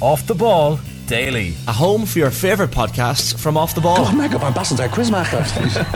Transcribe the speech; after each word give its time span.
Off 0.00 0.26
the 0.26 0.34
Ball 0.34 0.78
Daily. 1.06 1.54
A 1.66 1.72
home 1.72 2.04
for 2.04 2.18
your 2.18 2.30
favourite 2.30 2.70
podcasts 2.70 3.36
from 3.36 3.56
Off 3.56 3.74
the 3.74 3.80
Ball. 3.80 3.96
God, 3.96 4.16
Mega 4.16 4.38
Van 4.38 4.52
Bassen's 4.52 4.78
our 4.78 4.88
quizmaster. 4.88 5.40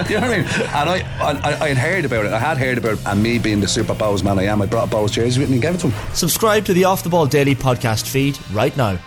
you 0.08 0.18
know 0.18 0.26
what 0.26 0.30
I 0.30 0.38
mean? 0.38 0.46
And 0.46 0.90
I, 0.90 0.98
I, 1.20 1.64
I 1.64 1.68
had 1.68 1.76
heard 1.76 2.04
about 2.04 2.24
it. 2.24 2.32
I 2.32 2.38
had 2.38 2.56
heard 2.56 2.78
about 2.78 2.94
it. 2.94 3.06
And 3.06 3.22
me 3.22 3.38
being 3.38 3.60
the 3.60 3.68
super 3.68 3.94
Bohs 3.94 4.24
man 4.24 4.38
I 4.38 4.44
am, 4.44 4.62
I 4.62 4.66
brought 4.66 4.90
a 4.92 4.96
Bohs 4.96 5.12
jersey 5.12 5.40
with 5.40 5.50
me 5.50 5.56
and 5.56 5.62
gave 5.62 5.74
it 5.74 5.78
to 5.82 5.90
him. 5.90 6.14
Subscribe 6.14 6.64
to 6.64 6.72
the 6.72 6.84
Off 6.84 7.02
the 7.02 7.10
Ball 7.10 7.26
Daily 7.26 7.54
podcast 7.54 8.08
feed 8.08 8.38
right 8.52 8.76
now. 8.76 8.98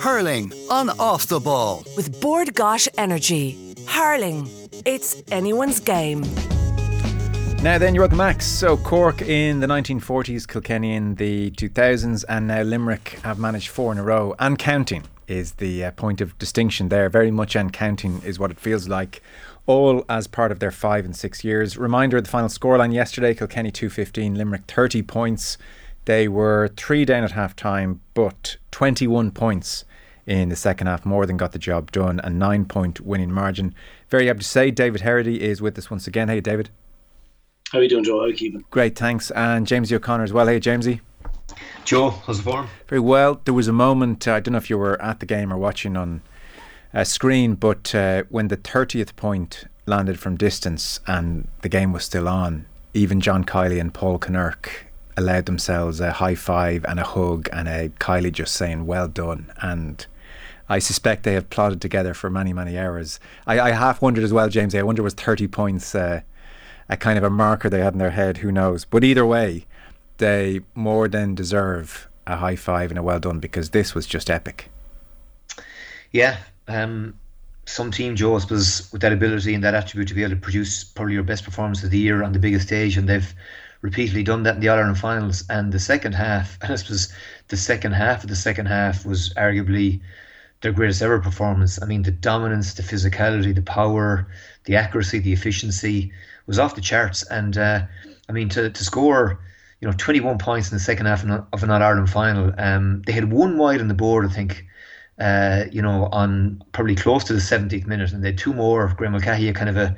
Hurling 0.00 0.52
on 0.70 0.90
Off 0.98 1.26
the 1.26 1.40
Ball. 1.40 1.84
With 1.96 2.20
Bord 2.20 2.54
Gáis 2.54 2.88
Energy. 2.96 3.74
Hurling. 3.86 4.48
It's 4.86 5.22
anyone's 5.30 5.78
game. 5.80 6.24
Now 7.60 7.76
then, 7.76 7.92
you're 7.92 8.02
welcome, 8.02 8.18
Max. 8.18 8.46
So 8.46 8.76
Cork 8.76 9.20
in 9.20 9.58
the 9.58 9.66
1940s, 9.66 10.46
Kilkenny 10.46 10.94
in 10.94 11.16
the 11.16 11.50
2000s, 11.50 12.24
and 12.28 12.46
now 12.46 12.62
Limerick 12.62 13.18
have 13.24 13.40
managed 13.40 13.68
four 13.68 13.90
in 13.90 13.98
a 13.98 14.02
row 14.04 14.36
and 14.38 14.56
counting 14.56 15.02
is 15.26 15.52
the 15.54 15.84
uh, 15.84 15.90
point 15.90 16.20
of 16.20 16.38
distinction 16.38 16.88
there. 16.88 17.08
Very 17.08 17.32
much 17.32 17.56
and 17.56 17.72
counting 17.72 18.22
is 18.24 18.38
what 18.38 18.52
it 18.52 18.60
feels 18.60 18.86
like, 18.86 19.20
all 19.66 20.04
as 20.08 20.28
part 20.28 20.52
of 20.52 20.60
their 20.60 20.70
five 20.70 21.04
and 21.04 21.16
six 21.16 21.42
years. 21.42 21.76
Reminder 21.76 22.18
of 22.18 22.24
the 22.24 22.30
final 22.30 22.48
scoreline 22.48 22.94
yesterday 22.94 23.34
Kilkenny 23.34 23.72
215, 23.72 24.36
Limerick 24.36 24.62
30 24.68 25.02
points. 25.02 25.58
They 26.04 26.28
were 26.28 26.68
three 26.76 27.04
down 27.04 27.24
at 27.24 27.32
half 27.32 27.56
time, 27.56 28.00
but 28.14 28.56
21 28.70 29.32
points 29.32 29.84
in 30.26 30.48
the 30.48 30.56
second 30.56 30.86
half, 30.86 31.04
more 31.04 31.26
than 31.26 31.36
got 31.36 31.50
the 31.50 31.58
job 31.58 31.90
done, 31.90 32.20
a 32.22 32.30
nine 32.30 32.66
point 32.66 33.00
winning 33.00 33.32
margin. 33.32 33.74
Very 34.10 34.28
happy 34.28 34.40
to 34.40 34.44
say 34.44 34.70
David 34.70 35.00
Herity 35.00 35.38
is 35.38 35.60
with 35.60 35.76
us 35.76 35.90
once 35.90 36.06
again. 36.06 36.28
Hey, 36.28 36.40
David. 36.40 36.70
How 37.70 37.78
are 37.78 37.82
you 37.82 37.88
doing, 37.88 38.04
Joe? 38.04 38.18
How 38.18 38.24
are 38.24 38.28
you 38.28 38.34
keeping? 38.34 38.64
Great, 38.70 38.96
thanks. 38.96 39.30
And 39.32 39.66
Jamesie 39.66 39.92
O'Connor 39.92 40.24
as 40.24 40.32
well. 40.32 40.46
Hey, 40.46 40.58
Jamesie. 40.58 41.00
Joe, 41.84 42.10
how's 42.10 42.38
the 42.38 42.44
form? 42.44 42.68
Very 42.88 43.00
well. 43.00 43.40
There 43.44 43.52
was 43.52 43.68
a 43.68 43.72
moment, 43.72 44.26
uh, 44.26 44.34
I 44.34 44.40
don't 44.40 44.52
know 44.52 44.58
if 44.58 44.70
you 44.70 44.78
were 44.78 45.00
at 45.02 45.20
the 45.20 45.26
game 45.26 45.52
or 45.52 45.58
watching 45.58 45.96
on 45.96 46.22
a 46.94 47.04
screen, 47.04 47.54
but 47.54 47.94
uh, 47.94 48.24
when 48.30 48.48
the 48.48 48.56
30th 48.56 49.16
point 49.16 49.64
landed 49.86 50.18
from 50.18 50.36
distance 50.36 51.00
and 51.06 51.48
the 51.60 51.68
game 51.68 51.92
was 51.92 52.04
still 52.04 52.26
on, 52.26 52.66
even 52.94 53.20
John 53.20 53.44
Kiely 53.44 53.80
and 53.80 53.92
Paul 53.92 54.18
Kinnerk 54.18 54.68
allowed 55.16 55.46
themselves 55.46 56.00
a 56.00 56.12
high 56.12 56.34
five 56.36 56.84
and 56.86 56.98
a 56.98 57.04
hug 57.04 57.48
and 57.52 57.68
a 57.68 57.90
Kiely 58.00 58.32
just 58.32 58.54
saying, 58.54 58.86
well 58.86 59.08
done. 59.08 59.52
And 59.60 60.06
I 60.70 60.78
suspect 60.78 61.24
they 61.24 61.34
have 61.34 61.50
plotted 61.50 61.82
together 61.82 62.14
for 62.14 62.30
many, 62.30 62.54
many 62.54 62.78
hours. 62.78 63.20
I, 63.46 63.60
I 63.60 63.70
half 63.72 64.00
wondered 64.00 64.24
as 64.24 64.32
well, 64.32 64.48
James, 64.48 64.74
I 64.74 64.82
wonder 64.82 65.02
was 65.02 65.14
30 65.14 65.48
points 65.48 65.94
uh, 65.94 66.22
a 66.88 66.96
kind 66.96 67.18
of 67.18 67.24
a 67.24 67.30
marker 67.30 67.68
they 67.68 67.80
had 67.80 67.92
in 67.92 67.98
their 67.98 68.10
head. 68.10 68.38
Who 68.38 68.50
knows? 68.50 68.84
But 68.84 69.04
either 69.04 69.26
way, 69.26 69.66
they 70.18 70.60
more 70.74 71.08
than 71.08 71.34
deserve 71.34 72.08
a 72.26 72.36
high 72.36 72.56
five 72.56 72.90
and 72.90 72.98
a 72.98 73.02
well 73.02 73.20
done 73.20 73.40
because 73.40 73.70
this 73.70 73.94
was 73.94 74.06
just 74.06 74.30
epic. 74.30 74.70
Yeah, 76.12 76.38
um, 76.66 77.14
some 77.66 77.90
team, 77.90 78.16
Joe, 78.16 78.32
was 78.32 78.88
with 78.92 79.02
that 79.02 79.12
ability 79.12 79.54
and 79.54 79.62
that 79.64 79.74
attribute 79.74 80.08
to 80.08 80.14
be 80.14 80.22
able 80.22 80.34
to 80.34 80.40
produce 80.40 80.84
probably 80.84 81.14
your 81.14 81.22
best 81.22 81.44
performance 81.44 81.82
of 81.84 81.90
the 81.90 81.98
year 81.98 82.22
on 82.22 82.32
the 82.32 82.38
biggest 82.38 82.66
stage, 82.66 82.96
and 82.96 83.08
they've 83.08 83.34
repeatedly 83.82 84.22
done 84.22 84.42
that 84.42 84.56
in 84.56 84.60
the 84.60 84.68
All 84.68 84.78
Ireland 84.78 84.98
finals. 84.98 85.44
And 85.50 85.72
the 85.72 85.78
second 85.78 86.14
half, 86.14 86.58
and 86.62 86.70
this 86.70 86.88
was 86.88 87.12
the 87.48 87.56
second 87.56 87.92
half 87.92 88.24
of 88.24 88.30
the 88.30 88.36
second 88.36 88.66
half, 88.66 89.04
was 89.04 89.32
arguably 89.34 90.00
their 90.62 90.72
greatest 90.72 91.02
ever 91.02 91.20
performance. 91.20 91.80
I 91.80 91.86
mean, 91.86 92.02
the 92.02 92.10
dominance, 92.10 92.74
the 92.74 92.82
physicality, 92.82 93.54
the 93.54 93.62
power, 93.62 94.26
the 94.64 94.76
accuracy, 94.76 95.20
the 95.20 95.32
efficiency 95.32 96.12
was 96.48 96.58
off 96.58 96.74
the 96.74 96.80
charts. 96.80 97.22
And 97.30 97.56
uh, 97.56 97.82
I 98.28 98.32
mean, 98.32 98.48
to, 98.48 98.70
to 98.70 98.84
score, 98.84 99.38
you 99.80 99.86
know, 99.86 99.94
21 99.96 100.38
points 100.38 100.72
in 100.72 100.76
the 100.76 100.82
second 100.82 101.06
half 101.06 101.22
of 101.22 101.62
an 101.62 101.70
All 101.70 101.82
Ireland 101.82 102.10
final, 102.10 102.52
um, 102.58 103.02
they 103.06 103.12
had 103.12 103.30
one 103.30 103.56
wide 103.56 103.80
on 103.80 103.86
the 103.86 103.94
board, 103.94 104.26
I 104.26 104.30
think. 104.30 104.64
Uh, 105.20 105.64
you 105.72 105.82
know, 105.82 106.08
on 106.12 106.62
probably 106.70 106.94
close 106.94 107.24
to 107.24 107.32
the 107.32 107.40
70th 107.40 107.86
minute, 107.86 108.12
and 108.12 108.22
they 108.22 108.28
had 108.28 108.38
two 108.38 108.52
more. 108.52 108.92
Graeme 108.96 109.10
Mulcahy 109.10 109.52
kind 109.52 109.68
of 109.68 109.76
a, 109.76 109.96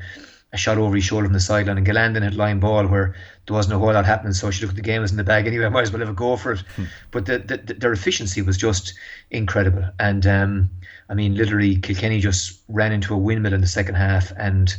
a 0.54 0.56
shot 0.56 0.78
over 0.78 0.94
his 0.94 1.04
shoulder 1.04 1.26
on 1.26 1.34
the 1.34 1.40
sideline, 1.40 1.76
and 1.76 1.86
Gillandon 1.86 2.22
had 2.22 2.34
line 2.34 2.58
ball 2.58 2.86
where 2.86 3.14
there 3.46 3.54
wasn't 3.54 3.74
a 3.74 3.78
whole 3.78 3.92
lot 3.92 4.06
happening. 4.06 4.32
So 4.32 4.50
she 4.50 4.62
looked 4.62 4.72
at 4.72 4.76
the 4.76 4.82
game 4.82 5.02
as 5.02 5.10
in 5.10 5.18
the 5.18 5.24
bag 5.24 5.46
anyway. 5.46 5.66
I 5.66 5.68
might 5.68 5.82
as 5.82 5.92
well 5.92 6.00
have 6.00 6.08
a 6.08 6.14
go 6.14 6.38
for 6.38 6.52
it. 6.52 6.60
Hmm. 6.74 6.84
But 7.10 7.26
the, 7.26 7.38
the, 7.38 7.74
their 7.74 7.92
efficiency 7.92 8.40
was 8.40 8.56
just 8.56 8.94
incredible, 9.30 9.84
and 9.98 10.26
um, 10.26 10.70
I 11.10 11.14
mean, 11.14 11.34
literally, 11.34 11.76
Kilkenny 11.76 12.18
just 12.20 12.58
ran 12.68 12.92
into 12.92 13.12
a 13.12 13.18
windmill 13.18 13.52
in 13.52 13.60
the 13.60 13.66
second 13.66 13.96
half, 13.96 14.32
and 14.38 14.74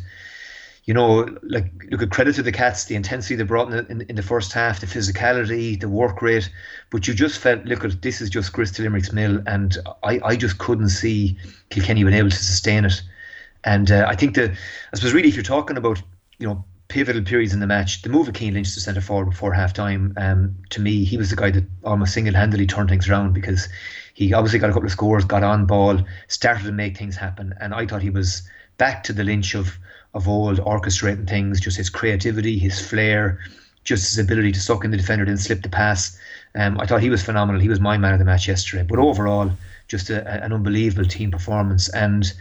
you 0.85 0.93
know, 0.93 1.27
like 1.43 1.71
look 1.91 2.01
at 2.01 2.09
credit 2.09 2.35
to 2.35 2.43
the 2.43 2.51
Cats, 2.51 2.85
the 2.85 2.95
intensity 2.95 3.35
they 3.35 3.43
brought 3.43 3.71
in 3.71 3.85
in, 3.87 4.01
in, 4.01 4.15
the 4.15 4.23
first 4.23 4.51
half, 4.51 4.79
the 4.79 4.87
physicality, 4.87 5.79
the 5.79 5.87
work 5.87 6.21
rate. 6.21 6.51
But 6.89 7.07
you 7.07 7.13
just 7.13 7.39
felt, 7.39 7.65
look 7.65 7.85
at 7.85 8.01
this 8.01 8.19
is 8.19 8.29
just 8.29 8.53
Chris 8.53 8.77
Limerick's 8.79 9.13
mill, 9.13 9.41
and 9.45 9.77
I, 10.03 10.19
I 10.23 10.35
just 10.35 10.57
couldn't 10.57 10.89
see 10.89 11.37
Kilkenny 11.69 12.03
being 12.03 12.15
able 12.15 12.31
to 12.31 12.35
sustain 12.35 12.85
it. 12.85 13.01
And 13.63 13.91
uh, 13.91 14.07
I 14.09 14.15
think 14.15 14.35
the, 14.35 14.51
I 14.51 14.95
suppose 14.95 15.13
really, 15.13 15.29
if 15.29 15.35
you're 15.35 15.43
talking 15.43 15.77
about, 15.77 16.01
you 16.39 16.47
know, 16.47 16.65
pivotal 16.87 17.21
periods 17.21 17.53
in 17.53 17.59
the 17.59 17.67
match, 17.67 18.01
the 18.01 18.09
move 18.09 18.27
of 18.27 18.35
Cian 18.35 18.55
Lynch 18.55 18.73
to 18.73 18.79
centre 18.79 19.01
forward 19.01 19.29
before 19.29 19.53
half 19.53 19.73
time, 19.73 20.13
um, 20.17 20.55
to 20.71 20.81
me, 20.81 21.03
he 21.03 21.15
was 21.15 21.29
the 21.29 21.35
guy 21.35 21.51
that 21.51 21.63
almost 21.83 22.13
single 22.13 22.33
handedly 22.33 22.65
turned 22.65 22.89
things 22.89 23.07
around 23.07 23.33
because 23.33 23.69
he 24.15 24.33
obviously 24.33 24.57
got 24.57 24.71
a 24.71 24.73
couple 24.73 24.87
of 24.87 24.91
scores, 24.91 25.23
got 25.25 25.43
on 25.43 25.67
ball, 25.67 25.99
started 26.27 26.65
to 26.65 26.71
make 26.71 26.97
things 26.97 27.15
happen. 27.15 27.53
And 27.61 27.73
I 27.73 27.85
thought 27.85 28.01
he 28.01 28.09
was 28.09 28.41
back 28.77 29.03
to 29.03 29.13
the 29.13 29.23
Lynch 29.23 29.53
of 29.53 29.77
of 30.13 30.27
old, 30.27 30.59
orchestrating 30.59 31.27
things, 31.27 31.59
just 31.59 31.77
his 31.77 31.89
creativity, 31.89 32.57
his 32.57 32.79
flair, 32.79 33.39
just 33.83 34.09
his 34.09 34.19
ability 34.19 34.51
to 34.51 34.59
suck 34.59 34.83
in 34.83 34.91
the 34.91 34.97
defender 34.97 35.23
and 35.25 35.39
slip 35.39 35.61
the 35.61 35.69
pass. 35.69 36.17
Um, 36.55 36.79
I 36.79 36.85
thought 36.85 37.01
he 37.01 37.09
was 37.09 37.23
phenomenal. 37.23 37.61
He 37.61 37.69
was 37.69 37.79
my 37.79 37.97
man 37.97 38.13
of 38.13 38.19
the 38.19 38.25
match 38.25 38.47
yesterday. 38.47 38.83
But 38.87 38.99
overall, 38.99 39.51
just 39.87 40.09
a, 40.09 40.27
an 40.43 40.53
unbelievable 40.53 41.07
team 41.07 41.31
performance. 41.31 41.89
And 41.89 42.31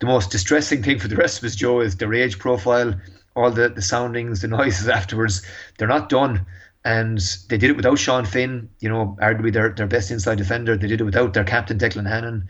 the 0.00 0.06
most 0.06 0.30
distressing 0.30 0.82
thing 0.82 0.98
for 0.98 1.08
the 1.08 1.16
rest 1.16 1.38
of 1.38 1.44
us, 1.44 1.56
Joe, 1.56 1.80
is 1.80 1.96
their 1.96 2.12
age 2.12 2.38
profile, 2.38 2.94
all 3.34 3.50
the, 3.50 3.68
the 3.68 3.82
soundings, 3.82 4.42
the 4.42 4.48
noises 4.48 4.88
afterwards. 5.00 5.42
They're 5.78 5.88
not 5.88 6.08
done. 6.08 6.46
And 6.84 7.18
they 7.48 7.56
did 7.56 7.70
it 7.70 7.76
without 7.76 7.98
Sean 7.98 8.26
Finn, 8.26 8.68
you 8.80 8.90
know, 8.90 9.16
arguably 9.22 9.52
their, 9.52 9.70
their 9.70 9.86
best 9.86 10.10
inside 10.10 10.36
defender. 10.36 10.76
They 10.76 10.86
did 10.86 11.00
it 11.00 11.04
without 11.04 11.32
their 11.32 11.44
captain, 11.44 11.78
Declan 11.78 12.06
Hannon. 12.06 12.46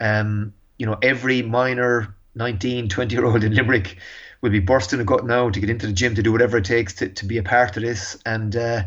Um, 0.00 0.54
you 0.78 0.86
know, 0.86 0.98
every 1.02 1.42
minor 1.42 2.14
19, 2.34 2.88
20 2.88 3.14
year 3.14 3.24
old 3.24 3.44
in 3.44 3.54
Limerick 3.54 3.98
will 4.40 4.50
be 4.50 4.58
bursting 4.58 5.00
a 5.00 5.04
gut 5.04 5.26
now 5.26 5.50
to 5.50 5.60
get 5.60 5.70
into 5.70 5.86
the 5.86 5.92
gym 5.92 6.14
to 6.14 6.22
do 6.22 6.32
whatever 6.32 6.58
it 6.58 6.64
takes 6.64 6.94
to, 6.94 7.08
to 7.08 7.24
be 7.24 7.38
a 7.38 7.42
part 7.42 7.76
of 7.76 7.82
this. 7.82 8.16
And 8.26 8.54
uh, 8.56 8.84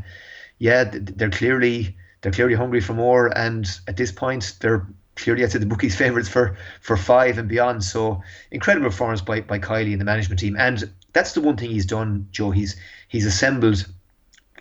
yeah, 0.59 0.89
they're 0.91 1.29
clearly 1.29 1.95
they're 2.21 2.31
clearly 2.31 2.55
hungry 2.55 2.81
for 2.81 2.93
more. 2.93 3.35
And 3.37 3.67
at 3.87 3.97
this 3.97 4.11
point, 4.11 4.55
they're 4.59 4.87
clearly 5.15 5.43
I'd 5.43 5.51
say 5.51 5.59
the 5.59 5.65
bookies' 5.65 5.95
favourites 6.03 6.29
for 6.29 6.57
for 6.81 6.97
five 6.97 7.37
and 7.37 7.47
beyond. 7.47 7.83
So 7.83 8.21
incredible 8.51 8.89
performance 8.89 9.21
by 9.21 9.41
by 9.41 9.59
Kiely 9.59 9.91
and 9.91 10.01
the 10.01 10.05
management 10.05 10.39
team. 10.39 10.55
And 10.59 10.91
that's 11.13 11.33
the 11.33 11.41
one 11.41 11.57
thing 11.57 11.71
he's 11.71 11.85
done, 11.85 12.27
Joe. 12.31 12.51
He's 12.51 12.75
he's 13.07 13.25
assembled, 13.25 13.87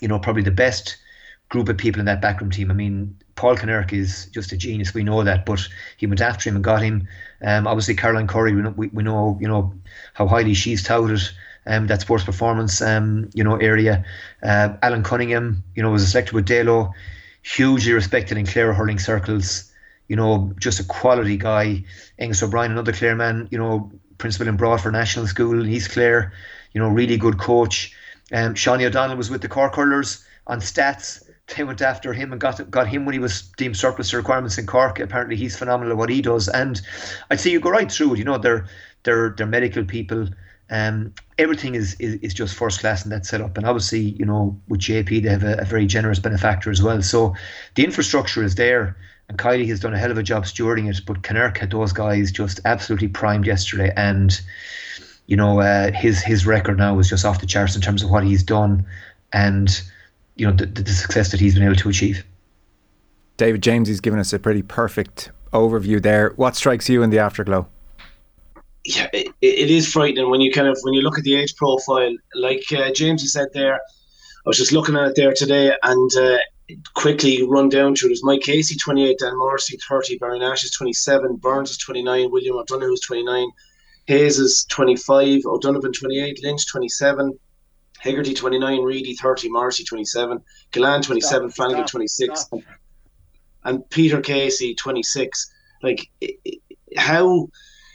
you 0.00 0.08
know, 0.08 0.18
probably 0.18 0.42
the 0.42 0.50
best 0.50 0.98
group 1.54 1.68
of 1.68 1.78
people 1.78 2.00
in 2.00 2.06
that 2.06 2.20
backroom 2.20 2.50
team. 2.50 2.68
I 2.68 2.74
mean, 2.74 3.16
Paul 3.36 3.56
Kinnerk 3.56 3.92
is 3.92 4.26
just 4.32 4.50
a 4.50 4.56
genius. 4.56 4.92
We 4.92 5.04
know 5.04 5.22
that, 5.22 5.46
but 5.46 5.60
he 5.96 6.04
went 6.08 6.20
after 6.20 6.48
him 6.48 6.56
and 6.56 6.64
got 6.64 6.82
him. 6.82 7.06
Um, 7.46 7.68
obviously, 7.68 7.94
Caroline 7.94 8.26
Currid, 8.26 8.56
we 8.56 8.62
know, 8.62 8.74
we, 8.76 8.88
we 8.88 9.04
know 9.04 9.38
you 9.40 9.46
know 9.46 9.72
how 10.14 10.26
highly 10.26 10.54
she's 10.54 10.82
touted. 10.82 11.20
Um, 11.66 11.86
that 11.86 12.00
sports 12.00 12.24
performance, 12.24 12.82
um, 12.82 13.30
you 13.34 13.44
know, 13.44 13.54
area. 13.56 14.04
Uh, 14.42 14.70
Alan 14.82 15.04
Cunningham, 15.04 15.62
you 15.76 15.82
know, 15.82 15.90
was 15.90 16.02
a 16.02 16.06
selected 16.06 16.34
with 16.34 16.48
Dalo, 16.48 16.92
hugely 17.42 17.92
respected 17.92 18.36
in 18.36 18.46
Clare 18.46 18.74
hurling 18.74 18.98
circles. 18.98 19.72
You 20.08 20.16
know, 20.16 20.52
just 20.58 20.80
a 20.80 20.84
quality 20.84 21.36
guy. 21.36 21.84
Aonghus 22.18 22.42
O'Brien, 22.42 22.72
another 22.72 22.92
Clare 22.92 23.14
man, 23.14 23.46
you 23.52 23.58
know, 23.58 23.92
principal 24.18 24.48
in 24.48 24.56
Broadford 24.56 24.92
National 24.92 25.28
School 25.28 25.62
in 25.62 25.70
East 25.70 25.92
Clare. 25.92 26.32
You 26.72 26.80
know, 26.80 26.88
really 26.88 27.16
good 27.16 27.38
coach. 27.38 27.94
Um, 28.32 28.56
Shawnee 28.56 28.86
O'Donnell 28.86 29.16
was 29.16 29.30
with 29.30 29.42
the 29.42 29.48
Cork 29.48 29.76
hurlers 29.76 30.24
on 30.46 30.58
stats 30.60 31.23
they 31.48 31.64
went 31.64 31.82
after 31.82 32.12
him 32.12 32.32
and 32.32 32.40
got 32.40 32.70
got 32.70 32.86
him 32.86 33.04
when 33.04 33.12
he 33.12 33.18
was 33.18 33.42
deemed 33.56 33.76
surplus 33.76 34.10
to 34.10 34.16
requirements 34.16 34.58
in 34.58 34.66
Cork. 34.66 34.98
Apparently, 34.98 35.36
he's 35.36 35.56
phenomenal 35.56 35.92
at 35.92 35.98
what 35.98 36.08
he 36.08 36.22
does. 36.22 36.48
And 36.48 36.80
I'd 37.30 37.40
say 37.40 37.50
you 37.50 37.60
go 37.60 37.70
right 37.70 37.90
through 37.90 38.14
it. 38.14 38.18
You 38.18 38.24
know, 38.24 38.38
they're 38.38 38.66
they're 39.02 39.30
they're 39.30 39.46
medical 39.46 39.84
people. 39.84 40.28
Um, 40.70 41.12
everything 41.36 41.74
is, 41.74 41.94
is 41.98 42.14
is 42.16 42.34
just 42.34 42.54
first 42.54 42.80
class 42.80 43.04
in 43.04 43.10
that 43.10 43.26
setup. 43.26 43.58
And 43.58 43.66
obviously, 43.66 44.00
you 44.00 44.24
know, 44.24 44.58
with 44.68 44.80
JP, 44.80 45.22
they 45.22 45.28
have 45.28 45.44
a, 45.44 45.56
a 45.58 45.64
very 45.64 45.86
generous 45.86 46.18
benefactor 46.18 46.70
as 46.70 46.82
well. 46.82 47.02
So 47.02 47.34
the 47.74 47.84
infrastructure 47.84 48.42
is 48.42 48.54
there. 48.54 48.96
And 49.28 49.38
Kiely 49.38 49.66
has 49.68 49.80
done 49.80 49.94
a 49.94 49.98
hell 49.98 50.10
of 50.10 50.18
a 50.18 50.22
job 50.22 50.44
stewarding 50.44 50.90
it, 50.90 51.00
but 51.06 51.22
Kinnerk 51.22 51.56
had 51.56 51.70
those 51.70 51.94
guys 51.94 52.30
just 52.30 52.60
absolutely 52.66 53.08
primed 53.08 53.46
yesterday, 53.46 53.90
and 53.96 54.38
you 55.26 55.34
know 55.34 55.60
uh, 55.60 55.92
his 55.92 56.20
his 56.22 56.46
record 56.46 56.76
now 56.76 56.98
is 56.98 57.08
just 57.08 57.24
off 57.24 57.40
the 57.40 57.46
charts 57.46 57.74
in 57.74 57.80
terms 57.80 58.02
of 58.02 58.10
what 58.10 58.22
he's 58.22 58.42
done, 58.42 58.84
and 59.32 59.82
you 60.36 60.46
know 60.46 60.52
the, 60.52 60.66
the 60.66 60.90
success 60.90 61.30
that 61.30 61.40
he's 61.40 61.54
been 61.54 61.62
able 61.62 61.76
to 61.76 61.88
achieve. 61.88 62.24
David 63.36 63.62
James 63.62 63.88
has 63.88 64.00
given 64.00 64.18
us 64.18 64.32
a 64.32 64.38
pretty 64.38 64.62
perfect 64.62 65.30
overview 65.52 66.00
there. 66.02 66.32
What 66.36 66.56
strikes 66.56 66.88
you 66.88 67.02
in 67.02 67.10
the 67.10 67.18
afterglow? 67.18 67.66
Yeah, 68.84 69.08
it, 69.12 69.34
it 69.40 69.70
is 69.70 69.90
frightening 69.90 70.30
when 70.30 70.40
you 70.40 70.52
kind 70.52 70.68
of 70.68 70.78
when 70.82 70.94
you 70.94 71.00
look 71.00 71.18
at 71.18 71.24
the 71.24 71.36
age 71.36 71.56
profile. 71.56 72.14
Like 72.34 72.64
uh, 72.72 72.90
James 72.92 73.30
said 73.32 73.48
there, 73.54 73.74
I 73.74 74.46
was 74.46 74.58
just 74.58 74.72
looking 74.72 74.96
at 74.96 75.08
it 75.08 75.16
there 75.16 75.32
today, 75.32 75.72
and 75.82 76.10
uh, 76.16 76.38
quickly 76.94 77.46
run 77.46 77.68
down 77.68 77.94
to 77.94 78.06
it. 78.06 78.08
There's 78.08 78.24
Mike 78.24 78.42
Casey, 78.42 78.76
28, 78.76 79.18
Dan 79.18 79.36
Morrissey, 79.38 79.78
30, 79.88 80.18
Barry 80.18 80.38
Nash 80.38 80.64
is 80.64 80.70
27, 80.72 81.36
Burns 81.36 81.70
is 81.70 81.78
29, 81.78 82.30
William 82.30 82.56
O'Donoghue 82.56 82.92
is 82.92 83.00
29, 83.00 83.46
Hayes 84.06 84.38
is 84.38 84.64
25, 84.68 85.42
O'Donovan 85.46 85.92
28, 85.92 86.42
Lynch 86.42 86.66
27, 86.70 87.38
Hegarty 88.04 88.34
29, 88.34 88.82
Reidy 88.82 89.14
30, 89.14 89.48
Morrissey 89.48 89.82
27, 89.82 90.38
Gillane 90.72 91.02
27, 91.02 91.50
stop, 91.50 91.56
Flanagan 91.56 91.86
26, 91.86 92.40
stop. 92.40 92.60
and 93.64 93.88
Peter 93.88 94.20
Casey 94.20 94.74
26. 94.74 95.50
Like, 95.82 96.10
how, 96.98 97.48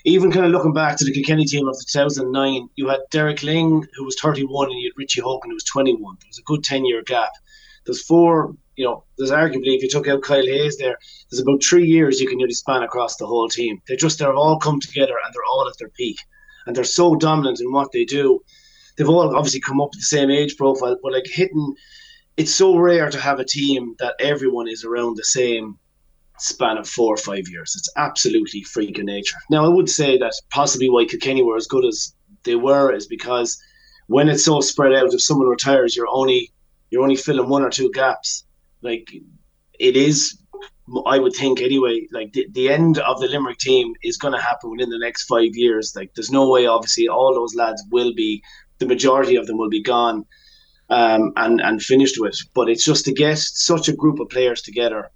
even 0.06 0.32
kind 0.32 0.48
of 0.48 0.52
looking 0.52 0.74
back 0.74 0.98
to 0.98 1.06
the 1.06 1.14
Kilkenny 1.14 1.46
team 1.46 1.68
of 1.68 1.76
2009, 1.80 2.70
you 2.76 2.90
had 2.90 3.02
Derek 3.12 3.38
Lyng, 3.42 3.86
who 3.94 4.04
was 4.04 4.20
31, 4.20 4.72
and 4.72 4.80
you 4.80 4.90
had 4.90 4.98
Richie 5.00 5.22
Hogan, 5.22 5.52
who 5.52 5.56
was 5.56 5.64
21. 5.66 6.02
There 6.20 6.28
was 6.28 6.40
a 6.40 6.44
good 6.44 6.64
10 6.64 6.86
year 6.86 7.04
gap. 7.04 7.30
There's 7.86 8.04
four, 8.04 8.56
you 8.76 8.86
know, 8.86 9.04
there's 9.20 9.32
arguably, 9.32 9.76
if 9.76 9.84
you 9.84 9.90
took 9.90 10.08
out 10.08 10.24
Kyle 10.24 10.44
Hayes 10.44 10.78
there, 10.78 10.98
there's 11.30 11.42
about 11.42 11.64
three 11.64 11.86
years 11.86 12.20
you 12.20 12.28
can 12.28 12.38
nearly 12.40 12.54
span 12.54 12.82
across 12.82 13.18
the 13.18 13.28
whole 13.28 13.48
team. 13.48 13.80
They 13.88 13.96
just, 13.96 14.18
they've 14.18 14.28
all 14.28 14.58
come 14.58 14.80
together 14.80 15.14
and 15.24 15.34
they're 15.34 15.52
all 15.52 15.68
at 15.68 15.78
their 15.78 15.90
peak. 15.90 16.18
And 16.66 16.76
they're 16.76 16.84
so 16.84 17.16
dominant 17.16 17.62
in 17.62 17.72
what 17.72 17.92
they 17.92 18.06
do. 18.06 18.42
They've 19.00 19.10
all 19.10 19.34
obviously 19.34 19.62
come 19.62 19.80
up 19.80 19.92
with 19.92 20.00
the 20.00 20.18
same 20.18 20.30
age 20.30 20.58
profile, 20.58 20.98
but 21.02 21.14
like 21.14 21.26
hitting, 21.26 21.74
it's 22.36 22.54
so 22.54 22.78
rare 22.78 23.10
to 23.10 23.20
have 23.20 23.40
a 23.40 23.46
team 23.46 23.96
that 24.00 24.16
everyone 24.20 24.68
is 24.68 24.84
around 24.84 25.16
the 25.16 25.24
same 25.24 25.80
span 26.38 26.78
of 26.78 26.88
four 26.88 27.14
or 27.14 27.18
five 27.18 27.48
years. 27.48 27.74
It's 27.78 27.90
absolutely 27.96 28.62
freaking 28.64 29.06
nature. 29.06 29.38
Now, 29.50 29.66
I 29.66 29.70
would 29.70 29.90
say 29.90 30.18
that 30.18 30.34
possibly 30.52 30.90
why 30.90 31.06
Kilkenny 31.06 31.44
were 31.44 31.56
as 31.56 31.66
good 31.66 31.86
as 31.86 32.14
they 32.44 32.56
were 32.56 32.94
is 32.94 33.08
because 33.08 33.58
when 34.08 34.28
it's 34.28 34.44
so 34.44 34.60
spread 34.60 34.94
out, 34.94 35.14
if 35.14 35.22
someone 35.22 35.48
retires, 35.48 35.96
you're 35.96 36.08
only 36.10 36.52
you're 36.90 37.04
only 37.04 37.16
filling 37.16 37.48
one 37.48 37.64
or 37.64 37.70
two 37.70 37.90
gaps. 37.92 38.44
Like 38.82 39.08
it 39.80 39.96
is, 39.96 40.38
I 41.06 41.20
would 41.20 41.36
think 41.36 41.62
anyway. 41.62 42.06
Like 42.12 42.34
the, 42.34 42.48
the 42.52 42.70
end 42.70 42.98
of 42.98 43.22
the 43.22 43.28
Limerick 43.28 43.60
team 43.60 43.94
is 44.04 44.18
going 44.18 44.34
to 44.34 44.42
happen 44.42 44.72
within 44.72 44.90
the 44.90 45.00
next 45.00 45.24
five 45.24 45.52
years. 45.54 45.94
Like 45.96 46.12
there's 46.16 46.32
no 46.32 46.50
way. 46.50 46.66
Obviously, 46.66 47.08
all 47.08 47.34
those 47.34 47.56
lads 47.56 47.82
will 47.92 48.14
be. 48.14 48.42
The 48.80 48.86
majority 48.86 49.36
of 49.36 49.48
them 49.48 49.58
will 49.58 49.70
be 49.70 49.82
gone, 49.82 50.26
um, 50.90 51.34
and 51.36 51.62
and 51.62 51.82
finished 51.82 52.20
with. 52.20 52.38
But 52.54 52.70
it's 52.70 52.86
just 52.86 53.06
to 53.06 53.14
get 53.14 53.38
such 53.38 53.88
a 53.88 53.94
group 53.94 54.20
of 54.20 54.30
players 54.30 54.62
together 54.62 55.12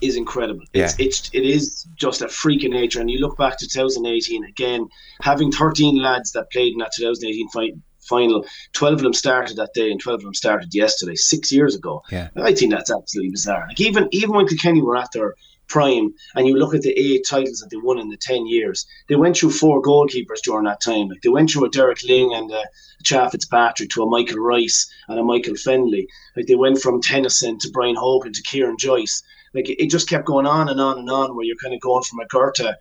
is 0.00 0.16
incredible. 0.16 0.64
Yeah. 0.72 0.84
It's, 0.84 0.96
it's 0.98 1.30
it 1.32 1.44
is 1.44 1.86
just 1.96 2.22
a 2.22 2.28
freak 2.28 2.64
of 2.64 2.72
nature. 2.72 3.00
And 3.00 3.10
you 3.10 3.18
look 3.18 3.38
back 3.38 3.56
to 3.58 3.68
2018 3.68 4.44
again, 4.44 4.88
having 5.22 5.52
13 5.52 6.02
lads 6.02 6.32
that 6.32 6.50
played 6.50 6.72
in 6.72 6.78
that 6.78 6.90
2018 6.96 7.48
fight, 7.50 7.74
final. 8.02 8.44
Twelve 8.72 8.94
of 8.94 9.02
them 9.02 9.14
started 9.14 9.56
that 9.56 9.74
day, 9.74 9.90
and 9.90 10.00
twelve 10.00 10.20
of 10.20 10.24
them 10.24 10.34
started 10.34 10.74
yesterday, 10.74 11.14
six 11.14 11.52
years 11.52 11.74
ago. 11.74 12.02
Yeah, 12.10 12.28
I 12.36 12.54
think 12.54 12.72
that's 12.72 12.90
absolutely 12.90 13.30
bizarre. 13.30 13.66
Like 13.68 13.80
even 13.80 14.08
even 14.12 14.32
when 14.34 14.46
Kilkenny 14.46 14.82
were 14.82 14.96
at 14.96 15.08
their 15.12 15.34
prime, 15.68 16.12
and 16.34 16.46
you 16.46 16.56
look 16.56 16.74
at 16.74 16.82
the 16.82 16.92
eight 16.98 17.26
titles 17.28 17.58
that 17.58 17.70
they 17.70 17.76
won 17.76 17.98
in 17.98 18.08
the 18.08 18.16
ten 18.16 18.46
years, 18.46 18.86
they 19.08 19.16
went 19.16 19.36
through 19.36 19.50
four 19.50 19.82
goalkeepers 19.82 20.40
during 20.44 20.64
that 20.64 20.80
time. 20.80 21.08
Like 21.08 21.22
they 21.22 21.28
went 21.28 21.50
through 21.50 21.66
a 21.66 21.70
Derek 21.70 21.98
Lyng 21.98 22.36
and 22.36 22.50
a 22.50 22.64
Cha 23.04 23.28
Fitzpatrick 23.28 23.90
to 23.90 24.02
a 24.02 24.10
Michael 24.10 24.38
Rice 24.38 24.90
and 25.08 25.18
a 25.18 25.22
Michael 25.22 25.54
Fennelly. 25.54 26.06
Like 26.36 26.46
they 26.46 26.56
went 26.56 26.80
from 26.80 27.00
Tennyson 27.00 27.58
to 27.58 27.70
Brian 27.72 27.96
Hogan 27.96 28.32
to 28.32 28.42
Kieran 28.42 28.76
Joyce. 28.78 29.22
Like 29.54 29.68
it 29.68 29.90
just 29.90 30.08
kept 30.08 30.26
going 30.26 30.46
on 30.46 30.68
and 30.68 30.80
on 30.80 30.98
and 30.98 31.10
on, 31.10 31.36
where 31.36 31.44
you're 31.44 31.56
kind 31.62 31.74
of 31.74 31.80
going 31.80 32.02
from 32.04 32.20
a 32.20 32.26
Goethe 32.26 32.74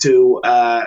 to 0.00 0.40
uh, 0.44 0.84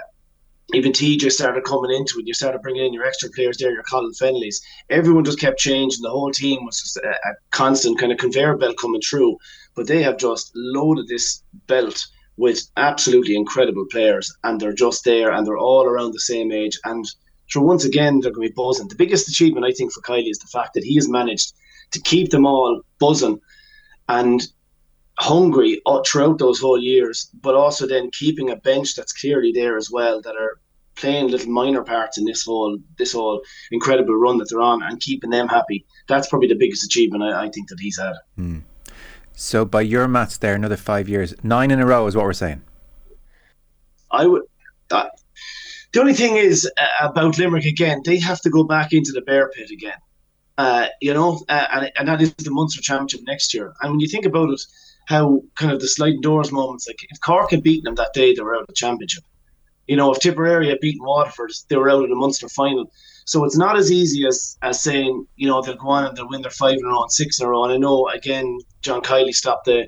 even 0.73 0.91
TJ 0.91 1.31
started 1.31 1.63
coming 1.63 1.91
into 1.91 2.19
it. 2.19 2.27
You 2.27 2.33
started 2.33 2.61
bringing 2.61 2.85
in 2.85 2.93
your 2.93 3.05
extra 3.05 3.29
players 3.29 3.57
there, 3.57 3.71
your 3.71 3.83
Colin 3.83 4.13
Fennellys. 4.13 4.61
Everyone 4.89 5.25
just 5.25 5.39
kept 5.39 5.59
changing. 5.59 6.01
The 6.01 6.09
whole 6.09 6.31
team 6.31 6.65
was 6.65 6.79
just 6.79 6.97
a, 6.97 7.09
a, 7.09 7.33
constant 7.51 7.99
kind 7.99 8.11
of 8.11 8.17
conveyor 8.17 8.57
belt 8.57 8.77
coming 8.79 9.01
through. 9.01 9.37
But 9.75 9.87
they 9.87 10.03
have 10.03 10.17
just 10.17 10.51
loaded 10.55 11.07
this 11.07 11.43
belt 11.67 12.05
with 12.37 12.69
absolutely 12.77 13.35
incredible 13.35 13.85
players, 13.91 14.33
and 14.43 14.59
they're 14.59 14.73
just 14.73 15.03
there, 15.03 15.31
and 15.31 15.45
they're 15.45 15.57
all 15.57 15.85
around 15.85 16.13
the 16.13 16.19
same 16.19 16.51
age. 16.51 16.79
And 16.85 17.05
so 17.47 17.61
once 17.61 17.85
again, 17.85 18.19
they're 18.19 18.31
going 18.31 18.47
to 18.47 18.53
be 18.53 18.55
buzzing. 18.55 18.87
The 18.87 18.95
biggest 18.95 19.27
achievement 19.27 19.65
I 19.65 19.71
think 19.71 19.91
for 19.91 20.01
Kiely 20.01 20.29
is 20.29 20.39
the 20.39 20.47
fact 20.47 20.73
that 20.73 20.83
he 20.83 20.95
has 20.95 21.09
managed 21.09 21.53
to 21.91 22.01
keep 22.01 22.31
them 22.31 22.45
all 22.45 22.81
buzzing 22.99 23.39
and 24.07 24.41
hungry 25.19 25.81
throughout 26.07 26.39
those 26.39 26.59
whole 26.59 26.81
years, 26.81 27.29
but 27.41 27.53
also 27.53 27.85
then 27.85 28.09
keeping 28.11 28.49
a 28.49 28.55
bench 28.55 28.95
that's 28.95 29.13
clearly 29.13 29.51
there 29.51 29.77
as 29.77 29.91
well 29.91 30.21
that 30.21 30.35
are 30.35 30.59
playing 30.95 31.27
little 31.27 31.51
minor 31.51 31.83
parts 31.83 32.17
in 32.17 32.25
this 32.25 32.43
whole 32.43 32.77
this 32.97 33.13
whole 33.13 33.41
incredible 33.71 34.15
run 34.15 34.37
that 34.37 34.49
they're 34.49 34.61
on 34.61 34.83
and 34.83 34.99
keeping 34.99 35.29
them 35.29 35.47
happy. 35.47 35.85
That's 36.07 36.27
probably 36.27 36.47
the 36.47 36.55
biggest 36.55 36.83
achievement 36.83 37.23
I, 37.23 37.45
I 37.45 37.49
think 37.49 37.69
that 37.69 37.79
he's 37.79 37.99
had. 37.99 38.15
Hmm. 38.35 38.59
So 39.41 39.65
by 39.65 39.81
your 39.81 40.07
maths, 40.07 40.37
there 40.37 40.53
another 40.53 40.77
five 40.77 41.09
years, 41.09 41.33
nine 41.41 41.71
in 41.71 41.79
a 41.79 41.85
row 41.85 42.05
is 42.05 42.15
what 42.15 42.25
we're 42.25 42.33
saying. 42.33 42.61
I 44.11 44.27
would. 44.27 44.43
Uh, 44.91 45.07
the 45.93 45.99
only 45.99 46.13
thing 46.13 46.35
is 46.35 46.69
uh, 46.79 47.07
about 47.09 47.39
Limerick 47.39 47.65
again, 47.65 48.03
they 48.05 48.19
have 48.19 48.39
to 48.41 48.51
go 48.51 48.63
back 48.63 48.93
into 48.93 49.11
the 49.11 49.21
bear 49.21 49.49
pit 49.49 49.71
again. 49.71 49.97
Uh, 50.59 50.89
you 51.01 51.11
know, 51.11 51.43
uh, 51.49 51.65
and, 51.73 51.91
and 51.97 52.07
that 52.07 52.21
is 52.21 52.35
the 52.35 52.51
Munster 52.51 52.83
Championship 52.83 53.21
next 53.25 53.51
year. 53.51 53.73
And 53.81 53.93
when 53.93 53.99
you 53.99 54.07
think 54.07 54.27
about 54.27 54.51
it, 54.51 54.61
how 55.07 55.41
kind 55.55 55.71
of 55.71 55.79
the 55.79 55.87
sliding 55.87 56.21
doors 56.21 56.51
moments, 56.51 56.87
like 56.87 56.99
if 57.09 57.19
Cork 57.21 57.49
had 57.49 57.63
beaten 57.63 57.85
them 57.85 57.95
that 57.95 58.13
day, 58.13 58.35
they 58.35 58.43
were 58.43 58.55
out 58.55 58.61
of 58.61 58.67
the 58.67 58.73
championship. 58.73 59.23
You 59.87 59.97
know, 59.97 60.11
if 60.11 60.19
Tipperary 60.19 60.69
had 60.69 60.79
beaten 60.81 61.03
Waterford, 61.03 61.51
they 61.67 61.77
were 61.77 61.89
out 61.89 62.03
of 62.03 62.09
the 62.09 62.15
Munster 62.15 62.47
final. 62.47 62.91
So 63.25 63.45
it's 63.45 63.57
not 63.57 63.77
as 63.77 63.91
easy 63.91 64.25
as 64.25 64.57
as 64.61 64.81
saying, 64.81 65.25
you 65.35 65.47
know, 65.47 65.61
they'll 65.61 65.75
go 65.75 65.89
on 65.89 66.05
and 66.05 66.17
they'll 66.17 66.29
win 66.29 66.41
their 66.41 66.51
five 66.51 66.77
in 66.77 66.85
a 66.85 66.87
row 66.87 67.03
and 67.03 67.11
six 67.11 67.39
in 67.39 67.45
a 67.45 67.49
row. 67.49 67.63
And 67.63 67.73
I 67.73 67.77
know 67.77 68.07
again, 68.09 68.59
John 68.81 69.01
Kiely 69.01 69.33
stopped 69.33 69.65
the 69.65 69.87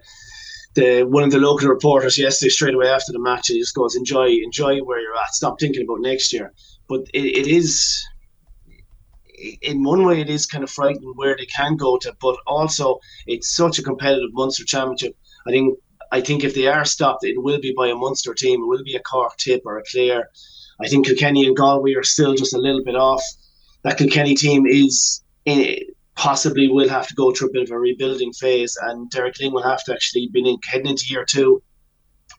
the 0.75 1.03
one 1.03 1.24
of 1.24 1.31
the 1.31 1.39
local 1.39 1.68
reporters 1.68 2.18
yesterday 2.18 2.50
straight 2.50 2.74
away 2.74 2.88
after 2.88 3.12
the 3.12 3.19
match. 3.19 3.47
He 3.47 3.59
just 3.59 3.75
goes, 3.75 3.95
enjoy, 3.95 4.30
enjoy 4.44 4.80
where 4.80 5.00
you're 5.00 5.15
at. 5.18 5.33
Stop 5.33 5.59
thinking 5.59 5.83
about 5.83 6.01
next 6.01 6.33
year. 6.33 6.51
But 6.89 7.01
it, 7.13 7.25
it 7.25 7.47
is 7.47 8.03
in 9.62 9.83
one 9.83 10.06
way, 10.06 10.21
it 10.21 10.29
is 10.29 10.45
kind 10.45 10.63
of 10.63 10.69
frightening 10.69 11.13
where 11.15 11.36
they 11.36 11.45
can 11.45 11.75
go 11.75 11.97
to, 11.97 12.15
but 12.21 12.38
also 12.47 13.00
it's 13.27 13.56
such 13.56 13.77
a 13.79 13.83
competitive 13.83 14.29
Munster 14.33 14.63
Championship. 14.63 15.15
I 15.47 15.51
think 15.51 15.77
I 16.12 16.21
think 16.21 16.44
if 16.44 16.53
they 16.53 16.68
are 16.68 16.86
stopped, 16.86 17.24
it 17.24 17.41
will 17.41 17.59
be 17.59 17.74
by 17.75 17.88
a 17.88 17.95
Munster 17.95 18.33
team. 18.33 18.62
It 18.62 18.68
will 18.68 18.83
be 18.83 18.95
a 18.95 19.01
Cork 19.01 19.36
tip 19.38 19.62
or 19.65 19.79
a 19.79 19.83
Clare. 19.91 20.29
I 20.81 20.87
think 20.87 21.07
Kilkenny 21.07 21.45
and 21.45 21.55
Galway 21.55 21.93
are 21.93 22.03
still 22.03 22.33
just 22.35 22.53
a 22.53 22.57
little 22.59 22.83
bit 22.83 22.95
off. 22.95 23.23
That 23.83 23.97
Kilkenny 23.97 24.35
team 24.35 24.65
is 24.65 25.23
in, 25.45 25.77
possibly 26.15 26.67
will 26.67 26.89
have 26.89 27.07
to 27.07 27.15
go 27.15 27.31
through 27.31 27.49
a 27.49 27.51
bit 27.51 27.63
of 27.63 27.71
a 27.71 27.79
rebuilding 27.79 28.33
phase, 28.33 28.77
and 28.81 29.09
Derek 29.09 29.35
Lyng 29.35 29.53
will 29.53 29.63
have 29.63 29.83
to 29.85 29.93
actually 29.93 30.29
be 30.31 30.47
in, 30.47 30.57
heading 30.65 30.87
into 30.87 31.05
year 31.09 31.25
two. 31.27 31.61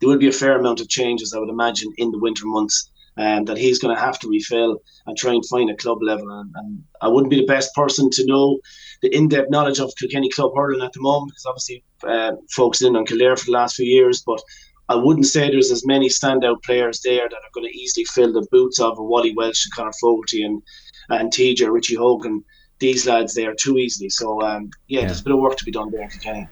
There 0.01 0.09
will 0.09 0.19
be 0.19 0.29
a 0.29 0.33
fair 0.33 0.59
amount 0.59 0.81
of 0.81 0.89
changes, 0.89 1.33
I 1.33 1.39
would 1.39 1.49
imagine, 1.49 1.93
in 1.99 2.11
the 2.11 2.19
winter 2.19 2.47
months 2.47 2.91
um, 3.17 3.45
that 3.45 3.59
he's 3.59 3.79
going 3.79 3.95
to 3.95 4.01
have 4.01 4.19
to 4.21 4.29
refill 4.29 4.79
and 5.07 5.17
try 5.17 5.33
and 5.33 5.47
find 5.47 5.71
a 5.71 5.77
club 5.77 5.99
level. 6.03 6.29
And, 6.31 6.51
and, 6.57 6.85
I 7.01 7.09
wouldn't 7.09 7.31
be 7.31 7.41
the 7.41 7.47
best 7.47 7.75
person 7.75 8.11
to 8.11 8.27
know 8.27 8.59
the 9.03 9.15
in-depth 9.15 9.51
knowledge 9.51 9.79
of 9.79 9.93
Kilkenny 10.01 10.31
club 10.31 10.53
hurling 10.57 10.83
at 10.83 10.93
the 10.93 11.01
moment 11.01 11.31
because 11.31 11.47
obviously 11.47 11.85
uh, 12.03 12.33
focusing 12.51 12.89
in 12.89 12.97
on 12.97 13.07
Kildare 13.07 13.37
for 13.37 13.47
the 13.47 13.53
last 13.53 13.77
few 13.77 13.87
years, 13.87 14.23
but. 14.27 14.43
I 14.89 14.97
wouldn't 14.97 15.27
say 15.27 15.51
there's 15.51 15.71
as 15.71 15.87
many 15.87 16.09
standout 16.09 16.63
players 16.63 17.01
there 17.03 17.29
that 17.29 17.37
are 17.37 17.51
going 17.55 17.67
to 17.67 17.79
easily 17.79 18.05
fill 18.05 18.33
the 18.33 18.47
boots 18.51 18.79
of 18.79 18.99
Wally 18.99 19.35
Walsh 19.35 19.65
and 19.65 19.75
Conor 19.75 19.93
Fogarty 20.01 20.43
and 20.43 20.63
and 21.11 21.33
TJ 21.33 21.71
Richie 21.71 21.97
Hogan. 21.97 22.45
These 22.81 23.07
lads 23.07 23.35
there 23.35 23.55
too 23.55 23.79
easily. 23.79 24.11
So 24.11 24.43
um, 24.43 24.71
yeah, 24.89 25.01
yeah, 25.01 25.07
there's 25.07 25.21
a 25.21 25.25
bit 25.25 25.35
of 25.35 25.41
work 25.41 25.57
to 25.57 25.65
be 25.65 25.71
done 25.71 25.91
there 25.91 26.03
in 26.03 26.11
Kilkenny. 26.11 26.49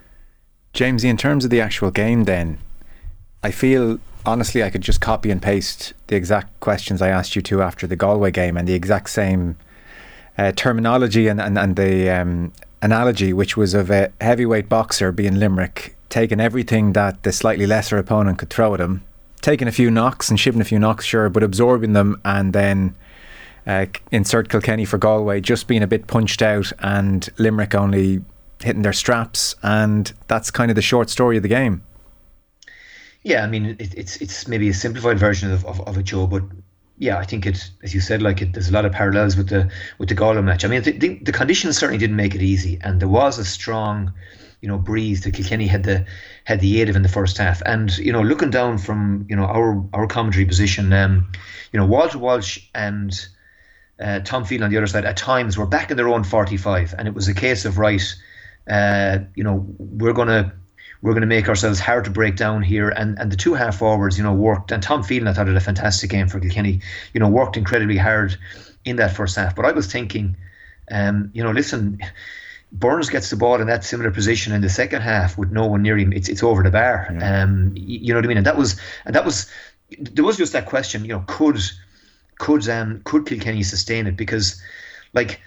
Jamesie, 0.73 1.11
in 1.11 1.17
terms 1.17 1.45
of 1.45 1.51
the 1.51 1.61
actual 1.61 1.91
game, 1.91 2.25
then 2.25 2.59
I 3.43 3.51
feel 3.51 3.99
honestly, 4.25 4.62
I 4.62 4.71
could 4.71 4.83
just 4.83 5.01
copy 5.01 5.31
and 5.31 5.43
paste 5.43 5.93
the 6.07 6.17
exact 6.17 6.59
questions 6.61 7.03
I 7.03 7.09
asked 7.09 7.37
you 7.37 7.43
to 7.43 7.62
after 7.62 7.87
the 7.87 7.97
Galway 7.97 8.31
game 8.31 8.57
and 8.57 8.67
the 8.67 8.75
exact 8.75 9.11
same 9.11 9.57
uh, 10.39 10.53
terminology 10.53 11.29
and, 11.29 11.41
and, 11.41 11.59
and 11.59 11.77
the 11.77 12.09
um, 12.09 12.53
analogy, 12.81 13.33
which 13.33 13.57
was 13.57 13.75
of 13.75 13.91
a 13.91 14.12
heavyweight 14.21 14.69
boxer 14.69 15.12
being 15.12 15.35
Limerick, 15.35 15.97
taking 16.12 16.40
everything 16.40 16.92
that 16.92 17.23
the 17.23 17.33
slightly 17.33 17.66
lesser 17.66 17.97
opponent 17.97 18.38
could 18.38 18.50
throw 18.50 18.75
at 18.75 18.81
him, 18.81 19.02
taking 19.40 19.66
a 19.66 19.73
few 19.73 19.90
knocks 19.90 20.28
and 20.28 20.38
shipping 20.38 20.61
a 20.61 20.64
few 20.64 20.78
knocks, 20.78 21.07
sure, 21.07 21.31
but 21.31 21.42
absorbing 21.42 21.95
them 21.95 22.21
and 22.25 22.52
then. 22.52 22.95
Uh, 23.64 23.87
insert 24.11 24.49
Kilkenny 24.49 24.85
for 24.85 24.99
Galway, 24.99 25.40
just 25.40 25.69
being 25.69 25.85
a 25.85 25.87
bit 25.87 26.09
punched 26.09 26.42
out, 26.42 26.73
and 26.81 27.28
Limerick 27.38 27.76
only 27.76 28.21
hitting 28.61 28.83
their 28.83 28.92
straps, 28.92 29.54
and 29.62 30.12
that's 30.26 30.50
kind 30.50 30.69
of 30.69 30.75
the 30.75 30.83
short 30.83 31.09
story 31.09 31.37
of 31.37 31.45
the 31.45 31.49
game. 31.49 31.81
Yeah, 33.23 33.45
I 33.45 33.47
mean, 33.47 33.76
it, 33.78 33.95
it's 33.95 34.16
it's 34.16 34.49
maybe 34.49 34.69
a 34.69 34.75
simplified 34.75 35.19
version 35.19 35.52
of, 35.52 35.64
of, 35.64 35.81
of 35.83 35.97
a 35.97 36.02
Joe, 36.02 36.26
but 36.26 36.42
yeah, 36.99 37.19
I 37.19 37.25
think 37.25 37.47
it, 37.47 37.71
as 37.83 37.95
you 37.95 38.00
said, 38.00 38.21
like 38.21 38.42
it, 38.42 38.52
there's 38.52 38.69
a 38.69 38.73
lot 38.73 38.85
of 38.85 38.92
parallels 38.92 39.37
with 39.37 39.49
the 39.49 39.71
with 39.99 40.09
the 40.09 40.14
Galway 40.14 40.42
match. 40.42 40.64
I 40.64 40.69
mean, 40.69 40.83
the, 40.83 40.92
the, 40.92 41.19
the, 41.23 41.33
conditions 41.33 41.76
certainly 41.76 41.99
didn't 41.99 42.16
make 42.16 42.35
it 42.35 42.42
easy, 42.42 42.78
and 42.83 43.00
there 43.00 43.09
was 43.09 43.38
a 43.38 43.45
strong, 43.45 44.12
you 44.62 44.69
know, 44.69 44.78
breeze 44.78 45.23
that 45.23 45.35
Kilkenny 45.35 45.66
had 45.66 45.85
the 45.85 46.07
had 46.45 46.61
the 46.61 46.81
aid 46.81 46.88
of 46.88 46.97
in 46.97 47.02
the 47.02 47.09
first 47.11 47.37
half. 47.37 47.61
And 47.66 47.97
you 47.99 48.12
know, 48.12 48.23
looking 48.23 48.50
down 48.50 48.78
from 48.78 49.26
you 49.28 49.37
know 49.37 49.45
our 49.45 49.85
our 49.92 50.07
commentary 50.07 50.47
position, 50.47 50.90
um, 50.95 51.31
you 51.73 51.78
know, 51.78 51.85
Walter 51.85 52.19
Walsh 52.19 52.59
and 52.75 53.12
uh, 54.00 54.21
Tom 54.21 54.47
Field 54.47 54.62
on 54.62 54.71
the 54.71 54.78
other 54.78 54.87
side 54.87 55.04
at 55.04 55.19
times 55.19 55.59
were 55.59 55.66
back 55.66 55.90
in 55.90 55.99
their 55.99 56.09
own 56.09 56.25
45, 56.25 56.95
and 56.97 57.07
it 57.07 57.12
was 57.12 57.28
a 57.28 57.35
case 57.35 57.66
of 57.66 57.76
right 57.76 58.02
uh, 58.69 59.19
you 59.35 59.45
know, 59.45 59.66
we're 59.78 60.12
gonna 60.12 60.52
we're 61.02 61.12
going 61.12 61.23
to 61.23 61.26
make 61.26 61.49
ourselves 61.49 61.81
hard 61.81 62.04
to 62.04 62.11
break 62.11 62.37
down 62.37 62.62
here. 62.62 62.88
And 62.88 63.19
and 63.19 63.31
the 63.31 63.37
two 63.37 63.54
half 63.54 63.78
forwards, 63.78 64.16
you 64.16 64.25
know, 64.25 64.33
worked. 64.33 64.71
And 64.71 64.83
Tom 64.83 65.02
Phelan, 65.02 65.28
I 65.28 65.33
thought, 65.33 65.49
had 65.49 65.57
a 65.57 65.61
fantastic 65.61 66.11
game 66.11 66.28
for 66.28 66.38
Kilkenny. 66.38 66.81
You 67.12 67.21
know, 67.21 67.28
worked 67.28 67.57
incredibly 67.57 67.97
hard 67.97 68.37
in 68.85 68.97
that 68.97 69.14
first 69.14 69.37
half. 69.37 69.57
But 69.57 69.64
I 69.64 69.73
was 69.73 69.90
thinking, 69.90 70.37
um, 70.90 71.31
you 71.35 71.42
know, 71.42 71.50
listen, 71.50 72.00
Burns 72.73 73.11
gets 73.11 73.29
the 73.31 73.37
ball 73.37 73.61
in 73.61 73.67
that 73.67 73.85
similar 73.85 74.11
position 74.11 74.52
in 74.52 74.62
the 74.62 74.69
second 74.69 75.02
half 75.02 75.37
with 75.37 75.50
no 75.50 75.67
one 75.67 75.83
near 75.83 75.99
him. 75.99 76.12
It's 76.12 76.29
it's 76.29 76.43
over 76.43 76.62
the 76.62 76.71
bar. 76.71 77.09
Yeah. 77.12 77.43
Um, 77.43 77.73
you 77.76 78.12
know 78.12 78.19
what 78.19 78.25
I 78.25 78.29
mean? 78.29 78.38
And 78.38 78.47
that 78.47 78.57
was 78.57 78.81
and 79.05 79.14
that 79.14 79.25
was 79.25 79.50
there 79.99 80.25
was 80.25 80.38
just 80.38 80.55
that 80.55 80.67
question. 80.67 81.05
You 81.05 81.12
know, 81.14 81.25
could 81.26 81.61
could 82.38 82.67
um 82.69 83.02
could 83.05 83.26
Kilkenny 83.26 83.62
sustain 83.62 84.07
it? 84.07 84.17
Because 84.17 84.61
like 85.12 85.41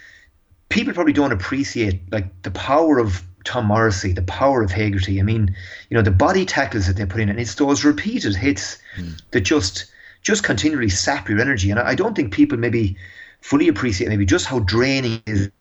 people 0.70 0.94
probably 0.94 1.14
don't 1.14 1.32
appreciate 1.32 2.12
like 2.12 2.44
the 2.44 2.52
power 2.52 3.00
of 3.00 3.24
Tom 3.44 3.66
Morrissey, 3.66 4.12
the 4.12 4.22
power 4.24 4.62
of 4.62 4.72
Hegarty. 4.72 5.20
I 5.20 5.24
mean, 5.24 5.56
you 5.90 5.96
know, 5.96 6.04
the 6.04 6.12
body 6.12 6.46
tackles 6.46 6.88
that 6.88 6.98
they 6.98 7.06
put 7.06 7.22
in, 7.22 7.30
and 7.30 7.40
it's 7.40 7.56
those 7.56 7.84
repeated 7.84 8.36
hits 8.36 8.78
mm. 8.98 9.20
that 9.32 9.42
just 9.42 9.86
just 10.22 10.44
continually 10.44 10.90
sap 10.90 11.30
your 11.30 11.40
energy. 11.40 11.72
And 11.72 11.80
I, 11.80 11.90
I 11.90 11.96
don't 11.96 12.16
think 12.16 12.34
people 12.34 12.58
maybe 12.58 12.98
fully 13.42 13.68
appreciate 13.68 14.10
maybe 14.10 14.26
just 14.26 14.46
how 14.46 14.60
draining 14.60 15.24
it 15.26 15.32
is. 15.32 15.52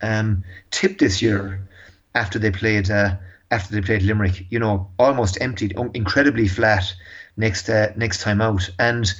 Um, 0.00 0.44
Tip 0.70 0.98
this 0.98 1.22
year 1.22 1.66
after 2.14 2.38
they 2.38 2.50
played 2.50 2.90
uh, 2.90 3.16
after 3.50 3.74
they 3.74 3.80
played 3.80 4.02
Limerick, 4.02 4.46
you 4.50 4.58
know, 4.58 4.90
almost 4.98 5.38
emptied, 5.40 5.74
incredibly 5.94 6.48
flat 6.48 6.94
next 7.36 7.68
uh, 7.68 7.92
next 7.96 8.20
time 8.20 8.40
out, 8.40 8.68
and 8.78 9.12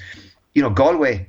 you 0.54 0.62
know 0.62 0.70
Galway 0.70 1.26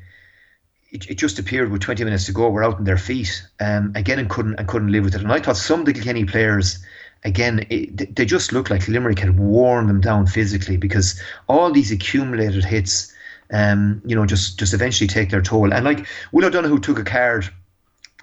it, 0.93 1.09
it 1.09 1.15
just 1.15 1.39
appeared 1.39 1.71
with 1.71 1.81
20 1.81 2.03
minutes 2.03 2.25
to 2.27 2.31
go, 2.31 2.49
we're 2.49 2.63
out 2.63 2.75
on 2.75 2.83
their 2.83 2.97
feet 2.97 3.43
um, 3.59 3.91
again 3.95 4.19
and 4.19 4.29
couldn't 4.29 4.55
and 4.59 4.67
couldn't 4.67 4.91
live 4.91 5.03
with 5.03 5.15
it. 5.15 5.21
And 5.21 5.31
I 5.31 5.39
thought 5.39 5.57
some 5.57 5.81
of 5.81 5.85
the 5.87 5.93
Kilkenny 5.93 6.23
players, 6.23 6.77
again, 7.25 7.65
it, 7.69 8.15
they 8.15 8.25
just 8.25 8.53
looked 8.53 8.69
like 8.69 8.87
Limerick 8.87 9.19
had 9.19 9.37
worn 9.37 9.87
them 9.87 9.99
down 9.99 10.27
physically 10.27 10.77
because 10.77 11.19
all 11.49 11.71
these 11.71 11.91
accumulated 11.91 12.63
hits, 12.63 13.11
um, 13.51 14.01
you 14.05 14.15
know, 14.15 14.25
just 14.25 14.59
just 14.59 14.73
eventually 14.73 15.07
take 15.07 15.31
their 15.31 15.41
toll. 15.41 15.73
And 15.73 15.83
like 15.83 16.05
Will 16.31 16.45
O'Donoghue 16.45 16.79
took 16.79 16.99
a 16.99 17.03
card, 17.03 17.51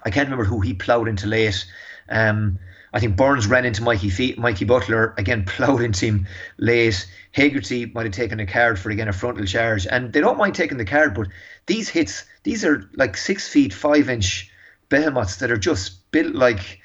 I 0.03 0.09
can't 0.09 0.27
remember 0.27 0.45
who 0.45 0.61
he 0.61 0.73
ploughed 0.73 1.07
into 1.07 1.27
late. 1.27 1.65
Um, 2.09 2.59
I 2.93 2.99
think 2.99 3.15
Burns 3.15 3.47
ran 3.47 3.65
into 3.65 3.83
Mikey 3.83 4.35
Mikey 4.37 4.65
Butler 4.65 5.13
again, 5.17 5.45
ploughed 5.47 5.81
into 5.81 6.05
him 6.05 6.27
late. 6.57 7.07
Hegarty 7.31 7.85
might 7.85 8.05
have 8.05 8.13
taken 8.13 8.39
a 8.39 8.45
card 8.45 8.77
for 8.79 8.89
again 8.89 9.07
a 9.07 9.13
frontal 9.13 9.45
charge, 9.45 9.87
and 9.87 10.11
they 10.11 10.19
don't 10.19 10.37
mind 10.37 10.55
taking 10.55 10.77
the 10.77 10.85
card, 10.85 11.13
but 11.13 11.27
these 11.65 11.89
hits, 11.89 12.25
these 12.43 12.65
are 12.65 12.89
like 12.95 13.15
six 13.15 13.47
feet 13.47 13.73
five 13.73 14.09
inch 14.09 14.51
behemoths 14.89 15.37
that 15.37 15.51
are 15.51 15.57
just 15.57 16.11
built 16.11 16.35
like, 16.35 16.79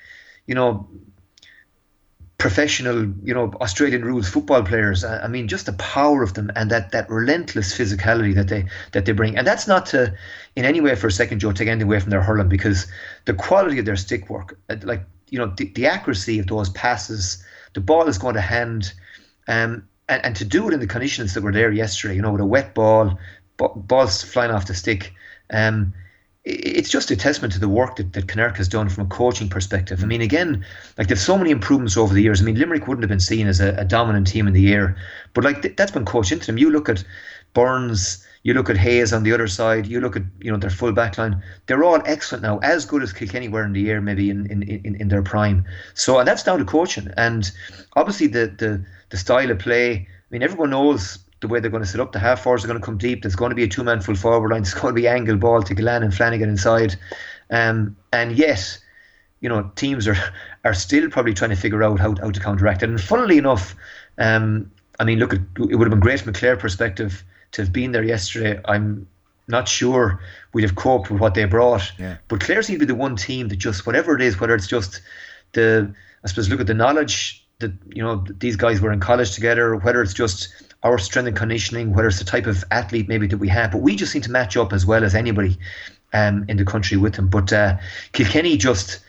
you 0.47 0.55
know, 0.55 0.89
professional, 2.39 3.07
you 3.25 3.33
know, 3.33 3.53
Australian 3.61 4.05
rules 4.05 4.29
football 4.29 4.63
players. 4.63 5.05
I 5.05 5.27
mean, 5.27 5.49
just 5.49 5.67
the 5.67 5.73
power 5.75 6.23
of 6.23 6.35
them 6.35 6.51
and 6.55 6.71
that 6.71 6.93
that 6.93 7.09
relentless 7.09 7.77
physicality 7.77 8.35
that 8.35 8.49
they 8.49 8.67
that 8.93 9.07
they 9.07 9.13
bring. 9.13 9.37
And 9.37 9.47
that's 9.47 9.67
not 9.67 9.87
to, 9.87 10.15
in 10.55 10.65
any 10.65 10.81
way, 10.81 10.95
for 10.97 11.07
a 11.07 11.13
second, 11.13 11.39
Joe, 11.39 11.53
take 11.53 11.69
anything 11.69 11.89
away 11.89 12.01
from 12.01 12.11
their 12.11 12.23
hurling 12.23 12.49
because 12.49 12.87
the 13.25 13.35
quality 13.35 13.79
of 13.79 13.87
their 13.87 13.97
stick 13.97 14.29
work, 14.29 14.59
uh, 14.69 14.77
like 14.83 15.03
you 15.29 15.39
know, 15.39 15.53
the, 15.57 15.67
the 15.75 15.87
accuracy 15.87 16.39
of 16.39 16.47
those 16.47 16.69
passes, 16.71 17.43
the 17.75 17.81
ball 17.81 18.07
is 18.07 18.19
going 18.19 18.35
to 18.35 18.41
hand. 18.41 18.93
Um, 19.49 19.89
and, 20.09 20.25
and 20.25 20.37
to 20.37 20.45
do 20.45 20.69
it 20.69 20.75
in 20.75 20.79
the 20.79 20.87
conditions 20.87 21.35
that 21.35 21.43
were 21.43 21.53
there 21.53 21.73
yesterday, 21.73 22.15
you 22.15 22.23
know, 22.23 22.31
with 22.31 22.41
a 22.41 22.47
wet 22.47 22.75
ball, 22.75 23.19
balls 23.57 24.23
flying 24.23 24.53
off 24.53 24.67
the 24.67 24.75
stick, 24.75 25.13
um, 25.51 25.93
it's 26.47 26.89
just 26.89 27.11
a 27.11 27.17
testament 27.17 27.53
to 27.55 27.59
the 27.59 27.69
work 27.69 27.97
that, 27.97 28.13
that 28.13 28.29
Kinnerk 28.29 28.57
has 28.57 28.69
done 28.69 28.89
from 28.89 29.07
a 29.07 29.09
coaching 29.09 29.49
perspective. 29.49 30.05
I 30.05 30.07
mean, 30.07 30.21
again, 30.21 30.65
like 30.97 31.09
there's 31.09 31.21
so 31.21 31.37
many 31.37 31.51
improvements 31.51 31.97
over 31.97 32.15
the 32.15 32.23
years. 32.23 32.41
I 32.41 32.45
mean, 32.45 32.55
Limerick 32.55 32.87
wouldn't 32.87 33.03
have 33.03 33.09
been 33.09 33.19
seen 33.19 33.49
as 33.49 33.61
a, 33.61 33.75
a 33.75 33.85
dominant 33.85 34.29
team 34.29 34.47
in 34.47 34.53
the 34.53 34.61
year, 34.61 34.97
but 35.35 35.43
like 35.43 35.63
th- 35.63 35.75
that's 35.75 35.91
been 35.91 36.05
coached 36.05 36.31
into 36.31 36.47
them. 36.47 36.57
You 36.57 36.71
look 36.71 36.89
at 36.89 37.03
Burns, 37.53 38.25
you 38.45 38.55
look 38.55 38.71
at 38.71 38.77
Hayes 38.77 39.13
on 39.13 39.25
the 39.25 39.33
other 39.33 39.49
side, 39.49 39.89
you 39.89 40.01
look 40.01 40.15
at 40.15 40.23
you 40.41 40.53
know 40.53 40.57
their 40.57 40.71
full 40.71 40.93
back 40.93 41.19
line. 41.19 41.43
They're 41.67 41.83
all 41.83 42.01
excellent 42.07 42.45
now, 42.45 42.59
as 42.59 42.87
good 42.87 43.03
as 43.03 43.13
Kilkenny 43.13 43.49
were 43.49 43.65
in 43.65 43.73
the 43.73 43.81
year, 43.81 44.01
maybe 44.01 44.31
in, 44.31 44.47
in, 44.47 44.63
in, 44.63 44.95
in 44.95 45.09
their 45.09 45.23
prime. 45.23 45.65
So 45.95 46.21
and 46.21 46.29
that's 46.29 46.45
down 46.45 46.61
to 46.61 46.65
coaching. 46.65 47.11
And 47.17 47.51
obviously 47.97 48.29
the 48.29 48.47
the 48.47 48.87
the 49.11 49.17
style 49.17 49.51
of 49.51 49.59
play. 49.59 49.95
I 49.97 50.29
mean, 50.31 50.45
everyone 50.45 50.71
knows 50.71 51.19
the 51.47 51.53
way 51.53 51.61
they're 51.61 51.71
going 51.71 51.83
to 51.83 51.89
set 51.89 52.01
up. 52.01 52.13
The 52.13 52.19
half 52.19 52.43
forwards 52.43 52.65
are 52.65 52.69
going 52.69 52.81
to 52.81 52.85
come 52.85 52.99
deep. 52.99 53.23
There's 53.23 53.37
going 53.37 53.51
to 53.51 53.55
be 53.55 53.65
a 53.65 53.69
two 53.69 53.85
man 53.85 54.01
full 54.01 54.15
forward 54.15 54.51
line. 54.51 54.63
There's 54.63 54.75
going 54.75 54.95
to 54.95 55.01
be 55.01 55.09
angle 55.09 55.37
ball 55.37 55.63
to 55.63 55.75
Gillane 55.75 56.03
and 56.03 56.15
Flanagan 56.15 56.49
inside. 56.49 56.97
Um, 57.51 57.97
and 58.13 58.33
yet, 58.33 58.79
you 59.41 59.49
know, 59.49 59.71
teams 59.77 60.09
are 60.09 60.17
are 60.65 60.75
still 60.75 61.09
probably 61.11 61.35
trying 61.35 61.51
to 61.51 61.57
figure 61.57 61.83
out 61.83 62.01
how, 62.01 62.15
how 62.17 62.31
to 62.31 62.41
counteract 62.41 62.83
it. 62.83 62.89
And 62.89 63.01
funnily 63.01 63.39
enough, 63.39 63.75
um, 64.19 64.71
I 64.99 65.05
mean, 65.05 65.19
look, 65.19 65.33
at, 65.33 65.41
it 65.71 65.77
would 65.77 65.87
have 65.87 65.91
been 65.91 66.01
great 66.01 66.21
from 66.21 66.31
a 66.31 66.33
Clare 66.33 66.57
perspective 66.57 67.23
to 67.53 67.63
have 67.63 67.73
been 67.73 67.93
there 67.93 68.03
yesterday. 68.03 68.61
I'm 68.65 69.07
not 69.49 69.69
sure 69.69 70.21
we'd 70.53 70.63
have 70.63 70.75
coped 70.75 71.11
with 71.11 71.21
what 71.21 71.35
they 71.35 71.45
brought. 71.45 71.93
Yeah. 71.99 72.17
But 72.29 72.41
Clare 72.41 72.63
seem 72.63 72.77
to 72.77 72.81
be 72.81 72.87
the 72.87 72.97
one 72.97 73.15
team 73.15 73.49
that 73.49 73.57
just, 73.57 73.87
whatever 73.87 74.17
it 74.17 74.23
is, 74.23 74.41
whether 74.41 74.55
it's 74.55 74.67
just 74.67 75.01
the, 75.53 75.95
I 76.25 76.29
suppose, 76.29 76.49
look 76.49 76.61
at 76.61 76.67
the 76.67 76.75
knowledge 76.75 77.46
that 77.59 77.73
you 77.89 78.03
know 78.03 78.25
these 78.39 78.57
guys 78.57 78.81
were 78.81 78.93
in 78.93 79.01
college 79.01 79.35
together, 79.35 79.77
whether 79.77 80.03
it's 80.03 80.15
just 80.15 80.49
our 80.83 80.99
strength 80.99 81.27
and 81.27 81.37
conditioning, 81.37 81.95
whether 81.95 82.09
it's 82.09 82.19
the 82.19 82.25
type 82.25 82.47
of 82.47 82.65
athlete 82.71 83.09
maybe 83.09 83.27
that 83.27 83.39
we 83.39 83.49
have, 83.49 83.73
but 83.73 83.81
we 83.81 83.97
just 83.97 84.13
seem 84.13 84.23
to 84.23 84.31
match 84.31 84.57
up 84.57 84.73
as 84.73 84.87
well 84.87 85.05
as 85.05 85.15
anybody 85.15 85.57
um, 86.13 86.45
in 86.49 86.57
the 86.57 86.65
country 86.65 86.97
with 86.97 87.15
them. 87.15 87.29
But 87.29 87.53
uh, 87.53 87.77
Kilkenny 88.13 88.57
just 88.57 89.01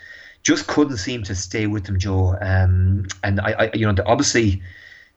just 0.43 0.67
couldn't 0.67 0.97
seem 0.97 1.23
to 1.23 1.35
stay 1.35 1.67
with 1.67 1.85
them, 1.85 1.99
Joe. 1.99 2.37
Um, 2.41 3.07
and 3.23 3.41
I, 3.41 3.51
I, 3.51 3.71
you 3.73 3.91
know, 3.91 4.01
obviously, 4.05 4.61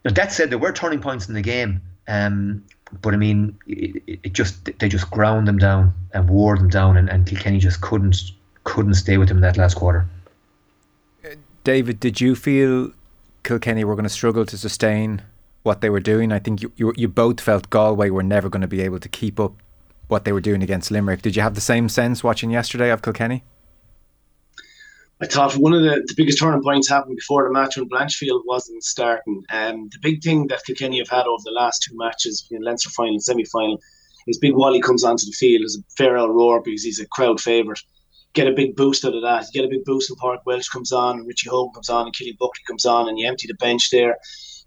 that 0.03 0.33
said, 0.33 0.51
there 0.51 0.59
were 0.59 0.73
turning 0.73 1.01
points 1.01 1.29
in 1.29 1.35
the 1.35 1.43
game. 1.43 1.81
Um, 2.09 2.65
but 3.03 3.15
I 3.15 3.17
mean, 3.17 3.57
it, 3.69 4.03
it, 4.25 4.33
just 4.33 4.65
they 4.81 4.89
just 4.89 5.09
ground 5.11 5.47
them 5.47 5.59
down 5.59 5.95
and 6.13 6.29
wore 6.29 6.57
them 6.57 6.69
down, 6.69 6.97
and, 6.97 7.09
and 7.09 7.27
Kilkenny 7.27 7.59
just 7.59 7.81
couldn't 7.81 8.33
couldn't 8.65 8.95
stay 8.95 9.17
with 9.17 9.29
them 9.29 9.39
in 9.39 9.43
that 9.43 9.57
last 9.57 9.75
quarter. 9.75 10.07
David, 11.63 12.01
did 12.01 12.21
you 12.21 12.35
feel 12.35 12.91
Kilkenny 13.43 13.85
were 13.85 13.95
going 13.95 14.05
to 14.05 14.09
struggle 14.09 14.47
to 14.47 14.59
sustain 14.59 15.23
what 15.63 15.81
they 15.81 15.91
were 15.91 16.01
doing. 16.01 16.33
I 16.33 16.39
think 16.39 16.63
you, 16.63 16.73
you, 16.77 16.93
you 16.97 17.09
both 17.09 17.41
felt 17.41 17.71
Galway 17.71 18.11
were 18.11 18.23
never 18.23 18.49
going 18.49 18.63
to 18.63 18.69
be 18.69 18.81
able 18.83 19.01
to 19.01 19.09
keep 19.09 19.39
up 19.39 19.53
what 20.09 20.25
they 20.25 20.33
were 20.33 20.41
doing 20.41 20.63
against 20.63 20.91
Limerick. 20.91 21.23
Did 21.23 21.37
you 21.37 21.43
have 21.43 21.55
the 21.55 21.61
same 21.61 21.89
sense 21.89 22.25
watching 22.25 22.51
yesterday 22.51 22.91
of 22.91 23.03
Kilkenny? 23.03 23.45
I 25.23 25.27
thought 25.27 25.55
one 25.57 25.75
of 25.75 25.83
the, 25.83 26.03
the 26.07 26.15
biggest 26.17 26.39
turning 26.39 26.63
points 26.63 26.89
happened 26.89 27.17
before 27.17 27.45
the 27.45 27.53
match 27.53 27.77
when 27.77 27.89
Blanchfield 27.89 28.41
wasn't 28.47 28.83
starting. 28.83 29.43
Um, 29.51 29.91
the 29.93 29.99
big 30.01 30.23
thing 30.23 30.47
that 30.47 30.65
Kilkenny 30.65 30.99
have 30.99 31.11
had 31.11 31.27
over 31.27 31.43
the 31.45 31.51
last 31.51 31.83
two 31.83 31.95
matches, 31.97 32.47
in 32.51 32.63
Leinster 32.63 32.89
final 32.89 33.13
and 33.13 33.23
semi 33.23 33.45
final, 33.45 33.79
is 34.27 34.39
Big 34.39 34.55
Wally 34.55 34.81
comes 34.81 35.05
onto 35.05 35.27
the 35.27 35.33
field 35.33 35.65
as 35.65 35.77
a 35.77 36.17
old 36.17 36.35
roar 36.35 36.63
because 36.63 36.83
he's 36.83 37.01
a 37.01 37.07
crowd 37.07 37.39
favourite. 37.39 37.81
Get 38.33 38.47
a 38.47 38.53
big 38.53 38.77
boost 38.77 39.05
out 39.05 39.15
of 39.15 39.23
that. 39.23 39.47
You 39.53 39.61
get 39.61 39.67
a 39.67 39.71
big 39.71 39.85
boost 39.85 40.11
when 40.11 40.17
Park 40.17 40.41
Welsh 40.47 40.69
comes 40.69 40.93
on, 40.93 41.19
and 41.19 41.27
Richie 41.27 41.51
Hogan 41.51 41.73
comes 41.75 41.89
on, 41.89 42.07
and 42.07 42.15
Killy 42.15 42.37
Buckley 42.39 42.63
comes 42.67 42.85
on, 42.85 43.09
and 43.09 43.19
you 43.19 43.27
empty 43.27 43.49
the 43.49 43.55
bench 43.55 43.91
there. 43.91 44.17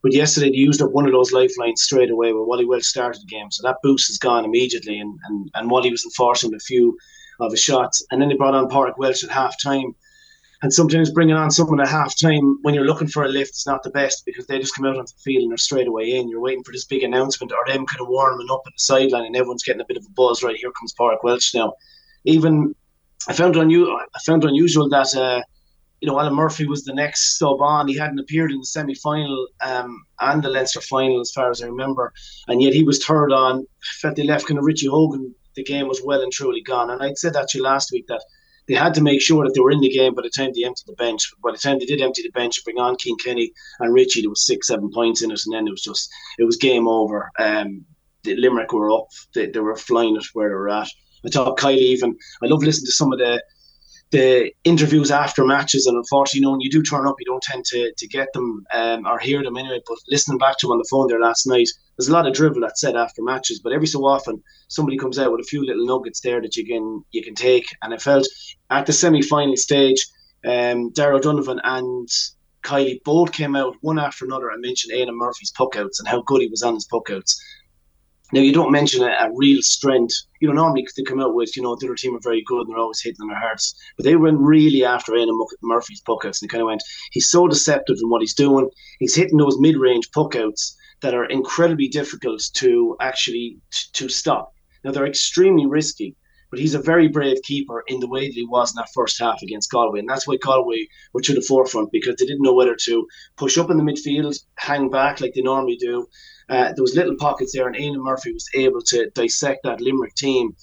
But 0.04 0.14
yesterday 0.14 0.50
they 0.50 0.58
used 0.58 0.82
up 0.82 0.92
one 0.92 1.06
of 1.06 1.14
those 1.14 1.32
lifelines 1.32 1.82
straight 1.82 2.12
away 2.12 2.34
where 2.34 2.44
Wally 2.44 2.66
Walsh 2.66 2.86
started 2.86 3.22
the 3.22 3.26
game. 3.26 3.50
So 3.50 3.66
that 3.66 3.78
boost 3.82 4.10
is 4.10 4.18
gone 4.18 4.44
immediately 4.44 5.00
and, 5.00 5.18
and, 5.30 5.50
and 5.56 5.72
Wally 5.72 5.90
was 5.90 6.04
enforcing 6.04 6.54
a 6.54 6.60
few 6.60 6.98
of 7.40 7.52
his 7.52 7.62
shots. 7.62 8.06
And 8.12 8.22
then 8.22 8.28
they 8.28 8.36
brought 8.36 8.54
on 8.54 8.68
Park 8.68 8.98
Welsh 8.98 9.24
at 9.24 9.32
half 9.32 9.56
time. 9.64 9.96
And 10.62 10.74
sometimes 10.74 11.12
bringing 11.12 11.36
on 11.36 11.52
someone 11.52 11.80
at 11.80 11.88
half 11.88 12.18
time 12.20 12.60
when 12.64 12.74
you're 12.74 12.86
looking 12.86 13.08
for 13.08 13.24
a 13.24 13.30
lift 13.30 13.52
is 13.52 13.66
not 13.66 13.84
the 13.84 13.90
best 13.92 14.26
because 14.26 14.46
they 14.48 14.60
just 14.60 14.76
come 14.76 14.86
out 14.86 14.98
onto 14.98 15.14
the 15.14 15.22
field 15.24 15.44
and 15.44 15.52
they're 15.52 15.58
straight 15.58 15.88
away 15.88 16.12
in. 16.12 16.30
You're 16.30 16.42
waiting 16.42 16.64
for 16.64 16.74
this 16.74 16.86
big 16.86 17.04
announcement 17.04 17.54
or 17.54 17.66
them 17.66 17.86
kind 17.86 18.02
of 18.02 18.08
warming 18.10 18.48
up 18.52 18.64
at 18.66 18.74
the 18.74 18.80
sideline 18.80 19.26
and 19.26 19.36
everyone's 19.36 19.64
getting 19.64 19.82
a 19.82 19.86
bit 19.86 19.98
of 19.98 20.06
a 20.06 20.14
buzz. 20.14 20.44
Right 20.44 20.56
here 20.58 20.72
comes 20.72 20.94
Park 20.94 21.24
Walsh 21.24 21.54
now. 21.54 21.74
Even 22.26 22.76
I 23.28 23.34
found 23.34 23.56
it 23.56 23.62
unusual. 23.62 23.98
I 23.98 24.20
found 24.26 24.44
unusual 24.44 24.90
that 24.90 25.16
uh, 25.16 25.42
you 26.04 26.08
know, 26.08 26.20
Alan 26.20 26.34
Murphy 26.34 26.68
was 26.68 26.84
the 26.84 26.94
next 26.94 27.38
sub 27.38 27.62
on. 27.62 27.88
He 27.88 27.98
hadn't 27.98 28.20
appeared 28.20 28.52
in 28.52 28.60
the 28.60 28.66
semi 28.66 28.94
final 28.94 29.48
um, 29.66 30.04
and 30.20 30.44
the 30.44 30.50
Leinster 30.50 30.82
final, 30.82 31.22
as 31.22 31.32
far 31.32 31.50
as 31.50 31.62
I 31.62 31.68
remember. 31.68 32.12
And 32.50 32.62
yet 32.62 32.74
he 32.74 32.84
was 32.84 33.02
third 33.02 33.32
on. 33.32 33.60
I 33.62 33.92
felt 34.02 34.18
they 34.18 34.24
left 34.24 34.46
kind 34.46 34.58
of 34.58 34.66
Richie 34.66 34.88
Hogan. 34.88 35.34
The 35.56 35.64
game 35.64 35.88
was 35.88 36.02
well 36.04 36.22
and 36.22 36.30
truly 36.30 36.62
gone. 36.62 36.90
And 36.90 37.02
I'd 37.02 37.18
said 37.18 37.32
that 37.34 37.48
to 37.50 37.58
you 37.58 37.64
last 37.64 37.94
week 37.94 38.08
that 38.08 38.22
they 38.68 38.74
had 38.74 38.94
to 38.96 39.02
make 39.02 39.22
sure 39.22 39.46
that 39.46 39.54
they 39.54 39.62
were 39.62 39.72
in 39.72 39.80
the 39.80 39.88
game 39.88 40.14
by 40.14 40.24
the 40.24 40.30
time 40.30 40.52
they 40.54 40.66
emptied 40.66 40.88
the 40.88 40.94
bench. 40.94 41.32
By 41.42 41.52
the 41.52 41.58
time 41.58 41.80
they 41.80 41.86
did 41.86 42.02
empty 42.02 42.22
the 42.22 42.32
bench, 42.32 42.62
bring 42.66 42.80
on 42.80 42.98
King 42.98 43.16
Kenny 43.24 43.54
and 43.80 43.94
Richie, 43.94 44.24
there 44.24 44.30
was 44.30 44.46
six, 44.46 44.68
seven 44.68 44.92
points 44.92 45.22
in 45.22 45.32
it, 45.32 45.40
and 45.46 45.56
then 45.56 45.68
it 45.68 45.72
was 45.72 45.84
just 45.84 46.10
it 46.38 46.44
was 46.44 46.58
game 46.58 46.86
over. 46.86 47.32
Um, 47.40 47.86
the 48.24 48.36
Limerick 48.36 48.74
were 48.74 48.92
up; 48.92 49.08
they, 49.34 49.46
they 49.46 49.60
were 49.62 49.78
flying 49.78 50.18
it 50.18 50.26
where 50.34 50.50
they 50.50 50.56
were 50.56 50.70
at. 50.70 50.90
I 51.26 51.30
thought 51.30 51.58
Kiely 51.58 51.78
even. 51.78 52.18
I 52.42 52.48
love 52.48 52.64
listening 52.64 52.88
to 52.88 52.92
some 52.92 53.14
of 53.14 53.20
the 53.20 53.42
the 54.12 54.52
interviews 54.64 55.10
after 55.10 55.44
matches, 55.44 55.88
and 55.88 55.98
unfortunately, 55.98 56.40
you 56.40 56.46
know, 56.46 56.52
when 56.52 56.62
you 56.62 56.70
do 56.70 56.84
turn 56.84 57.08
up, 57.08 57.16
you 57.20 57.26
don't 57.26 57.42
tend 57.42 57.66
to, 57.66 57.92
to 57.98 58.08
get 58.08 58.32
them 58.34 58.64
um, 58.72 59.08
or 59.08 59.18
hear 59.18 59.42
them 59.42 59.58
anyway. 59.58 59.82
But 59.88 59.98
listening 60.08 60.38
back 60.38 60.60
to 60.60 60.68
him 60.68 60.74
on 60.74 60.78
the 60.78 60.88
phone 60.90 61.08
there 61.08 61.20
last 61.20 61.48
night, 61.48 61.68
there's 61.98 62.10
a 62.10 62.14
lot 62.14 62.28
of 62.28 62.34
drivel 62.34 62.62
that's 62.62 62.80
said 62.80 62.96
after 62.96 63.24
matches, 63.24 63.60
but 63.60 63.74
every 63.74 63.88
so 63.88 64.06
often 64.06 64.44
somebody 64.68 64.98
comes 64.98 65.18
out 65.18 65.32
with 65.32 65.42
a 65.42 65.50
few 65.50 65.66
little 65.66 65.86
nuggets 65.86 66.22
there 66.22 66.42
that 66.42 66.56
you 66.56 66.66
can 66.66 67.04
you 67.12 67.24
can 67.24 67.34
take. 67.34 67.66
And 67.82 67.92
I 67.92 67.98
felt 67.98 68.28
at 68.70 68.86
the 68.86 68.94
semi 68.94 69.24
final 69.24 69.58
stage, 69.58 70.06
um, 70.46 70.92
Darragh 70.92 71.18
O'Donovan 71.18 71.60
and 71.64 72.08
Kiely 72.64 73.02
both 73.04 73.32
came 73.32 73.56
out 73.56 73.76
one 73.82 74.00
after 74.00 74.26
another 74.26 74.50
and 74.50 74.62
mentioned 74.62 74.94
Éanna 74.94 75.14
Murphy's 75.14 75.52
puckouts 75.52 76.00
and 76.00 76.08
how 76.08 76.22
good 76.22 76.42
he 76.42 76.48
was 76.48 76.64
on 76.64 76.76
his 76.76 76.88
puckouts. 76.88 77.36
Now 78.34 78.40
you 78.40 78.52
don't 78.52 78.72
mention 78.72 79.04
a, 79.04 79.12
a, 79.12 79.30
real 79.36 79.62
strength. 79.62 80.16
You 80.40 80.48
know 80.48 80.56
normally 80.56 80.88
they 80.98 81.04
come 81.04 81.20
out 81.20 81.36
with 81.36 81.56
you 81.56 81.62
know 81.62 81.76
the 81.76 81.86
other 81.86 81.96
team 81.96 82.16
are 82.16 82.20
very 82.20 82.44
good 82.48 82.62
and 82.62 82.70
they're 82.70 82.82
always 82.82 83.00
hitting 83.00 83.28
their 83.28 83.40
hearts, 83.40 83.76
but 83.96 84.06
they 84.06 84.16
went 84.16 84.40
really 84.40 84.84
after 84.84 85.12
Éanna 85.12 85.38
Murphy's 85.62 86.02
puckouts 86.02 86.42
and 86.42 86.50
they 86.50 86.52
kind 86.52 86.64
of 86.64 86.66
went. 86.66 86.82
He's 87.12 87.30
so 87.30 87.48
deceptive 87.48 87.98
in 88.02 88.10
what 88.10 88.22
he's 88.22 88.34
doing. 88.34 88.72
He's 88.98 89.14
hitting 89.14 89.38
those 89.38 89.60
mid-range 89.60 90.10
puckouts 90.18 90.74
that 91.02 91.14
are 91.14 91.26
incredibly 91.26 91.88
difficult 91.88 92.42
to 92.56 92.98
actually 93.00 93.60
t- 93.72 93.90
to 93.94 94.10
stop. 94.10 94.52
Now 94.84 94.92
they're 94.92 95.06
extremely 95.06 95.68
risky, 95.68 96.16
but 96.50 96.60
he's 96.60 96.74
a 96.74 96.80
very 96.82 97.08
brave 97.08 97.38
keeper 97.44 97.84
in 97.88 98.00
the 98.00 98.10
way 98.10 98.28
that 98.28 98.34
he 98.34 98.48
was 98.48 98.72
in 98.72 98.78
that 98.78 98.90
first 98.96 99.20
half 99.20 99.44
against 99.44 99.70
Galway. 99.70 100.00
And 100.00 100.10
that's 100.10 100.28
why 100.28 100.38
Galway 100.38 100.88
were 101.14 101.22
to 101.22 101.36
the 101.36 101.42
forefront 101.42 101.92
because 101.92 102.16
they 102.18 102.26
didn't 102.26 102.42
know 102.42 102.56
whether 102.56 102.76
to 102.86 103.08
push 103.38 103.60
up 103.60 103.70
in 103.70 103.78
the 103.78 103.84
midfield, 103.84 104.40
hang 104.58 104.90
back 104.90 105.22
like 105.22 105.34
they 105.36 105.42
normally 105.42 105.76
do. 105.76 106.08
Uh, 106.50 106.74
there 106.74 106.84
was 106.84 106.96
little 106.96 107.16
pockets 107.16 107.54
there, 107.54 107.68
and 107.68 107.76
Éanna 107.76 108.04
Murphy 108.04 108.34
was 108.34 108.50
able 108.54 108.82
to 108.82 109.10
dissect 109.12 109.62
that 109.64 109.82
Limerick 109.82 110.16
team. 110.16 110.56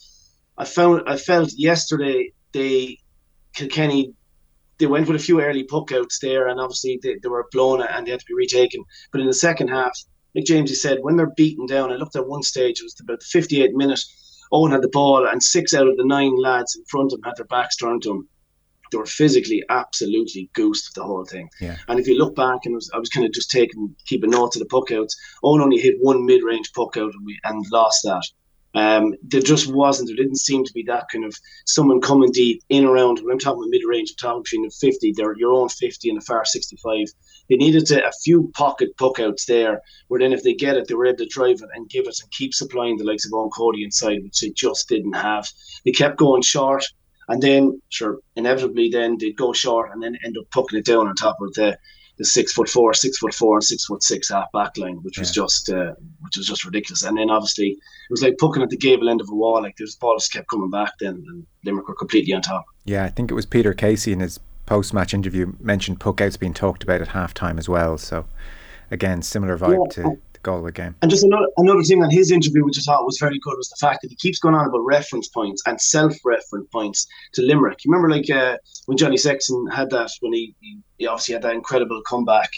I 0.59 0.65
found 0.65 1.03
I 1.07 1.17
felt 1.17 1.53
yesterday 1.57 2.33
they 2.53 2.99
Kilkenny 3.55 4.15
they 4.79 4.87
went 4.87 5.07
with 5.07 5.21
a 5.21 5.25
few 5.25 5.41
early 5.41 5.65
puckouts 5.65 6.21
there, 6.21 6.49
and 6.49 6.59
obviously 6.59 6.99
they, 7.03 7.17
they 7.23 7.29
were 7.29 7.49
blown 7.53 7.83
and 7.83 8.07
they 8.07 8.13
had 8.13 8.21
to 8.21 8.27
be 8.27 8.35
retaken. 8.35 8.83
But 9.13 9.21
in 9.21 9.27
the 9.27 9.35
second 9.35 9.69
half, 9.69 9.93
like 10.35 10.45
James 10.45 10.81
said, 10.81 10.99
when 11.03 11.17
they're 11.17 11.35
beaten 11.37 11.67
down, 11.67 11.93
I 11.93 11.97
looked 11.97 12.17
at 12.17 12.27
one 12.27 12.43
stage, 12.43 12.81
it 12.81 12.85
was 12.85 12.97
about 13.01 13.21
the 13.21 13.39
58th 13.39 13.73
minute 13.75 14.01
Eoin 14.53 14.73
had 14.73 14.83
the 14.83 14.89
ball, 14.89 15.27
and 15.27 15.43
six 15.43 15.75
out 15.75 15.87
of 15.87 15.97
the 15.97 16.05
nine 16.05 16.37
lads 16.37 16.75
in 16.77 16.85
front 16.87 17.13
of 17.13 17.19
him 17.19 17.23
had 17.25 17.37
their 17.37 17.47
backs 17.47 17.77
turned 17.77 18.03
to 18.03 18.11
him. 18.11 18.29
They 18.91 18.99
were 18.99 19.07
physically 19.07 19.63
absolutely 19.69 20.51
goosed 20.53 20.95
the 20.95 21.05
whole 21.05 21.25
thing. 21.25 21.49
Yeah. 21.61 21.77
And 21.89 22.01
if 22.01 22.07
you 22.07 22.19
look 22.19 22.35
back, 22.35 22.61
and 22.65 22.75
was, 22.75 22.91
I 22.95 22.99
was 22.99 23.09
kind 23.09 23.27
of 23.27 23.33
just 23.33 23.51
taking 23.51 23.95
keeping 24.07 24.31
notes 24.31 24.57
of 24.57 24.61
the 24.61 24.67
puck 24.67 24.91
outs. 24.91 25.17
Eoin 25.45 25.63
only 25.63 25.79
hit 25.79 25.97
one 26.01 26.27
mid 26.27 26.43
range 26.43 26.73
puck 26.73 26.97
out 26.97 27.13
and, 27.13 27.25
we, 27.25 27.39
and 27.45 27.65
lost 27.71 28.03
that. 28.05 28.23
Um, 28.75 29.15
there 29.23 29.41
just 29.41 29.73
wasn't. 29.73 30.09
There 30.09 30.17
didn't 30.17 30.39
seem 30.39 30.65
to 30.65 30.73
be 30.73 30.85
that 30.85 31.07
kind 31.13 31.25
of 31.25 31.37
someone 31.67 32.01
coming 32.01 32.31
deep 32.31 32.63
in 32.69 32.85
around. 32.85 33.19
When 33.19 33.33
I'm 33.33 33.39
talking 33.39 33.63
about 33.63 33.71
mid 33.71 33.83
range, 33.87 34.11
I'm 34.11 34.17
talking 34.17 34.43
between 34.43 34.63
the 34.63 34.71
50, 34.71 35.13
they're 35.17 35.37
your 35.37 35.53
own 35.53 35.69
50 35.69 36.09
and 36.09 36.21
the 36.21 36.25
far 36.25 36.45
65. 36.45 37.09
They 37.49 37.57
needed 37.57 37.87
to, 37.87 38.07
a 38.07 38.13
few 38.23 38.51
pocket 38.55 38.97
puck 38.97 39.19
outs 39.19 39.47
there, 39.47 39.83
where 40.07 40.21
then 40.21 40.33
if 40.33 40.45
they 40.45 40.55
get 40.55 40.77
it, 40.77 40.87
they 40.87 40.95
were 40.95 41.07
able 41.07 41.19
to 41.19 41.27
drive 41.27 41.63
it 41.63 41.69
and 41.75 41.91
give 41.91 42.07
it 42.07 42.19
and 42.23 42.31
keep 42.31 42.55
supplying 42.55 42.97
the 42.97 43.05
likes 43.05 43.27
of 43.27 43.33
Eoin 43.33 43.51
Cody 43.53 43.83
inside, 43.83 44.23
which 44.23 44.41
they 44.41 44.51
just 44.51 44.89
didn't 44.89 45.15
have. 45.15 45.49
They 45.85 45.91
kept 45.91 46.19
going 46.19 46.43
short, 46.43 46.85
and 47.31 47.41
then 47.41 47.81
sure, 47.89 48.19
inevitably, 48.35 48.91
then 48.91 49.17
they'd 49.19 49.37
go 49.37 49.53
short 49.53 49.93
and 49.93 50.03
then 50.03 50.19
end 50.25 50.37
up 50.37 50.51
pucking 50.51 50.81
it 50.81 50.85
down 50.85 51.07
on 51.07 51.15
top 51.15 51.37
of 51.41 51.53
the 51.55 51.79
the 52.19 52.25
six 52.27 52.53
foot 52.53 52.69
four, 52.69 52.93
six 52.93 53.17
foot 53.17 53.33
four, 53.33 53.57
and 53.57 53.65
six 53.65 53.87
foot 53.87 54.03
six 54.03 54.29
half 54.29 54.53
back 54.53 54.77
line, 54.77 54.97
which 55.03 55.19
was 55.19 55.31
just 55.31 55.71
uh, 55.71 55.95
which 56.21 56.37
was 56.37 56.47
just 56.47 56.67
ridiculous. 56.67 57.03
And 57.03 57.17
then 57.17 57.31
obviously 57.31 57.69
it 57.69 58.11
was 58.11 58.21
like 58.21 58.37
poking 58.39 58.63
at 58.63 58.69
the 58.69 58.77
gable 58.77 59.09
end 59.09 59.23
of 59.23 59.31
a 59.31 59.35
wall. 59.35 59.63
Like 59.63 59.77
the 59.77 59.91
ball 60.01 60.19
just 60.19 60.33
kept 60.33 60.51
coming 60.51 60.69
back. 60.71 60.93
Then 61.01 61.25
and 61.29 61.47
Limerick 61.65 61.89
were 61.89 61.95
completely 61.95 62.35
on 62.35 62.43
top. 62.43 62.67
Yeah, 62.85 63.05
I 63.05 63.09
think 63.09 63.31
it 63.31 63.35
was 63.35 63.47
Peter 63.47 63.73
Casey 63.73 64.13
in 64.13 64.21
his 64.21 64.39
post 64.67 64.93
match 64.93 65.15
interview 65.15 65.53
mentioned 65.61 65.99
puck 65.99 66.21
outs 66.21 66.37
being 66.37 66.53
talked 66.53 66.83
about 66.83 67.01
at 67.01 67.09
half 67.09 67.33
time 67.33 67.59
as 67.59 67.69
well. 67.69 67.97
So 67.97 68.27
again, 68.91 69.23
similar 69.23 69.57
vibe 69.57 69.87
yeah. 69.87 70.03
to 70.03 70.19
the 70.43 70.51
Galway 70.51 70.73
game. 70.73 70.95
And 71.03 71.11
just 71.11 71.25
another 71.25 71.47
another 71.57 71.83
thing 71.83 72.03
on 72.03 72.11
his 72.11 72.31
interview, 72.31 72.65
which 72.65 72.79
I 72.79 72.83
thought 72.83 73.05
was 73.05 73.19
very 73.19 73.39
good, 73.39 73.57
was 73.57 73.69
the 73.69 73.87
fact 73.87 74.03
that 74.03 74.09
he 74.09 74.17
keeps 74.17 74.39
going 74.39 74.55
on 74.55 74.67
about 74.67 74.81
reference 74.81 75.29
points 75.29 75.63
and 75.67 75.81
self-reference 75.81 76.69
points 76.73 77.07
to 77.35 77.43
Limerick. 77.43 77.85
You 77.85 77.93
remember, 77.93 78.15
like 78.15 78.31
uh, 78.31 78.57
when 78.87 78.99
Johnny 78.99 79.17
Sexton 79.17 79.67
had 79.73 79.91
that 79.91 80.11
when 80.21 80.33
he, 80.33 80.55
he 80.99 81.07
obviously 81.07 81.35
had 81.35 81.43
that 81.43 81.55
incredible 81.55 82.03
comeback 82.09 82.51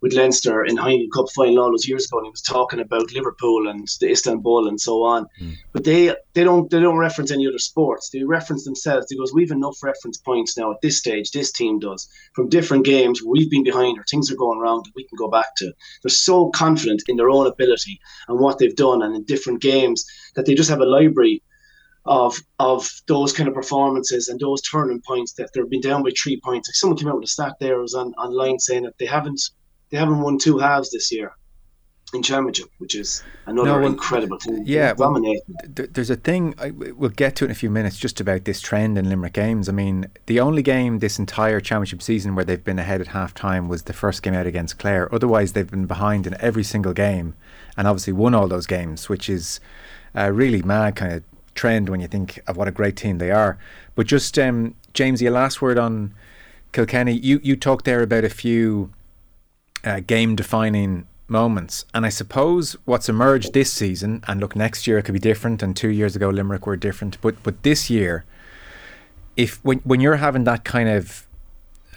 with 0.00 0.12
Leinster 0.12 0.64
in 0.64 0.76
Heineken 0.76 1.10
Cup 1.12 1.26
final 1.34 1.64
all 1.64 1.70
those 1.70 1.88
years 1.88 2.06
ago, 2.06 2.18
and 2.18 2.26
he 2.26 2.30
was 2.30 2.42
talking 2.42 2.80
about 2.80 3.12
Liverpool 3.12 3.68
and 3.68 3.88
the 4.00 4.10
Istanbul 4.10 4.68
and 4.68 4.80
so 4.80 5.02
on. 5.02 5.26
Mm. 5.40 5.56
But 5.72 5.84
they 5.84 6.14
they 6.34 6.44
don't 6.44 6.70
they 6.70 6.80
don't 6.80 6.98
reference 6.98 7.30
any 7.30 7.46
other 7.46 7.58
sports. 7.58 8.10
They 8.10 8.22
reference 8.22 8.64
themselves. 8.64 9.06
He 9.08 9.16
goes, 9.16 9.34
we've 9.34 9.50
enough 9.50 9.82
reference 9.82 10.18
points 10.18 10.56
now 10.56 10.70
at 10.70 10.80
this 10.82 10.98
stage. 10.98 11.30
This 11.30 11.50
team 11.50 11.78
does 11.78 12.08
from 12.34 12.48
different 12.48 12.84
games 12.84 13.22
we've 13.22 13.50
been 13.50 13.64
behind 13.64 13.98
or 13.98 14.04
things 14.04 14.30
are 14.30 14.36
going 14.36 14.60
wrong 14.60 14.82
that 14.84 14.92
we 14.94 15.06
can 15.08 15.16
go 15.16 15.28
back 15.28 15.56
to. 15.56 15.72
They're 16.02 16.10
so 16.10 16.50
confident 16.50 17.02
in 17.08 17.16
their 17.16 17.30
own 17.30 17.46
ability 17.46 17.98
and 18.28 18.38
what 18.38 18.58
they've 18.58 18.76
done, 18.76 19.02
and 19.02 19.14
in 19.14 19.24
different 19.24 19.60
games 19.60 20.04
that 20.34 20.46
they 20.46 20.54
just 20.54 20.70
have 20.70 20.80
a 20.80 20.86
library 20.86 21.42
of 22.08 22.40
of 22.58 22.88
those 23.06 23.32
kind 23.32 23.48
of 23.48 23.54
performances 23.54 24.28
and 24.28 24.40
those 24.40 24.62
turning 24.62 25.00
points 25.06 25.32
that 25.34 25.50
they've 25.52 25.68
been 25.68 25.80
down 25.80 26.02
by 26.02 26.10
three 26.10 26.40
points. 26.42 26.68
Like 26.68 26.74
someone 26.74 26.96
came 26.96 27.08
out 27.08 27.16
with 27.16 27.24
a 27.24 27.28
stat 27.28 27.56
there 27.60 27.80
was 27.80 27.94
on 27.94 28.14
online 28.14 28.58
saying 28.58 28.84
that 28.84 28.96
they 28.98 29.06
haven't 29.06 29.40
they 29.90 29.98
haven't 29.98 30.20
won 30.20 30.38
two 30.38 30.58
halves 30.58 30.90
this 30.90 31.12
year 31.12 31.32
in 32.14 32.22
championship, 32.22 32.68
which 32.78 32.94
is 32.94 33.22
another 33.46 33.68
no, 33.68 33.78
well, 33.80 33.86
incredible 33.86 34.38
thing. 34.38 34.62
Yeah, 34.64 34.94
well, 34.96 35.20
there's 35.66 36.10
a 36.10 36.16
thing 36.16 36.54
I, 36.58 36.70
we'll 36.70 37.10
get 37.10 37.36
to 37.36 37.44
in 37.44 37.50
a 37.50 37.54
few 37.54 37.68
minutes 37.68 37.98
just 37.98 38.20
about 38.20 38.44
this 38.44 38.60
trend 38.60 38.96
in 38.96 39.08
Limerick 39.08 39.34
games. 39.34 39.68
I 39.68 39.72
mean, 39.72 40.06
the 40.26 40.40
only 40.40 40.62
game 40.62 41.00
this 41.00 41.18
entire 41.18 41.60
championship 41.60 42.02
season 42.02 42.34
where 42.34 42.44
they've 42.44 42.62
been 42.62 42.78
ahead 42.78 43.00
at 43.00 43.08
half 43.08 43.34
time 43.34 43.68
was 43.68 43.82
the 43.82 43.92
first 43.92 44.22
game 44.22 44.34
out 44.34 44.46
against 44.46 44.78
Clare. 44.78 45.14
Otherwise, 45.14 45.52
they've 45.52 45.70
been 45.70 45.86
behind 45.86 46.26
in 46.26 46.34
every 46.40 46.64
single 46.64 46.94
game, 46.94 47.34
and 47.76 47.86
obviously 47.86 48.14
won 48.14 48.34
all 48.34 48.48
those 48.48 48.66
games, 48.66 49.08
which 49.08 49.28
is 49.28 49.60
a 50.14 50.32
really 50.32 50.62
mad 50.62 50.96
kind 50.96 51.12
of 51.12 51.22
trend 51.54 51.90
when 51.90 52.00
you 52.00 52.06
think 52.08 52.40
of 52.46 52.56
what 52.56 52.68
a 52.68 52.72
great 52.72 52.96
team 52.96 53.18
they 53.18 53.30
are. 53.30 53.58
But 53.94 54.06
just 54.06 54.38
um, 54.38 54.74
James, 54.94 55.20
your 55.20 55.32
last 55.32 55.60
word 55.60 55.78
on 55.78 56.14
Kilkenny. 56.72 57.12
You 57.12 57.40
you 57.42 57.56
talked 57.56 57.84
there 57.84 58.02
about 58.02 58.24
a 58.24 58.30
few 58.30 58.92
uh, 59.84 60.00
game 60.00 60.36
defining 60.36 61.06
moments. 61.28 61.84
And 61.92 62.06
I 62.06 62.08
suppose 62.08 62.76
what's 62.84 63.08
emerged 63.08 63.52
this 63.52 63.72
season, 63.72 64.22
and 64.26 64.40
look, 64.40 64.56
next 64.56 64.86
year 64.86 64.98
it 64.98 65.04
could 65.04 65.12
be 65.12 65.18
different, 65.18 65.62
and 65.62 65.76
two 65.76 65.90
years 65.90 66.16
ago 66.16 66.30
Limerick 66.30 66.66
were 66.66 66.76
different, 66.76 67.20
but 67.20 67.42
but 67.42 67.62
this 67.62 67.90
year, 67.90 68.24
if 69.36 69.62
when 69.64 69.78
when 69.80 70.00
you're 70.00 70.16
having 70.16 70.44
that 70.44 70.64
kind 70.64 70.88
of 70.88 71.26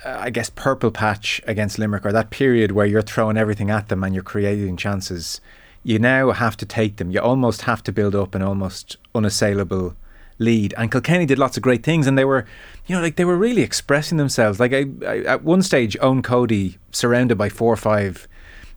uh, 0.03 0.17
I 0.19 0.29
guess 0.29 0.49
purple 0.49 0.91
patch 0.91 1.41
against 1.45 1.79
Limerick 1.79 2.05
or 2.05 2.11
that 2.11 2.29
period 2.29 2.71
where 2.71 2.85
you're 2.85 3.01
throwing 3.01 3.37
everything 3.37 3.69
at 3.69 3.89
them 3.89 4.03
and 4.03 4.13
you're 4.13 4.23
creating 4.23 4.77
chances, 4.77 5.41
you 5.83 5.99
now 5.99 6.31
have 6.31 6.57
to 6.57 6.65
take 6.65 6.97
them. 6.97 7.11
You 7.11 7.21
almost 7.21 7.63
have 7.63 7.83
to 7.83 7.91
build 7.91 8.15
up 8.15 8.35
an 8.35 8.41
almost 8.41 8.97
unassailable 9.13 9.95
lead. 10.41 10.73
And 10.77 10.91
Kilkenny 10.91 11.25
did 11.25 11.39
lots 11.39 11.55
of 11.55 11.63
great 11.63 11.83
things, 11.83 12.07
and 12.07 12.17
they 12.17 12.25
were, 12.25 12.45
you 12.87 12.95
know, 12.95 13.01
like 13.01 13.15
they 13.15 13.25
were 13.25 13.37
really 13.37 13.61
expressing 13.61 14.17
themselves. 14.17 14.59
Like 14.59 14.73
I, 14.73 14.85
I, 15.05 15.19
at 15.19 15.43
one 15.43 15.61
stage, 15.61 15.97
Eoin 16.01 16.23
Cody, 16.23 16.77
surrounded 16.91 17.37
by 17.37 17.49
four 17.49 17.71
or 17.71 17.77
five 17.77 18.27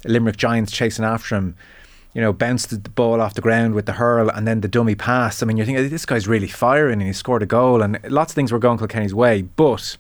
Limerick 0.05 0.37
Giants 0.37 0.71
chasing 0.71 1.05
after 1.05 1.35
him, 1.35 1.57
you 2.13 2.21
know, 2.21 2.33
bounced 2.33 2.71
the 2.71 2.91
ball 2.91 3.21
off 3.21 3.35
the 3.35 3.41
ground 3.41 3.75
with 3.75 3.87
the 3.87 3.93
hurl 3.93 4.29
and 4.29 4.47
then 4.47 4.61
the 4.61 4.69
dummy 4.69 4.95
pass. 4.95 5.43
I 5.43 5.47
mean, 5.47 5.57
you're 5.57 5.67
thinking 5.67 5.89
this 5.89 6.07
guy's 6.07 6.29
really 6.29 6.49
firing, 6.49 7.01
and 7.01 7.09
he 7.09 7.13
scored 7.13 7.43
a 7.43 7.47
goal, 7.47 7.83
and 7.83 7.99
lots 8.09 8.33
of 8.33 8.37
things 8.37 8.53
were 8.53 8.59
going 8.59 8.79
Kilkenny's 8.79 9.15
way, 9.15 9.43
but. 9.43 9.97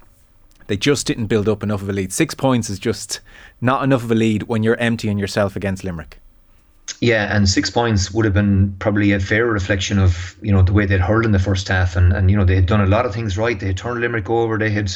They 0.66 0.78
just 0.78 1.06
didn't 1.06 1.26
build 1.26 1.46
up 1.46 1.62
enough 1.62 1.82
of 1.82 1.90
a 1.90 1.92
lead. 1.92 2.10
Six 2.10 2.34
points 2.34 2.70
is 2.70 2.78
just 2.78 3.20
not 3.60 3.84
enough 3.84 4.02
of 4.02 4.10
a 4.10 4.14
lead 4.14 4.44
when 4.44 4.62
you're 4.62 4.78
emptying 4.78 5.18
yourself 5.18 5.56
against 5.56 5.84
Limerick. 5.84 6.22
Yeah, 7.00 7.34
and 7.34 7.48
six 7.48 7.70
points 7.70 8.12
would 8.12 8.24
have 8.24 8.34
been 8.34 8.74
probably 8.78 9.12
a 9.12 9.20
fair 9.20 9.46
reflection 9.46 9.98
of 9.98 10.36
you 10.42 10.52
know 10.52 10.62
the 10.62 10.72
way 10.72 10.86
they'd 10.86 11.00
hurled 11.00 11.24
in 11.24 11.32
the 11.32 11.38
first 11.38 11.68
half, 11.68 11.96
and 11.96 12.12
and 12.12 12.30
you 12.30 12.36
know 12.36 12.44
they 12.44 12.54
had 12.54 12.66
done 12.66 12.80
a 12.80 12.86
lot 12.86 13.06
of 13.06 13.14
things 13.14 13.38
right. 13.38 13.58
They 13.58 13.68
had 13.68 13.76
turned 13.76 14.00
Limerick 14.00 14.28
over. 14.28 14.58
They 14.58 14.70
had, 14.70 14.92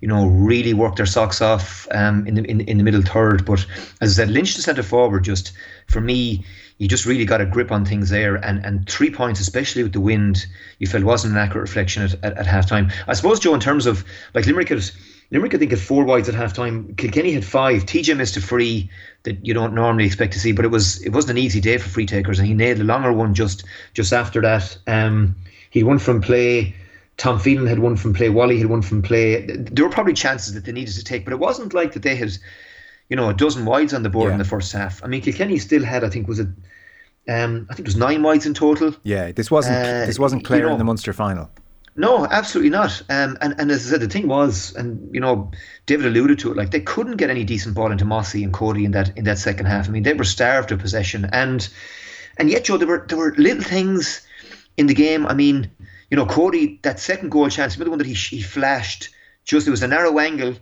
you 0.00 0.08
know, 0.08 0.26
really 0.26 0.72
worked 0.72 0.96
their 0.96 1.06
socks 1.06 1.40
off 1.40 1.88
um, 1.90 2.26
in 2.26 2.34
the 2.34 2.44
in, 2.44 2.60
in 2.62 2.78
the 2.78 2.84
middle 2.84 3.02
third. 3.02 3.44
But 3.44 3.66
as 4.00 4.18
I 4.18 4.22
said, 4.22 4.30
Lynch 4.30 4.54
the 4.54 4.62
centre 4.62 4.82
forward, 4.82 5.24
just 5.24 5.52
for 5.88 6.00
me, 6.00 6.44
you 6.78 6.88
just 6.88 7.06
really 7.06 7.24
got 7.24 7.40
a 7.40 7.46
grip 7.46 7.72
on 7.72 7.84
things 7.84 8.10
there. 8.10 8.36
And 8.36 8.64
and 8.64 8.88
three 8.88 9.10
points, 9.10 9.40
especially 9.40 9.82
with 9.82 9.92
the 9.92 10.00
wind, 10.00 10.46
you 10.78 10.86
felt 10.86 11.04
wasn't 11.04 11.34
an 11.34 11.38
accurate 11.38 11.68
reflection 11.68 12.02
at, 12.04 12.24
at, 12.24 12.46
at. 12.46 12.72
I 12.72 13.14
suppose, 13.14 13.40
Joe, 13.40 13.54
in 13.54 13.60
terms 13.60 13.86
of 13.86 14.04
like 14.34 14.46
Limerick 14.46 14.68
had 14.68 14.82
Limerick, 15.30 15.54
I 15.54 15.58
think, 15.58 15.72
had 15.72 15.80
four 15.80 16.04
wides 16.04 16.28
at 16.28 16.34
half 16.34 16.52
time. 16.52 16.94
Kilkenny 16.94 17.32
had 17.32 17.44
five. 17.44 17.84
TJ 17.84 18.16
missed 18.16 18.36
a 18.36 18.40
free 18.40 18.88
that 19.24 19.44
you 19.44 19.54
don't 19.54 19.74
normally 19.74 20.04
expect 20.06 20.32
to 20.34 20.38
see, 20.38 20.52
but 20.52 20.64
it 20.64 20.68
was 20.68 21.02
it 21.02 21.10
wasn't 21.10 21.38
an 21.38 21.44
easy 21.44 21.60
day 21.60 21.78
for 21.78 21.88
free 21.88 22.06
takers, 22.06 22.38
and 22.38 22.46
he 22.46 22.54
nailed 22.54 22.78
a 22.78 22.84
longer 22.84 23.12
one 23.12 23.34
just 23.34 23.64
just 23.92 24.12
after 24.12 24.40
that. 24.42 24.76
Um, 24.86 25.34
he 25.70 25.82
won 25.82 25.98
from 25.98 26.20
play. 26.20 26.74
Tom 27.16 27.38
Phelan 27.38 27.66
had 27.66 27.78
one 27.78 27.96
from 27.96 28.12
play. 28.14 28.28
Wally 28.28 28.58
had 28.58 28.68
one 28.68 28.82
from 28.82 29.02
play. 29.02 29.46
There 29.46 29.84
were 29.84 29.90
probably 29.90 30.12
chances 30.12 30.54
that 30.54 30.64
they 30.64 30.72
needed 30.72 30.94
to 30.94 31.04
take, 31.04 31.24
but 31.24 31.32
it 31.32 31.38
wasn't 31.38 31.74
like 31.74 31.92
that 31.92 32.02
they 32.02 32.14
had, 32.14 32.36
you 33.08 33.16
know, 33.16 33.28
a 33.28 33.34
dozen 33.34 33.64
wides 33.64 33.94
on 33.94 34.02
the 34.02 34.10
board 34.10 34.28
yeah. 34.28 34.32
in 34.32 34.38
the 34.38 34.44
first 34.44 34.72
half. 34.72 35.02
I 35.02 35.06
mean, 35.06 35.22
Kilkenny 35.22 35.58
still 35.58 35.82
had, 35.82 36.04
I 36.04 36.10
think, 36.10 36.28
was 36.28 36.40
it, 36.40 36.48
um, 37.28 37.66
I 37.70 37.74
think 37.74 37.80
it 37.80 37.86
was 37.86 37.96
nine 37.96 38.22
wides 38.22 38.44
in 38.44 38.54
total. 38.54 38.94
Yeah, 39.02 39.32
this 39.32 39.50
wasn't 39.50 39.76
uh, 39.76 40.06
this 40.06 40.18
wasn't 40.18 40.44
Clare 40.44 40.60
you 40.60 40.66
know, 40.66 40.72
in 40.72 40.78
the 40.78 40.84
Munster 40.84 41.12
final. 41.12 41.50
No, 41.98 42.26
absolutely 42.26 42.70
not. 42.70 43.00
Um, 43.08 43.38
and 43.40 43.58
and 43.58 43.70
as 43.70 43.86
I 43.86 43.90
said, 43.90 44.00
the 44.02 44.08
thing 44.08 44.28
was, 44.28 44.74
and 44.74 45.14
you 45.14 45.20
know, 45.20 45.50
David 45.86 46.06
alluded 46.06 46.38
to 46.40 46.50
it, 46.50 46.56
like 46.56 46.70
they 46.70 46.80
couldn't 46.80 47.16
get 47.16 47.30
any 47.30 47.42
decent 47.42 47.74
ball 47.74 47.90
into 47.90 48.04
Mossy 48.04 48.44
and 48.44 48.52
Cody 48.52 48.84
in 48.84 48.90
that 48.92 49.16
in 49.16 49.24
that 49.24 49.38
second 49.38 49.66
half. 49.66 49.88
I 49.88 49.92
mean, 49.92 50.02
they 50.02 50.12
were 50.12 50.24
starved 50.24 50.72
of 50.72 50.78
possession, 50.78 51.28
and 51.32 51.66
and 52.36 52.50
yet, 52.50 52.64
Joe, 52.64 52.76
there 52.76 52.86
were 52.86 53.06
there 53.08 53.16
were 53.16 53.34
little 53.38 53.62
things 53.62 54.26
in 54.76 54.86
the 54.86 54.94
game. 54.94 55.26
I 55.26 55.32
mean, 55.32 55.70
you 56.10 56.18
know, 56.18 56.26
Cody 56.26 56.78
that 56.82 57.00
second 57.00 57.30
goal 57.30 57.48
chance, 57.48 57.76
the 57.76 57.88
one 57.88 57.98
that 57.98 58.06
he 58.06 58.14
he 58.14 58.42
flashed 58.42 59.08
just 59.46 59.66
it 59.66 59.70
was 59.70 59.82
a 59.82 59.88
narrow 59.88 60.18
angle, 60.18 60.54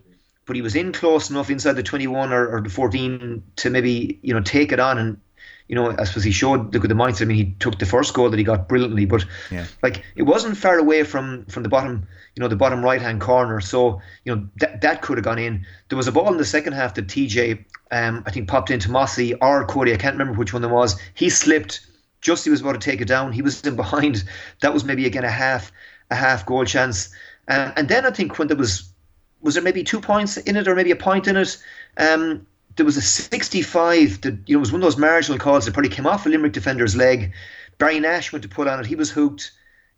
but 0.47 0.55
he 0.55 0.63
was 0.63 0.77
in 0.77 0.93
close 0.93 1.31
enough 1.31 1.51
inside 1.51 1.73
the 1.73 1.83
21 1.83 2.33
or, 2.33 2.47
or 2.49 2.61
the 2.61 2.69
14 2.69 3.43
to 3.57 3.71
maybe 3.71 4.21
you 4.23 4.35
know 4.35 4.41
take 4.41 4.71
it 4.71 4.79
on 4.79 4.99
and 4.99 5.21
you 5.69 5.75
know, 5.75 5.95
I 5.99 6.05
suppose 6.05 6.25
he 6.25 6.31
showed 6.31 6.75
look 6.75 6.85
at 6.85 6.89
the 6.89 6.95
mindset. 6.95 7.23
I 7.23 7.25
mean, 7.25 7.37
he 7.37 7.55
took 7.59 7.79
the 7.79 7.87
first 7.87 8.13
goal 8.13 8.29
that 8.29 8.37
he 8.37 8.45
got 8.45 8.69
brilliantly, 8.69 9.07
but 9.07 9.25
yeah. 9.51 9.67
like 9.83 10.05
it 10.15 10.23
wasn't 10.23 10.57
far 10.57 10.79
away 10.79 11.05
from 11.05 11.47
from 11.47 11.63
the 11.63 11.69
bottom, 11.69 12.07
you 12.35 12.41
know, 12.43 12.49
the 12.49 12.57
bottom 12.57 12.85
right 12.85 13.01
hand 13.01 13.21
corner. 13.21 13.61
So 13.61 14.01
you 14.25 14.35
know 14.35 14.49
that 14.57 14.83
that 14.83 15.03
could 15.03 15.17
have 15.17 15.25
gone 15.25 15.39
in. 15.39 15.65
There 15.89 15.97
was 15.97 16.07
a 16.07 16.13
ball 16.13 16.31
in 16.31 16.37
the 16.37 16.45
second 16.45 16.75
half 16.75 16.95
that 16.95 17.07
TJ, 17.07 17.65
um, 17.91 18.23
I 18.27 18.31
think, 18.31 18.49
popped 18.49 18.71
into 18.71 18.91
Mossy 18.91 19.35
or 19.35 19.65
Cody. 19.67 19.95
I 19.95 19.97
can't 19.97 20.15
remember 20.15 20.39
which 20.39 20.53
one 20.53 20.61
there 20.61 20.73
was. 20.73 21.01
He 21.15 21.31
slipped 21.31 21.87
just 22.21 22.45
he 22.45 22.51
was 22.51 22.61
about 22.61 22.73
to 22.73 22.79
take 22.79 23.01
it 23.01 23.09
down. 23.09 23.33
He 23.33 23.43
was 23.43 23.65
in 23.65 23.77
behind. 23.77 24.25
That 24.61 24.75
was 24.75 24.85
maybe 24.85 25.07
again 25.07 25.25
a 25.25 25.31
half 25.31 25.73
a 26.11 26.15
half 26.15 26.45
goal 26.45 26.65
chance. 26.65 27.09
Um, 27.49 27.73
and 27.77 27.89
then 27.89 28.05
I 28.05 28.11
think 28.11 28.39
when 28.39 28.49
there 28.49 28.57
was 28.57 28.91
was 29.41 29.55
there 29.55 29.63
maybe 29.63 29.85
two 29.85 30.01
points 30.01 30.37
in 30.37 30.57
it 30.57 30.67
or 30.69 30.75
maybe 30.75 30.91
a 30.91 30.97
point 30.97 31.27
in 31.27 31.37
it. 31.37 31.57
Um, 31.97 32.47
there 32.77 32.87
was 32.87 32.97
a 32.97 33.03
65 33.03 34.21
that 34.23 34.39
you 34.47 34.57
know 34.57 34.61
was 34.61 34.73
one 34.73 34.81
of 34.81 34.87
those 34.87 34.97
marginal 34.97 35.39
calls 35.39 35.65
that 35.65 35.75
probably 35.75 35.91
came 35.91 36.07
off 36.07 36.27
a 36.27 36.29
Limerick 36.29 36.53
defender's 36.53 36.97
leg. 36.97 37.33
Barry 37.79 38.01
Nash 38.01 38.33
went 38.33 38.43
to 38.43 38.49
put 38.49 38.69
on 38.69 38.81
it. 38.81 38.87
He 38.87 38.97
was 38.97 39.11
hooked. 39.11 39.53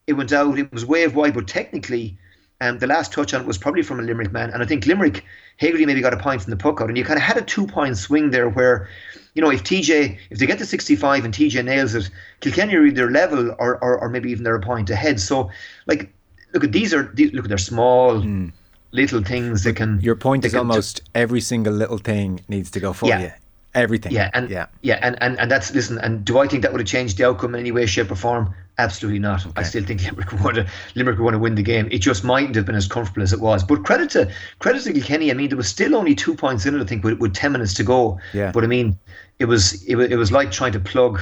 It 0.06 0.14
went 0.14 0.32
out. 0.32 0.58
It 0.58 0.72
was 0.72 0.84
waved 0.84 1.14
wide, 1.14 1.34
but 1.34 1.48
technically, 1.48 2.18
um, 2.60 2.78
the 2.78 2.86
last 2.86 3.12
touch 3.12 3.34
on 3.34 3.42
it 3.42 3.46
was 3.46 3.58
probably 3.58 3.82
from 3.82 4.00
a 4.00 4.02
Limerick 4.02 4.32
man. 4.32 4.50
And 4.50 4.62
I 4.62 4.66
think 4.66 4.86
Limerick, 4.86 5.24
Hegarty 5.58 5.84
maybe 5.84 6.00
got 6.00 6.14
a 6.14 6.18
point 6.18 6.42
from 6.42 6.50
the 6.50 6.56
puck 6.56 6.80
out. 6.80 6.88
And 6.88 6.96
you 6.96 7.04
kind 7.04 7.18
of 7.18 7.22
had 7.22 7.36
a 7.36 7.42
two 7.42 7.66
point 7.66 7.96
swing 7.96 8.30
there 8.30 8.48
where, 8.48 8.88
you 9.34 9.42
know, 9.42 9.50
if 9.50 9.62
TJ, 9.64 10.18
if 10.30 10.38
they 10.38 10.46
get 10.46 10.58
to 10.58 10.66
65 10.66 11.24
and 11.24 11.34
TJ 11.34 11.64
nails 11.64 11.94
it, 11.94 12.08
Kilkenny 12.40 12.74
are 12.76 12.86
either 12.86 13.10
level 13.10 13.54
or, 13.58 13.82
or, 13.82 13.98
or 13.98 14.08
maybe 14.08 14.30
even 14.30 14.44
they're 14.44 14.54
a 14.54 14.60
point 14.60 14.88
ahead. 14.88 15.20
So, 15.20 15.50
like, 15.86 16.12
look 16.54 16.64
at 16.64 16.72
these 16.72 16.94
are, 16.94 17.10
these, 17.14 17.32
look, 17.32 17.48
they're 17.48 17.58
small. 17.58 18.20
Mm 18.20 18.52
little 18.92 19.22
things 19.22 19.64
that 19.64 19.76
can. 19.76 20.00
Your 20.00 20.16
point 20.16 20.44
is 20.44 20.54
almost 20.54 21.02
every 21.14 21.40
single 21.40 21.72
little 21.72 21.98
thing 21.98 22.40
needs 22.48 22.70
to 22.72 22.80
go 22.80 22.92
for 22.92 23.06
yeah. 23.08 23.20
you. 23.20 23.32
Everything. 23.74 24.12
Yeah, 24.12 24.30
and 24.32 24.48
yeah, 24.48 24.66
yeah, 24.80 24.98
and, 25.02 25.22
and 25.22 25.38
and 25.38 25.50
that's 25.50 25.74
listen. 25.74 25.98
And 25.98 26.24
do 26.24 26.38
I 26.38 26.48
think 26.48 26.62
that 26.62 26.72
would 26.72 26.80
have 26.80 26.88
changed 26.88 27.18
the 27.18 27.26
outcome 27.26 27.54
in 27.54 27.60
any 27.60 27.72
way, 27.72 27.84
shape, 27.84 28.10
or 28.10 28.14
form? 28.14 28.54
Absolutely 28.78 29.18
not. 29.18 29.44
Okay. 29.44 29.52
I 29.56 29.62
still 29.64 29.84
think 29.84 30.02
Limerick 30.04 30.32
would 30.32 30.40
want 30.42 30.56
to 30.56 30.66
Limerick 30.94 31.18
would 31.18 31.24
want 31.24 31.34
to 31.34 31.38
win 31.38 31.56
the 31.56 31.62
game. 31.62 31.86
It 31.90 31.98
just 31.98 32.24
mightn't 32.24 32.54
have 32.54 32.64
been 32.64 32.74
as 32.74 32.88
comfortable 32.88 33.22
as 33.22 33.34
it 33.34 33.40
was. 33.40 33.62
But 33.62 33.84
credit 33.84 34.08
to 34.10 34.32
credit 34.60 34.82
to 34.84 34.94
Kilkenny. 34.94 35.30
I 35.30 35.34
mean, 35.34 35.48
there 35.50 35.58
was 35.58 35.68
still 35.68 35.94
only 35.94 36.14
two 36.14 36.34
points 36.34 36.64
in 36.64 36.74
it. 36.74 36.80
I 36.80 36.86
think 36.86 37.04
with, 37.04 37.18
with 37.18 37.34
ten 37.34 37.52
minutes 37.52 37.74
to 37.74 37.84
go. 37.84 38.18
Yeah. 38.32 38.50
But 38.50 38.64
I 38.64 38.66
mean, 38.66 38.98
it 39.38 39.44
was 39.44 39.84
it 39.84 39.96
was, 39.96 40.10
it 40.10 40.16
was 40.16 40.32
like 40.32 40.50
trying 40.50 40.72
to 40.72 40.80
plug 40.80 41.20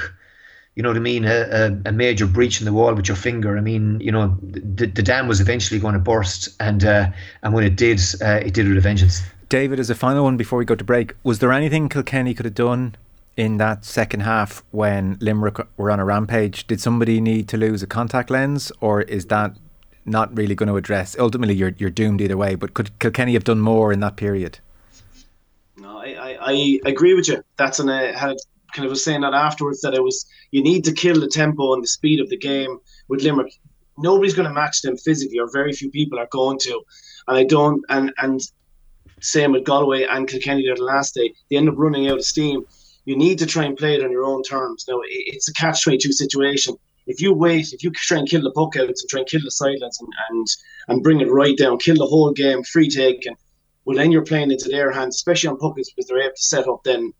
you 0.74 0.82
know 0.82 0.88
what 0.88 0.96
I 0.96 1.00
mean, 1.00 1.24
a, 1.24 1.30
a, 1.50 1.88
a, 1.88 1.92
major 1.92 2.26
breach 2.26 2.60
in 2.60 2.64
the 2.64 2.72
wall 2.72 2.92
with 2.94 3.06
your 3.06 3.16
finger. 3.16 3.56
I 3.56 3.60
mean, 3.60 4.00
you 4.00 4.10
know, 4.10 4.36
the, 4.42 4.86
the 4.86 5.02
dam 5.02 5.28
was 5.28 5.40
eventually 5.40 5.78
going 5.78 5.94
to 5.94 6.00
burst, 6.00 6.48
and 6.60 6.84
uh, 6.84 7.10
and 7.42 7.54
when 7.54 7.64
it 7.64 7.76
did, 7.76 8.00
uh, 8.20 8.40
it 8.44 8.54
did 8.54 8.66
with 8.66 8.76
a 8.76 8.80
vengeance. 8.80 9.22
David, 9.48 9.78
as 9.78 9.88
a 9.88 9.94
final 9.94 10.24
one 10.24 10.36
before 10.36 10.58
we 10.58 10.64
go 10.64 10.74
to 10.74 10.84
break, 10.84 11.14
was 11.22 11.38
there 11.38 11.52
anything 11.52 11.88
Kilkenny 11.88 12.34
could 12.34 12.44
have 12.44 12.54
done 12.54 12.96
in 13.36 13.58
that 13.58 13.84
second 13.84 14.20
half 14.20 14.64
when 14.72 15.16
Limerick 15.20 15.58
were 15.76 15.92
on 15.92 16.00
a 16.00 16.04
rampage? 16.04 16.66
Did 16.66 16.80
somebody 16.80 17.20
need 17.20 17.46
to 17.48 17.56
lose 17.56 17.82
a 17.82 17.86
contact 17.86 18.30
lens, 18.30 18.72
or 18.80 19.02
is 19.02 19.26
that 19.26 19.56
not 20.04 20.36
really 20.36 20.56
going 20.56 20.68
to 20.68 20.76
address? 20.76 21.16
Ultimately, 21.20 21.54
you're 21.54 21.74
you're 21.78 21.90
doomed 21.90 22.20
either 22.20 22.36
way. 22.36 22.56
But 22.56 22.74
could 22.74 22.98
Kilkenny 22.98 23.34
have 23.34 23.44
done 23.44 23.60
more 23.60 23.92
in 23.92 24.00
that 24.00 24.16
period? 24.16 24.58
No, 25.76 25.98
I, 25.98 26.36
I, 26.40 26.80
I 26.84 26.88
agree 26.90 27.14
with 27.14 27.28
you. 27.28 27.44
That's 27.56 27.78
an 27.78 27.88
uh, 27.88 28.16
had 28.18 28.38
kind 28.74 28.84
of 28.84 28.90
was 28.90 29.04
saying 29.04 29.22
that 29.22 29.32
afterwards 29.32 29.80
that 29.80 29.94
it 29.94 30.02
was 30.02 30.26
you 30.50 30.62
need 30.62 30.84
to 30.84 30.92
kill 30.92 31.18
the 31.18 31.28
tempo 31.28 31.72
and 31.72 31.82
the 31.82 31.88
speed 31.88 32.20
of 32.20 32.28
the 32.28 32.36
game 32.36 32.78
with 33.08 33.22
Limerick. 33.22 33.52
Nobody's 33.96 34.34
going 34.34 34.48
to 34.48 34.54
match 34.54 34.82
them 34.82 34.96
physically, 34.96 35.38
or 35.38 35.48
very 35.50 35.72
few 35.72 35.90
people 35.90 36.18
are 36.18 36.28
going 36.30 36.58
to. 36.60 36.82
And 37.28 37.36
I 37.38 37.44
don't. 37.44 37.82
And 37.88 38.12
and 38.18 38.40
same 39.20 39.52
with 39.52 39.64
Galway 39.64 40.04
and 40.04 40.28
Kilkenny 40.28 40.64
there 40.66 40.74
the 40.74 40.82
last 40.82 41.14
day. 41.14 41.32
They 41.48 41.56
end 41.56 41.68
up 41.68 41.76
running 41.78 42.08
out 42.08 42.18
of 42.18 42.24
steam. 42.24 42.64
You 43.04 43.16
need 43.16 43.38
to 43.38 43.46
try 43.46 43.64
and 43.64 43.76
play 43.76 43.94
it 43.94 44.04
on 44.04 44.10
your 44.10 44.24
own 44.24 44.42
terms. 44.42 44.84
Now 44.88 45.00
it's 45.04 45.48
a 45.48 45.52
catch 45.52 45.84
twenty 45.84 45.98
two 45.98 46.12
situation. 46.12 46.76
If 47.06 47.20
you 47.20 47.32
wait, 47.34 47.72
if 47.72 47.84
you 47.84 47.90
try 47.92 48.18
and 48.18 48.28
kill 48.28 48.42
the 48.42 48.50
puck 48.50 48.76
outs 48.76 49.02
and 49.02 49.10
try 49.10 49.20
and 49.20 49.28
kill 49.28 49.42
the 49.44 49.50
sidelines 49.50 50.00
and, 50.00 50.08
and 50.30 50.46
and 50.88 51.02
bring 51.02 51.20
it 51.20 51.30
right 51.30 51.56
down, 51.56 51.78
kill 51.78 51.96
the 51.96 52.06
whole 52.06 52.32
game, 52.32 52.64
free 52.64 52.88
take, 52.88 53.26
and 53.26 53.36
well 53.84 53.96
then 53.96 54.10
you're 54.10 54.24
playing 54.24 54.50
into 54.50 54.68
their 54.68 54.90
hands, 54.90 55.16
especially 55.16 55.50
on 55.50 55.58
puckets 55.58 55.92
because 55.92 56.08
they're 56.08 56.22
able 56.22 56.34
to 56.34 56.42
set 56.42 56.66
up 56.66 56.82
then 56.84 57.12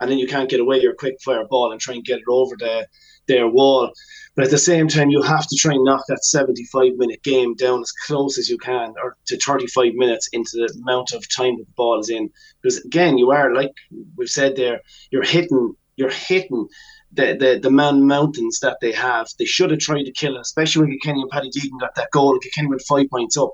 and 0.00 0.10
then 0.10 0.18
you 0.18 0.26
can't 0.26 0.50
get 0.50 0.60
away 0.60 0.80
your 0.80 0.94
quick 0.94 1.16
fire 1.24 1.44
ball 1.48 1.72
and 1.72 1.80
try 1.80 1.94
and 1.94 2.04
get 2.04 2.18
it 2.18 2.28
over 2.28 2.54
the 2.58 2.86
their 3.26 3.48
wall. 3.48 3.90
But 4.36 4.44
at 4.44 4.50
the 4.50 4.58
same 4.58 4.88
time, 4.88 5.10
you 5.10 5.22
have 5.22 5.46
to 5.46 5.56
try 5.56 5.72
and 5.74 5.84
knock 5.84 6.04
that 6.08 6.24
75 6.24 6.96
minute 6.96 7.22
game 7.22 7.54
down 7.54 7.80
as 7.80 7.92
close 7.92 8.36
as 8.36 8.48
you 8.48 8.58
can, 8.58 8.92
or 9.02 9.16
to 9.26 9.38
35 9.38 9.94
minutes 9.94 10.28
into 10.32 10.50
the 10.54 10.78
amount 10.82 11.12
of 11.12 11.24
time 11.34 11.56
that 11.56 11.64
the 11.64 11.72
ball 11.76 12.00
is 12.00 12.10
in. 12.10 12.30
Because 12.60 12.84
again, 12.84 13.16
you 13.16 13.30
are 13.30 13.54
like 13.54 13.72
we've 14.16 14.28
said 14.28 14.56
there, 14.56 14.80
you're 15.10 15.24
hitting, 15.24 15.74
you're 15.96 16.10
hitting 16.10 16.68
the, 17.12 17.36
the, 17.38 17.60
the 17.62 17.70
man 17.70 18.06
mountains 18.06 18.58
that 18.60 18.78
they 18.80 18.92
have. 18.92 19.28
They 19.38 19.44
should 19.44 19.70
have 19.70 19.80
tried 19.80 20.02
to 20.02 20.12
kill 20.12 20.36
it, 20.36 20.40
especially 20.40 20.86
when 20.86 20.98
Kenny 20.98 21.22
and 21.22 21.30
Paddy 21.30 21.50
Deegan 21.50 21.80
got 21.80 21.94
that 21.94 22.10
goal. 22.10 22.38
Kenny 22.54 22.68
went 22.68 22.82
five 22.82 23.08
points 23.08 23.36
up. 23.36 23.50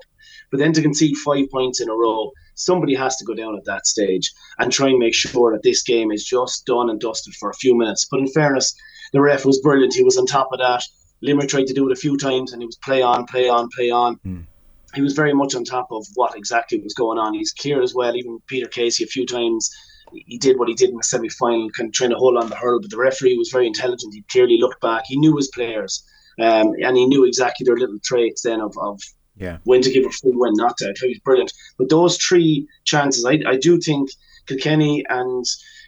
But 0.49 0.59
then 0.59 0.73
to 0.73 0.81
concede 0.81 1.15
five 1.17 1.49
points 1.51 1.79
in 1.79 1.89
a 1.89 1.93
row, 1.93 2.31
somebody 2.63 2.95
has 2.95 3.15
to 3.17 3.25
go 3.25 3.33
down 3.33 3.57
at 3.57 3.65
that 3.65 3.85
stage 3.85 4.31
and 4.59 4.71
try 4.71 4.87
and 4.87 4.99
make 4.99 5.13
sure 5.13 5.51
that 5.51 5.63
this 5.63 5.83
game 5.83 6.11
is 6.11 6.23
just 6.23 6.65
done 6.65 6.89
and 6.89 6.99
dusted 6.99 7.33
for 7.35 7.49
a 7.49 7.55
few 7.55 7.77
minutes. 7.77 8.07
But 8.09 8.19
in 8.21 8.27
fairness, 8.27 8.75
the 9.13 9.21
ref 9.21 9.45
was 9.45 9.59
brilliant. 9.61 9.93
He 9.93 10.03
was 10.03 10.17
on 10.17 10.25
top 10.25 10.49
of 10.51 10.59
that. 10.59 10.83
Limerick 11.21 11.49
tried 11.49 11.67
to 11.67 11.73
do 11.73 11.87
it 11.87 11.91
a 11.91 11.99
few 11.99 12.17
times 12.17 12.53
and 12.53 12.61
he 12.61 12.65
was 12.65 12.77
play 12.77 13.01
on, 13.01 13.25
play 13.25 13.49
on, 13.49 13.69
play 13.75 13.91
on. 13.91 14.17
Mm. 14.25 14.45
He 14.93 15.01
was 15.01 15.13
very 15.13 15.33
much 15.33 15.55
on 15.55 15.63
top 15.63 15.87
of 15.91 16.05
what 16.15 16.35
exactly 16.35 16.79
was 16.79 16.93
going 16.93 17.17
on. 17.17 17.33
He's 17.33 17.53
clear 17.53 17.81
as 17.81 17.93
well. 17.93 18.15
Even 18.15 18.39
Peter 18.47 18.67
Casey 18.67 19.03
a 19.03 19.07
few 19.07 19.25
times 19.25 19.69
he 20.13 20.37
did 20.37 20.59
what 20.59 20.67
he 20.67 20.73
did 20.73 20.89
in 20.89 20.97
the 20.97 21.03
semi 21.03 21.29
final, 21.29 21.69
kind 21.71 21.89
of 21.89 21.93
trying 21.93 22.09
to 22.09 22.17
hold 22.17 22.37
on 22.37 22.49
the 22.49 22.55
hurl. 22.55 22.81
But 22.81 22.91
the 22.91 22.97
referee 22.97 23.37
was 23.37 23.49
very 23.51 23.67
intelligent. 23.67 24.13
He 24.13 24.23
clearly 24.31 24.57
looked 24.57 24.81
back. 24.81 25.03
He 25.05 25.17
knew 25.17 25.35
his 25.35 25.49
players, 25.49 26.03
um, 26.39 26.73
and 26.83 26.97
he 26.97 27.05
knew 27.05 27.25
exactly 27.25 27.63
their 27.63 27.77
little 27.77 27.99
traits 28.03 28.41
then 28.41 28.61
of, 28.61 28.75
of 28.77 28.99
yeah. 29.41 29.57
when 29.63 29.81
to 29.81 29.91
give 29.91 30.05
a 30.05 30.09
free, 30.09 30.31
when 30.31 30.53
not 30.53 30.77
to. 30.77 30.89
I 30.89 31.13
brilliant. 31.23 31.51
But 31.77 31.89
those 31.89 32.17
three 32.17 32.67
chances, 32.83 33.25
I, 33.25 33.39
I 33.47 33.57
do 33.57 33.79
think 33.79 34.09
Kilkenny 34.45 35.03
and 35.09 35.43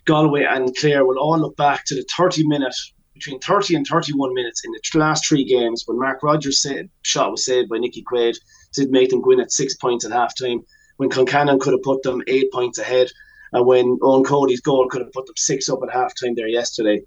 Galway 0.05 0.43
and 0.43 0.75
Clare 0.75 1.05
will 1.05 1.19
all 1.19 1.39
look 1.39 1.55
back 1.55 1.85
to 1.85 1.95
the 1.95 2.05
30 2.17 2.47
minute, 2.47 2.75
between 3.13 3.39
30 3.39 3.75
and 3.75 3.87
31 3.87 4.33
minutes 4.33 4.63
in 4.65 4.71
the 4.71 4.99
last 4.99 5.27
three 5.27 5.45
games 5.45 5.83
when 5.85 5.99
Mark 5.99 6.23
Rodgers' 6.23 6.61
said, 6.61 6.89
shot 7.03 7.29
was 7.29 7.45
saved 7.45 7.69
by 7.69 7.77
Nicky 7.77 8.03
Quaid, 8.11 8.35
did 8.73 8.89
make 8.89 9.11
them 9.11 9.21
go 9.21 9.31
in 9.31 9.39
at 9.39 9.51
six 9.51 9.75
points 9.75 10.03
at 10.03 10.11
half 10.11 10.33
time. 10.35 10.61
When 10.97 11.09
Concannon 11.09 11.59
could 11.59 11.73
have 11.73 11.83
put 11.83 12.01
them 12.01 12.21
eight 12.27 12.51
points 12.51 12.79
ahead, 12.79 13.09
and 13.51 13.67
when 13.67 13.99
Eoin 13.99 14.25
Cody's 14.25 14.61
goal 14.61 14.87
could 14.89 15.01
have 15.01 15.11
put 15.11 15.27
them 15.27 15.35
six 15.37 15.69
up 15.69 15.79
at 15.83 15.93
half 15.93 16.13
time 16.19 16.33
there 16.33 16.47
yesterday. 16.47 17.01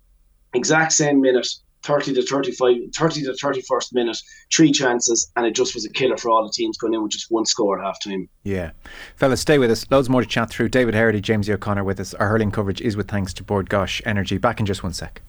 Exact 0.54 0.92
same 0.92 1.20
minute 1.20 1.48
30 1.86 2.14
to 2.14 2.22
35, 2.22 2.76
30 2.94 3.22
to 3.22 3.32
31st 3.32 3.94
minute, 3.94 4.18
three 4.52 4.72
chances, 4.72 5.30
and 5.36 5.46
it 5.46 5.54
just 5.54 5.74
was 5.74 5.84
a 5.84 5.90
killer 5.90 6.16
for 6.16 6.30
all 6.30 6.44
the 6.44 6.52
teams 6.52 6.76
going 6.76 6.94
in 6.94 7.02
with 7.02 7.12
just 7.12 7.30
one 7.30 7.46
score 7.46 7.78
at 7.78 7.84
half 7.84 8.02
time. 8.02 8.28
Yeah. 8.42 8.72
Fellas, 9.14 9.40
stay 9.40 9.58
with 9.58 9.70
us. 9.70 9.86
Loads 9.90 10.08
more 10.08 10.20
to 10.20 10.26
chat 10.26 10.50
through. 10.50 10.68
David 10.68 10.94
Herity, 10.94 11.22
James 11.22 11.48
O'Connor 11.48 11.84
with 11.84 12.00
us. 12.00 12.12
Our 12.14 12.28
hurling 12.28 12.50
coverage 12.50 12.80
is 12.80 12.96
with 12.96 13.08
thanks 13.08 13.32
to 13.34 13.44
Bord 13.44 13.70
Gáis 13.70 14.02
Energy. 14.04 14.38
Back 14.38 14.60
in 14.60 14.66
just 14.66 14.82
one 14.82 14.92
sec. 14.92 15.22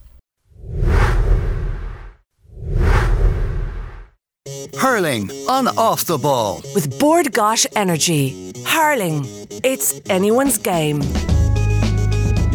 Hurling 4.79 5.29
on 5.49 5.67
off 5.69 6.05
the 6.05 6.17
ball. 6.17 6.61
With 6.73 6.99
Bord 6.99 7.27
Gáis 7.27 7.65
Energy. 7.75 8.53
Hurling. 8.65 9.25
It's 9.63 9.99
anyone's 10.09 10.57
game. 10.57 11.01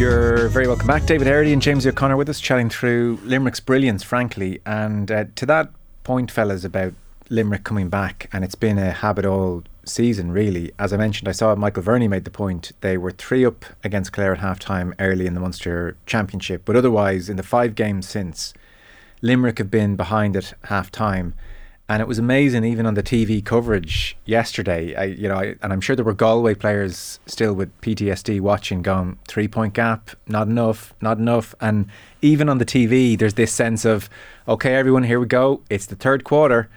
You're 0.02 0.48
very 0.48 0.66
welcome 0.66 0.88
back. 0.88 1.06
David 1.06 1.28
Herity 1.28 1.52
and 1.52 1.62
James 1.62 1.86
O'Connor 1.86 2.16
with 2.16 2.28
us, 2.28 2.40
chatting 2.40 2.68
through 2.68 3.20
Limerick's 3.22 3.60
brilliance, 3.60 4.02
frankly. 4.02 4.60
And 4.66 5.08
uh, 5.08 5.26
to 5.36 5.46
that 5.46 5.70
point, 6.02 6.28
fellas, 6.28 6.64
about 6.64 6.94
Limerick 7.30 7.62
coming 7.62 7.88
back, 7.88 8.28
and 8.32 8.42
it's 8.42 8.56
been 8.56 8.78
a 8.78 8.90
habit 8.90 9.24
all 9.24 9.62
season, 9.84 10.32
really. 10.32 10.72
As 10.76 10.92
I 10.92 10.96
mentioned, 10.96 11.28
I 11.28 11.30
saw 11.32 11.54
Michael 11.54 11.84
Verney 11.84 12.08
made 12.08 12.24
the 12.24 12.32
point. 12.32 12.72
They 12.80 12.96
were 12.96 13.12
three 13.12 13.46
up 13.46 13.64
against 13.84 14.12
Clare 14.12 14.32
at 14.32 14.38
half 14.38 14.58
time 14.58 14.92
early 14.98 15.28
in 15.28 15.34
the 15.34 15.40
Munster 15.40 15.96
Championship, 16.04 16.62
but 16.64 16.74
otherwise, 16.74 17.28
in 17.28 17.36
the 17.36 17.44
five 17.44 17.76
games 17.76 18.08
since, 18.08 18.52
Limerick 19.20 19.58
have 19.58 19.70
been 19.70 19.94
behind 19.94 20.36
at 20.36 20.52
half 20.64 20.90
time 20.90 21.32
and 21.92 22.00
it 22.00 22.08
was 22.08 22.18
amazing 22.18 22.64
even 22.64 22.86
on 22.86 22.94
the 22.94 23.02
TV 23.02 23.44
coverage 23.44 24.16
yesterday. 24.24 24.94
I, 24.94 25.04
you 25.04 25.28
know, 25.28 25.34
I, 25.34 25.56
and 25.62 25.74
I'm 25.74 25.82
sure 25.82 25.94
there 25.94 26.06
were 26.06 26.14
Galway 26.14 26.54
players 26.54 27.20
still 27.26 27.52
with 27.52 27.78
PTSD 27.82 28.40
watching, 28.40 28.80
going 28.80 29.18
three 29.28 29.46
point 29.46 29.74
gap, 29.74 30.12
not 30.26 30.48
enough, 30.48 30.94
not 31.02 31.18
enough, 31.18 31.54
and 31.60 31.88
even 32.22 32.48
on 32.48 32.56
the 32.56 32.64
TV, 32.64 33.18
there's 33.18 33.34
this 33.34 33.52
sense 33.52 33.84
of, 33.84 34.08
okay, 34.48 34.74
everyone, 34.74 35.02
here 35.02 35.20
we 35.20 35.26
go, 35.26 35.60
it's 35.68 35.84
the 35.84 35.94
third 35.94 36.24
quarter, 36.24 36.70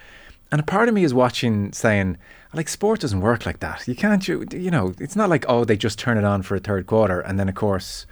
and 0.51 0.59
a 0.59 0.65
part 0.65 0.89
of 0.89 0.93
me 0.93 1.05
is 1.05 1.13
watching, 1.13 1.71
saying, 1.71 2.17
like, 2.51 2.67
sport 2.67 2.99
doesn't 2.99 3.21
work 3.21 3.45
like 3.45 3.61
that. 3.61 3.87
You 3.87 3.95
can't, 3.95 4.27
you, 4.27 4.45
you 4.51 4.69
know, 4.69 4.93
it's 4.99 5.15
not 5.15 5.29
like 5.29 5.45
oh, 5.47 5.63
they 5.63 5.77
just 5.77 5.97
turn 5.97 6.17
it 6.17 6.25
on 6.25 6.41
for 6.41 6.55
a 6.55 6.59
third 6.59 6.87
quarter, 6.87 7.21
and 7.21 7.39
then 7.39 7.47
of 7.47 7.55
course, 7.55 8.05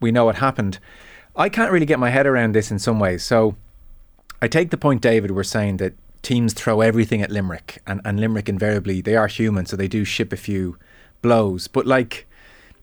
we 0.00 0.10
know 0.10 0.24
what 0.24 0.34
happened. 0.34 0.80
I 1.36 1.50
can't 1.50 1.70
really 1.70 1.86
get 1.86 2.00
my 2.00 2.10
head 2.10 2.26
around 2.26 2.52
this 2.52 2.72
in 2.72 2.80
some 2.80 2.98
ways, 2.98 3.22
so. 3.22 3.54
I 4.40 4.46
take 4.46 4.70
the 4.70 4.76
point, 4.76 5.02
David, 5.02 5.32
we're 5.32 5.42
saying 5.42 5.78
that 5.78 5.94
teams 6.22 6.52
throw 6.52 6.80
everything 6.80 7.22
at 7.22 7.30
Limerick, 7.30 7.82
and, 7.86 8.00
and 8.04 8.20
Limerick 8.20 8.48
invariably 8.48 9.00
they 9.00 9.16
are 9.16 9.26
human, 9.26 9.66
so 9.66 9.76
they 9.76 9.88
do 9.88 10.04
ship 10.04 10.32
a 10.32 10.36
few 10.36 10.76
blows. 11.22 11.68
But 11.68 11.86
like, 11.86 12.26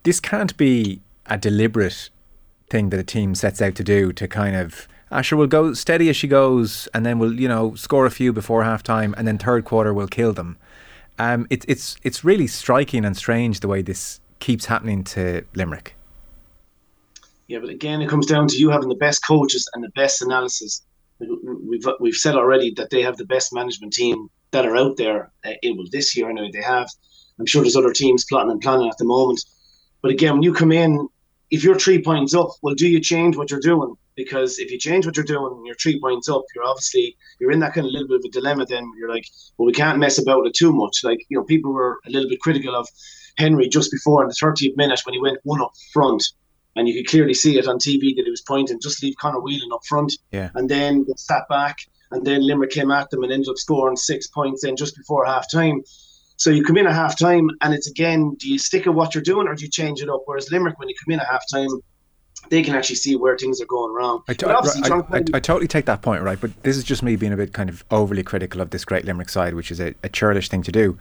this 0.03 0.19
can't 0.19 0.55
be 0.57 1.01
a 1.25 1.37
deliberate 1.37 2.09
thing 2.69 2.89
that 2.89 2.99
a 2.99 3.03
team 3.03 3.35
sets 3.35 3.61
out 3.61 3.75
to 3.75 3.83
do 3.83 4.13
to 4.13 4.27
kind 4.27 4.55
of. 4.55 4.87
Asher 5.11 5.35
will 5.35 5.47
go 5.47 5.73
steady 5.73 6.09
as 6.09 6.15
she 6.17 6.27
goes, 6.27 6.87
and 6.93 7.05
then 7.05 7.19
we'll 7.19 7.39
you 7.39 7.47
know 7.47 7.75
score 7.75 8.05
a 8.05 8.11
few 8.11 8.33
before 8.33 8.63
half 8.63 8.83
time, 8.83 9.13
and 9.17 9.27
then 9.27 9.37
third 9.37 9.65
quarter 9.65 9.93
we'll 9.93 10.07
kill 10.07 10.33
them. 10.33 10.57
Um, 11.17 11.47
it's 11.49 11.65
it's 11.69 11.95
it's 12.03 12.23
really 12.23 12.47
striking 12.47 13.05
and 13.05 13.15
strange 13.15 13.59
the 13.59 13.67
way 13.67 13.81
this 13.81 14.19
keeps 14.39 14.65
happening 14.65 15.03
to 15.05 15.43
Limerick. 15.53 15.95
Yeah, 17.47 17.59
but 17.59 17.69
again, 17.69 18.01
it 18.01 18.09
comes 18.09 18.25
down 18.25 18.47
to 18.47 18.57
you 18.57 18.69
having 18.69 18.89
the 18.89 18.95
best 18.95 19.25
coaches 19.25 19.69
and 19.73 19.83
the 19.83 19.89
best 19.89 20.21
analysis. 20.21 20.81
We've 21.19 21.85
we've 21.99 22.15
said 22.15 22.35
already 22.35 22.73
that 22.75 22.89
they 22.89 23.01
have 23.01 23.17
the 23.17 23.25
best 23.25 23.53
management 23.53 23.93
team 23.93 24.29
that 24.51 24.65
are 24.65 24.75
out 24.75 24.97
there. 24.97 25.31
Uh, 25.45 25.53
well, 25.63 25.85
this 25.91 26.15
year 26.15 26.29
anyway, 26.29 26.51
they 26.51 26.61
have. 26.61 26.89
I'm 27.39 27.45
sure 27.45 27.61
there's 27.61 27.75
other 27.75 27.93
teams 27.93 28.25
plotting 28.25 28.51
and 28.51 28.61
planning 28.61 28.89
at 28.89 28.97
the 28.97 29.05
moment. 29.05 29.43
But 30.01 30.11
again, 30.11 30.33
when 30.33 30.43
you 30.43 30.53
come 30.53 30.71
in, 30.71 31.07
if 31.51 31.63
you're 31.63 31.79
three 31.79 32.01
points 32.01 32.33
up, 32.33 32.49
well, 32.61 32.75
do 32.75 32.87
you 32.87 32.99
change 32.99 33.37
what 33.37 33.51
you're 33.51 33.59
doing? 33.59 33.95
Because 34.15 34.59
if 34.59 34.71
you 34.71 34.77
change 34.77 35.05
what 35.05 35.17
you're 35.17 35.25
doing 35.25 35.53
and 35.53 35.65
you're 35.65 35.75
three 35.75 35.99
points 35.99 36.29
up, 36.29 36.43
you're 36.53 36.63
obviously 36.63 37.17
you're 37.39 37.51
in 37.51 37.59
that 37.59 37.73
kind 37.73 37.85
of 37.85 37.91
little 37.91 38.07
bit 38.07 38.19
of 38.19 38.25
a 38.25 38.29
dilemma. 38.29 38.65
Then 38.65 38.89
you're 38.97 39.09
like, 39.09 39.27
well, 39.57 39.65
we 39.65 39.73
can't 39.73 39.99
mess 39.99 40.17
about 40.17 40.47
it 40.47 40.53
too 40.53 40.73
much. 40.73 41.03
Like 41.03 41.25
you 41.29 41.37
know, 41.37 41.43
people 41.43 41.73
were 41.73 41.99
a 42.05 42.09
little 42.09 42.29
bit 42.29 42.39
critical 42.41 42.75
of 42.75 42.87
Henry 43.37 43.67
just 43.67 43.91
before 43.91 44.23
in 44.23 44.29
the 44.29 44.35
30th 44.41 44.77
minute 44.77 45.01
when 45.05 45.13
he 45.13 45.19
went 45.19 45.39
one 45.43 45.61
up 45.61 45.71
front 45.91 46.23
and 46.75 46.87
you 46.87 46.93
could 46.93 47.09
clearly 47.09 47.33
see 47.33 47.57
it 47.57 47.67
on 47.67 47.77
TV 47.77 48.15
that 48.15 48.23
he 48.25 48.29
was 48.31 48.41
pointing, 48.41 48.79
just 48.81 49.01
leave 49.01 49.15
Conor 49.17 49.39
Whelan 49.39 49.71
up 49.73 49.85
front, 49.87 50.13
yeah. 50.31 50.49
and 50.55 50.69
then 50.69 51.03
get 51.03 51.19
sat 51.19 51.47
back, 51.47 51.77
and 52.11 52.25
then 52.25 52.45
Limerick 52.45 52.71
came 52.71 52.91
at 52.91 53.09
them 53.09 53.23
and 53.23 53.31
ended 53.31 53.49
up 53.49 53.57
scoring 53.57 53.95
six 53.95 54.27
points 54.27 54.63
then 54.63 54.75
just 54.75 54.95
before 54.95 55.25
half 55.25 55.49
time. 55.51 55.81
So 56.37 56.49
you 56.49 56.63
come 56.63 56.77
in 56.77 56.85
at 56.85 56.93
half 56.93 57.17
time, 57.17 57.49
and 57.61 57.73
it's 57.73 57.89
again, 57.89 58.35
do 58.37 58.49
you 58.49 58.59
stick 58.59 58.87
at 58.87 58.93
what 58.93 59.15
you're 59.15 59.23
doing 59.23 59.47
or 59.47 59.55
do 59.55 59.63
you 59.63 59.71
change 59.71 60.01
it 60.01 60.09
up? 60.09 60.23
Whereas 60.25 60.51
Limerick, 60.51 60.77
when 60.77 60.89
you 60.89 60.95
come 61.03 61.13
in 61.13 61.19
at 61.19 61.27
half 61.27 61.43
time, 61.51 61.69
they 62.49 62.61
can 62.61 62.75
actually 62.75 62.97
see 62.97 63.15
where 63.15 63.37
things 63.37 63.61
are 63.61 63.65
going 63.65 63.93
wrong. 63.93 64.21
I, 64.27 64.33
to- 64.33 64.49
I, 64.49 65.17
I, 65.17 65.23
I, 65.33 65.39
totally 65.39 65.67
take 65.67 65.85
that 65.85 66.01
point, 66.01 66.21
right? 66.23 66.39
But 66.39 66.63
this 66.63 66.77
is 66.77 66.83
just 66.83 67.01
me 67.01 67.15
being 67.15 67.33
a 67.33 67.37
bit 67.37 67.53
kind 67.53 67.69
of 67.69 67.83
overly 67.89 68.21
critical 68.21 68.61
of 68.61 68.69
this 68.69 68.85
great 68.85 69.05
Limerick 69.05 69.29
side, 69.29 69.53
which 69.55 69.71
is 69.71 69.79
a, 69.79 69.95
a 70.03 70.09
churlish 70.09 70.49
thing 70.49 70.61
to 70.63 70.71
do. 70.71 70.97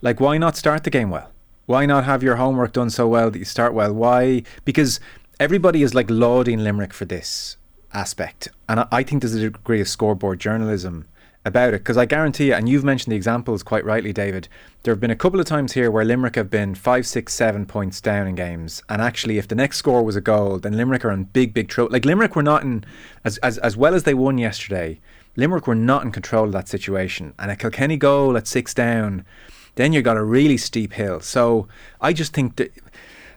Like, 0.00 0.20
why 0.20 0.38
not 0.38 0.56
start 0.56 0.84
the 0.84 0.90
game 0.90 1.10
well? 1.10 1.30
Why 1.66 1.86
not 1.86 2.04
have 2.04 2.22
your 2.22 2.36
homework 2.36 2.72
done 2.72 2.90
so 2.90 3.06
well 3.06 3.30
that 3.30 3.38
you 3.38 3.44
start 3.44 3.74
well? 3.74 3.92
Why? 3.92 4.42
Because 4.64 5.00
everybody 5.38 5.82
is 5.82 5.94
like 5.94 6.10
lauding 6.10 6.60
Limerick 6.60 6.92
for 6.92 7.04
this 7.04 7.56
aspect, 7.92 8.48
and 8.68 8.80
I, 8.80 8.88
I 8.90 9.02
think 9.02 9.22
there's 9.22 9.34
a 9.34 9.50
degree 9.50 9.80
of 9.80 9.88
scoreboard 9.88 10.40
journalism 10.40 11.06
about 11.44 11.72
it 11.72 11.80
because 11.80 11.96
I 11.96 12.04
guarantee 12.04 12.48
you, 12.48 12.54
and 12.54 12.68
you've 12.68 12.84
mentioned 12.84 13.12
the 13.12 13.16
examples 13.16 13.62
quite 13.62 13.84
rightly, 13.84 14.12
David. 14.12 14.48
There 14.82 14.92
have 14.92 15.00
been 15.00 15.10
a 15.10 15.16
couple 15.16 15.40
of 15.40 15.46
times 15.46 15.72
here 15.72 15.90
where 15.90 16.04
Limerick 16.04 16.36
have 16.36 16.50
been 16.50 16.74
five, 16.74 17.06
six, 17.06 17.32
seven 17.32 17.66
points 17.66 18.00
down 18.00 18.26
in 18.26 18.34
games, 18.34 18.82
and 18.88 19.00
actually, 19.00 19.38
if 19.38 19.48
the 19.48 19.54
next 19.54 19.78
score 19.78 20.02
was 20.02 20.16
a 20.16 20.20
goal, 20.20 20.58
then 20.58 20.76
Limerick 20.76 21.04
are 21.04 21.10
in 21.10 21.24
big, 21.24 21.54
big 21.54 21.68
trouble. 21.68 21.92
Like 21.92 22.04
Limerick 22.04 22.36
were 22.36 22.42
not 22.42 22.62
in 22.62 22.84
as 23.24 23.38
as 23.38 23.58
as 23.58 23.76
well 23.76 23.94
as 23.94 24.04
they 24.04 24.14
won 24.14 24.38
yesterday. 24.38 25.00
Limerick 25.36 25.66
were 25.66 25.74
not 25.74 26.02
in 26.02 26.12
control 26.12 26.44
of 26.44 26.52
that 26.52 26.68
situation, 26.68 27.34
and 27.38 27.50
a 27.50 27.56
Kilkenny 27.56 27.96
goal 27.96 28.36
at 28.36 28.46
six 28.46 28.74
down 28.74 29.24
then 29.74 29.92
you've 29.92 30.04
got 30.04 30.16
a 30.16 30.24
really 30.24 30.56
steep 30.56 30.92
hill. 30.92 31.20
So 31.20 31.68
I 32.00 32.12
just 32.12 32.32
think 32.32 32.56
that, 32.56 32.72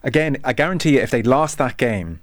again, 0.03 0.37
I 0.43 0.53
guarantee 0.53 0.95
you, 0.95 1.01
if 1.01 1.11
they'd 1.11 1.27
lost 1.27 1.57
that 1.57 1.77
game, 1.77 2.19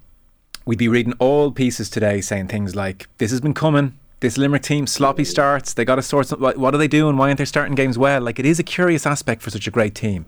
we'd 0.65 0.79
be 0.79 0.89
reading 0.89 1.15
all 1.19 1.51
pieces 1.51 1.89
today 1.89 2.21
saying 2.21 2.49
things 2.49 2.75
like, 2.75 3.09
this 3.19 3.31
has 3.31 3.41
been 3.41 3.55
coming. 3.55 3.99
This 4.21 4.37
Limerick 4.37 4.63
team, 4.63 4.87
sloppy 4.87 5.25
starts. 5.25 5.73
They 5.73 5.87
got 5.87 5.95
to 5.97 6.03
sort 6.03 6.27
something. 6.27 6.61
What 6.61 6.75
are 6.75 6.79
they 6.79 6.89
doing? 6.89 7.17
Why 7.17 7.29
aren't 7.29 7.39
they 7.39 7.47
starting 7.47 7.75
games 7.75 7.97
well? 7.97 8.21
Like, 8.21 8.39
it 8.39 8.45
is 8.45 8.59
a 8.59 8.63
curious 8.63 9.07
aspect 9.07 9.41
for 9.41 9.49
such 9.49 9.67
a 9.67 9.71
great 9.71 9.95
team. 9.95 10.27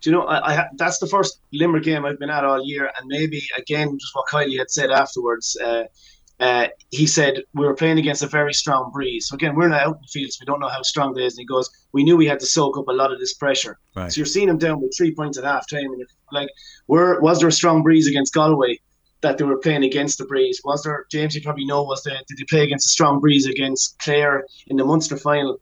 Do 0.00 0.10
you 0.10 0.16
know, 0.16 0.22
I, 0.22 0.54
I 0.54 0.66
that's 0.76 0.98
the 0.98 1.06
first 1.06 1.40
Limerick 1.52 1.84
game 1.84 2.06
I've 2.06 2.18
been 2.18 2.30
at 2.30 2.44
all 2.44 2.64
year. 2.64 2.90
And 2.98 3.06
maybe, 3.06 3.42
again, 3.58 3.98
just 3.98 4.14
what 4.14 4.24
Kiely 4.32 4.56
had 4.56 4.70
said 4.70 4.90
afterwards, 4.90 5.58
uh, 5.62 5.84
uh, 6.38 6.68
he 6.90 7.06
said 7.06 7.42
we 7.54 7.64
were 7.64 7.74
playing 7.74 7.98
against 7.98 8.22
a 8.22 8.26
very 8.26 8.52
strong 8.52 8.90
breeze. 8.92 9.28
So 9.28 9.34
again, 9.34 9.54
we're 9.54 9.68
not 9.68 9.80
out 9.80 9.96
in 9.96 10.02
the 10.02 10.08
fields. 10.08 10.38
We 10.40 10.46
don't 10.46 10.60
know 10.60 10.68
how 10.68 10.82
strong 10.82 11.18
it 11.18 11.22
is. 11.22 11.34
And 11.34 11.40
he 11.40 11.46
goes, 11.46 11.70
we 11.92 12.04
knew 12.04 12.16
we 12.16 12.26
had 12.26 12.40
to 12.40 12.46
soak 12.46 12.76
up 12.76 12.88
a 12.88 12.92
lot 12.92 13.12
of 13.12 13.18
this 13.18 13.34
pressure. 13.34 13.78
Right. 13.94 14.12
So 14.12 14.18
you're 14.18 14.26
seeing 14.26 14.48
him 14.48 14.58
down 14.58 14.80
with 14.80 14.94
three 14.96 15.14
points 15.14 15.38
at 15.38 15.44
half 15.44 15.68
time, 15.68 15.84
and 15.84 16.04
like, 16.32 16.48
where 16.86 17.20
was 17.20 17.40
there 17.40 17.48
a 17.48 17.52
strong 17.52 17.82
breeze 17.82 18.06
against 18.06 18.34
Galway 18.34 18.78
that 19.22 19.38
they 19.38 19.44
were 19.44 19.58
playing 19.58 19.84
against 19.84 20.18
the 20.18 20.26
breeze? 20.26 20.60
Was 20.64 20.82
there, 20.82 21.06
James? 21.10 21.34
You 21.34 21.42
probably 21.42 21.64
know, 21.64 21.82
was 21.82 22.02
there? 22.02 22.20
Did 22.28 22.38
they 22.38 22.44
play 22.48 22.64
against 22.64 22.86
a 22.86 22.90
strong 22.90 23.20
breeze 23.20 23.46
against 23.46 23.98
Clare 23.98 24.44
in 24.66 24.76
the 24.76 24.84
Munster 24.84 25.16
final? 25.16 25.58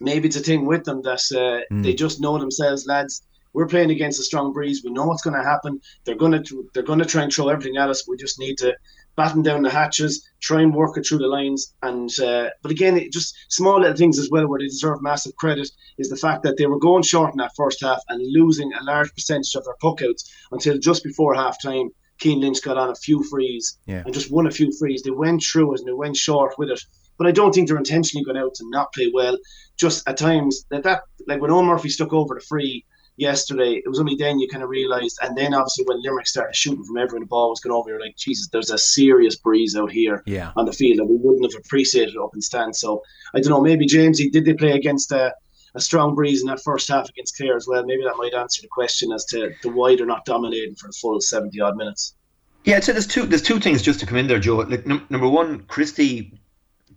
Maybe 0.00 0.28
it's 0.28 0.36
a 0.36 0.40
thing 0.40 0.66
with 0.66 0.84
them 0.84 1.02
that 1.02 1.22
uh, 1.32 1.74
mm. 1.74 1.82
they 1.82 1.94
just 1.94 2.20
know 2.20 2.38
themselves, 2.38 2.86
lads 2.86 3.22
we're 3.54 3.68
playing 3.68 3.90
against 3.90 4.20
a 4.20 4.24
strong 4.24 4.52
breeze. 4.52 4.82
We 4.84 4.90
know 4.90 5.06
what's 5.06 5.22
going 5.22 5.36
to 5.36 5.42
happen. 5.42 5.80
They're 6.04 6.16
going 6.16 6.42
to 6.42 6.70
they're 6.74 6.82
going 6.82 6.98
to 6.98 7.04
try 7.04 7.22
and 7.22 7.32
throw 7.32 7.48
everything 7.48 7.76
at 7.76 7.88
us. 7.88 8.06
We 8.06 8.16
just 8.16 8.38
need 8.38 8.58
to 8.58 8.74
batten 9.16 9.42
down 9.42 9.62
the 9.62 9.70
hatches, 9.70 10.28
try 10.40 10.60
and 10.60 10.74
work 10.74 10.96
it 10.96 11.06
through 11.06 11.18
the 11.18 11.26
lines. 11.26 11.74
And 11.82 12.10
uh, 12.20 12.50
but 12.62 12.70
again, 12.70 12.96
it 12.96 13.12
just 13.12 13.36
small 13.48 13.80
little 13.80 13.96
things 13.96 14.18
as 14.18 14.30
well 14.30 14.48
where 14.48 14.58
they 14.58 14.66
deserve 14.66 15.02
massive 15.02 15.34
credit 15.36 15.68
is 15.98 16.08
the 16.08 16.16
fact 16.16 16.42
that 16.42 16.56
they 16.56 16.66
were 16.66 16.78
going 16.78 17.02
short 17.02 17.32
in 17.32 17.38
that 17.38 17.54
first 17.56 17.82
half 17.82 18.00
and 18.08 18.22
losing 18.32 18.72
a 18.72 18.84
large 18.84 19.12
percentage 19.14 19.54
of 19.54 19.64
their 19.64 19.76
puckouts 19.82 20.28
until 20.52 20.78
just 20.78 21.04
before 21.04 21.34
half 21.34 21.60
time. 21.62 21.90
Cian 22.18 22.40
Lynch 22.40 22.62
got 22.62 22.76
on 22.76 22.90
a 22.90 22.94
few 22.94 23.24
frees 23.24 23.76
yeah. 23.86 24.04
and 24.04 24.14
just 24.14 24.30
won 24.30 24.46
a 24.46 24.50
few 24.50 24.70
frees. 24.78 25.02
They 25.02 25.10
went 25.10 25.42
through 25.42 25.74
it 25.74 25.80
and 25.80 25.88
they 25.88 25.92
went 25.92 26.16
short 26.16 26.56
with 26.56 26.70
it. 26.70 26.80
But 27.18 27.26
I 27.26 27.32
don't 27.32 27.52
think 27.52 27.66
they're 27.66 27.76
intentionally 27.76 28.24
going 28.24 28.36
out 28.36 28.54
to 28.54 28.70
not 28.70 28.92
play 28.92 29.10
well. 29.12 29.36
Just 29.76 30.08
at 30.08 30.16
times 30.16 30.64
that 30.70 30.84
that 30.84 31.02
like 31.26 31.40
when 31.40 31.50
Eoin 31.50 31.66
Murphy 31.66 31.88
stuck 31.88 32.12
over 32.12 32.36
the 32.36 32.40
free 32.40 32.84
yesterday, 33.16 33.74
it 33.84 33.88
was 33.88 34.00
only 34.00 34.16
then 34.16 34.38
you 34.38 34.48
kind 34.48 34.62
of 34.62 34.68
realised, 34.68 35.18
and 35.22 35.36
then 35.36 35.54
obviously 35.54 35.84
when 35.86 36.02
Limerick 36.02 36.26
started 36.26 36.56
shooting 36.56 36.84
from 36.84 36.96
everywhere 36.96 37.20
the 37.20 37.26
ball 37.26 37.50
was 37.50 37.60
going 37.60 37.74
over, 37.74 37.90
you're 37.90 38.00
like, 38.00 38.16
Jesus, 38.16 38.48
there's 38.48 38.70
a 38.70 38.78
serious 38.78 39.36
breeze 39.36 39.76
out 39.76 39.90
here 39.90 40.22
yeah. 40.26 40.52
on 40.56 40.66
the 40.66 40.72
field, 40.72 41.00
and 41.00 41.08
we 41.08 41.16
wouldn't 41.16 41.52
have 41.52 41.60
appreciated 41.64 42.14
it 42.14 42.20
up 42.20 42.34
in 42.34 42.40
stand. 42.40 42.74
So 42.74 43.02
I 43.34 43.40
don't 43.40 43.50
know, 43.50 43.60
maybe 43.60 43.86
Jamesie, 43.86 44.30
did 44.30 44.44
they 44.44 44.54
play 44.54 44.72
against 44.72 45.12
a, 45.12 45.34
a 45.74 45.80
strong 45.80 46.14
breeze 46.14 46.40
in 46.40 46.48
that 46.48 46.62
first 46.62 46.88
half 46.88 47.08
against 47.08 47.36
Clare 47.36 47.56
as 47.56 47.66
well? 47.68 47.84
Maybe 47.84 48.02
that 48.04 48.16
might 48.16 48.34
answer 48.34 48.62
the 48.62 48.68
question 48.68 49.12
as 49.12 49.24
to 49.26 49.52
the 49.62 49.68
why 49.68 49.96
they're 49.96 50.06
not 50.06 50.24
dominating 50.24 50.74
for 50.74 50.88
the 50.88 50.94
full 51.00 51.20
seventy 51.20 51.60
odd 51.60 51.76
minutes. 51.76 52.14
Yeah, 52.64 52.80
so 52.80 52.92
there's 52.92 53.06
two 53.06 53.26
there's 53.26 53.42
two 53.42 53.60
things 53.60 53.82
just 53.82 54.00
to 54.00 54.06
come 54.06 54.16
in 54.16 54.26
there, 54.26 54.38
Joe. 54.38 54.56
Like 54.56 54.86
num- 54.86 55.06
number 55.10 55.28
one, 55.28 55.64
Christie 55.64 56.40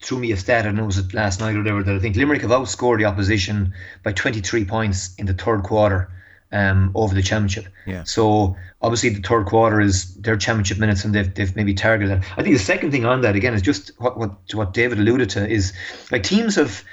threw 0.01 0.19
me 0.19 0.31
a 0.31 0.37
stat, 0.37 0.65
I 0.65 0.71
know 0.71 0.83
it 0.83 0.87
was 0.87 1.13
last 1.13 1.39
night 1.39 1.55
or 1.55 1.59
whatever, 1.59 1.83
that 1.83 1.95
I 1.95 1.99
think 1.99 2.15
Limerick 2.15 2.41
have 2.41 2.51
outscored 2.51 2.99
the 2.99 3.05
opposition 3.05 3.73
by 4.03 4.11
23 4.13 4.65
points 4.65 5.15
in 5.15 5.25
the 5.25 5.33
third 5.33 5.63
quarter 5.63 6.09
um, 6.51 6.91
over 6.95 7.13
the 7.13 7.21
championship. 7.21 7.67
Yeah. 7.85 8.03
So 8.03 8.55
obviously 8.81 9.09
the 9.09 9.21
third 9.21 9.45
quarter 9.45 9.81
is 9.81 10.15
their 10.15 10.37
championship 10.37 10.77
minutes, 10.77 11.03
and 11.03 11.13
they've, 11.13 11.33
they've 11.33 11.55
maybe 11.55 11.73
targeted 11.73 12.21
that. 12.21 12.31
I 12.37 12.43
think 12.43 12.55
the 12.55 12.63
second 12.63 12.91
thing 12.91 13.05
on 13.05 13.21
that 13.21 13.35
again 13.35 13.53
is 13.53 13.61
just 13.61 13.91
what 13.97 14.17
what 14.17 14.31
what 14.53 14.73
David 14.73 14.99
alluded 14.99 15.29
to 15.31 15.47
is 15.47 15.73
like 16.11 16.23
teams 16.23 16.55
have 16.55 16.83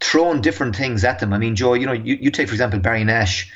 thrown 0.00 0.40
different 0.40 0.76
things 0.76 1.04
at 1.04 1.18
them. 1.18 1.32
I 1.32 1.38
mean, 1.38 1.56
Joe, 1.56 1.74
you 1.74 1.86
know, 1.86 1.92
you, 1.92 2.16
you 2.20 2.30
take 2.30 2.48
for 2.48 2.54
example 2.54 2.80
Barry 2.80 3.04
Nash. 3.04 3.50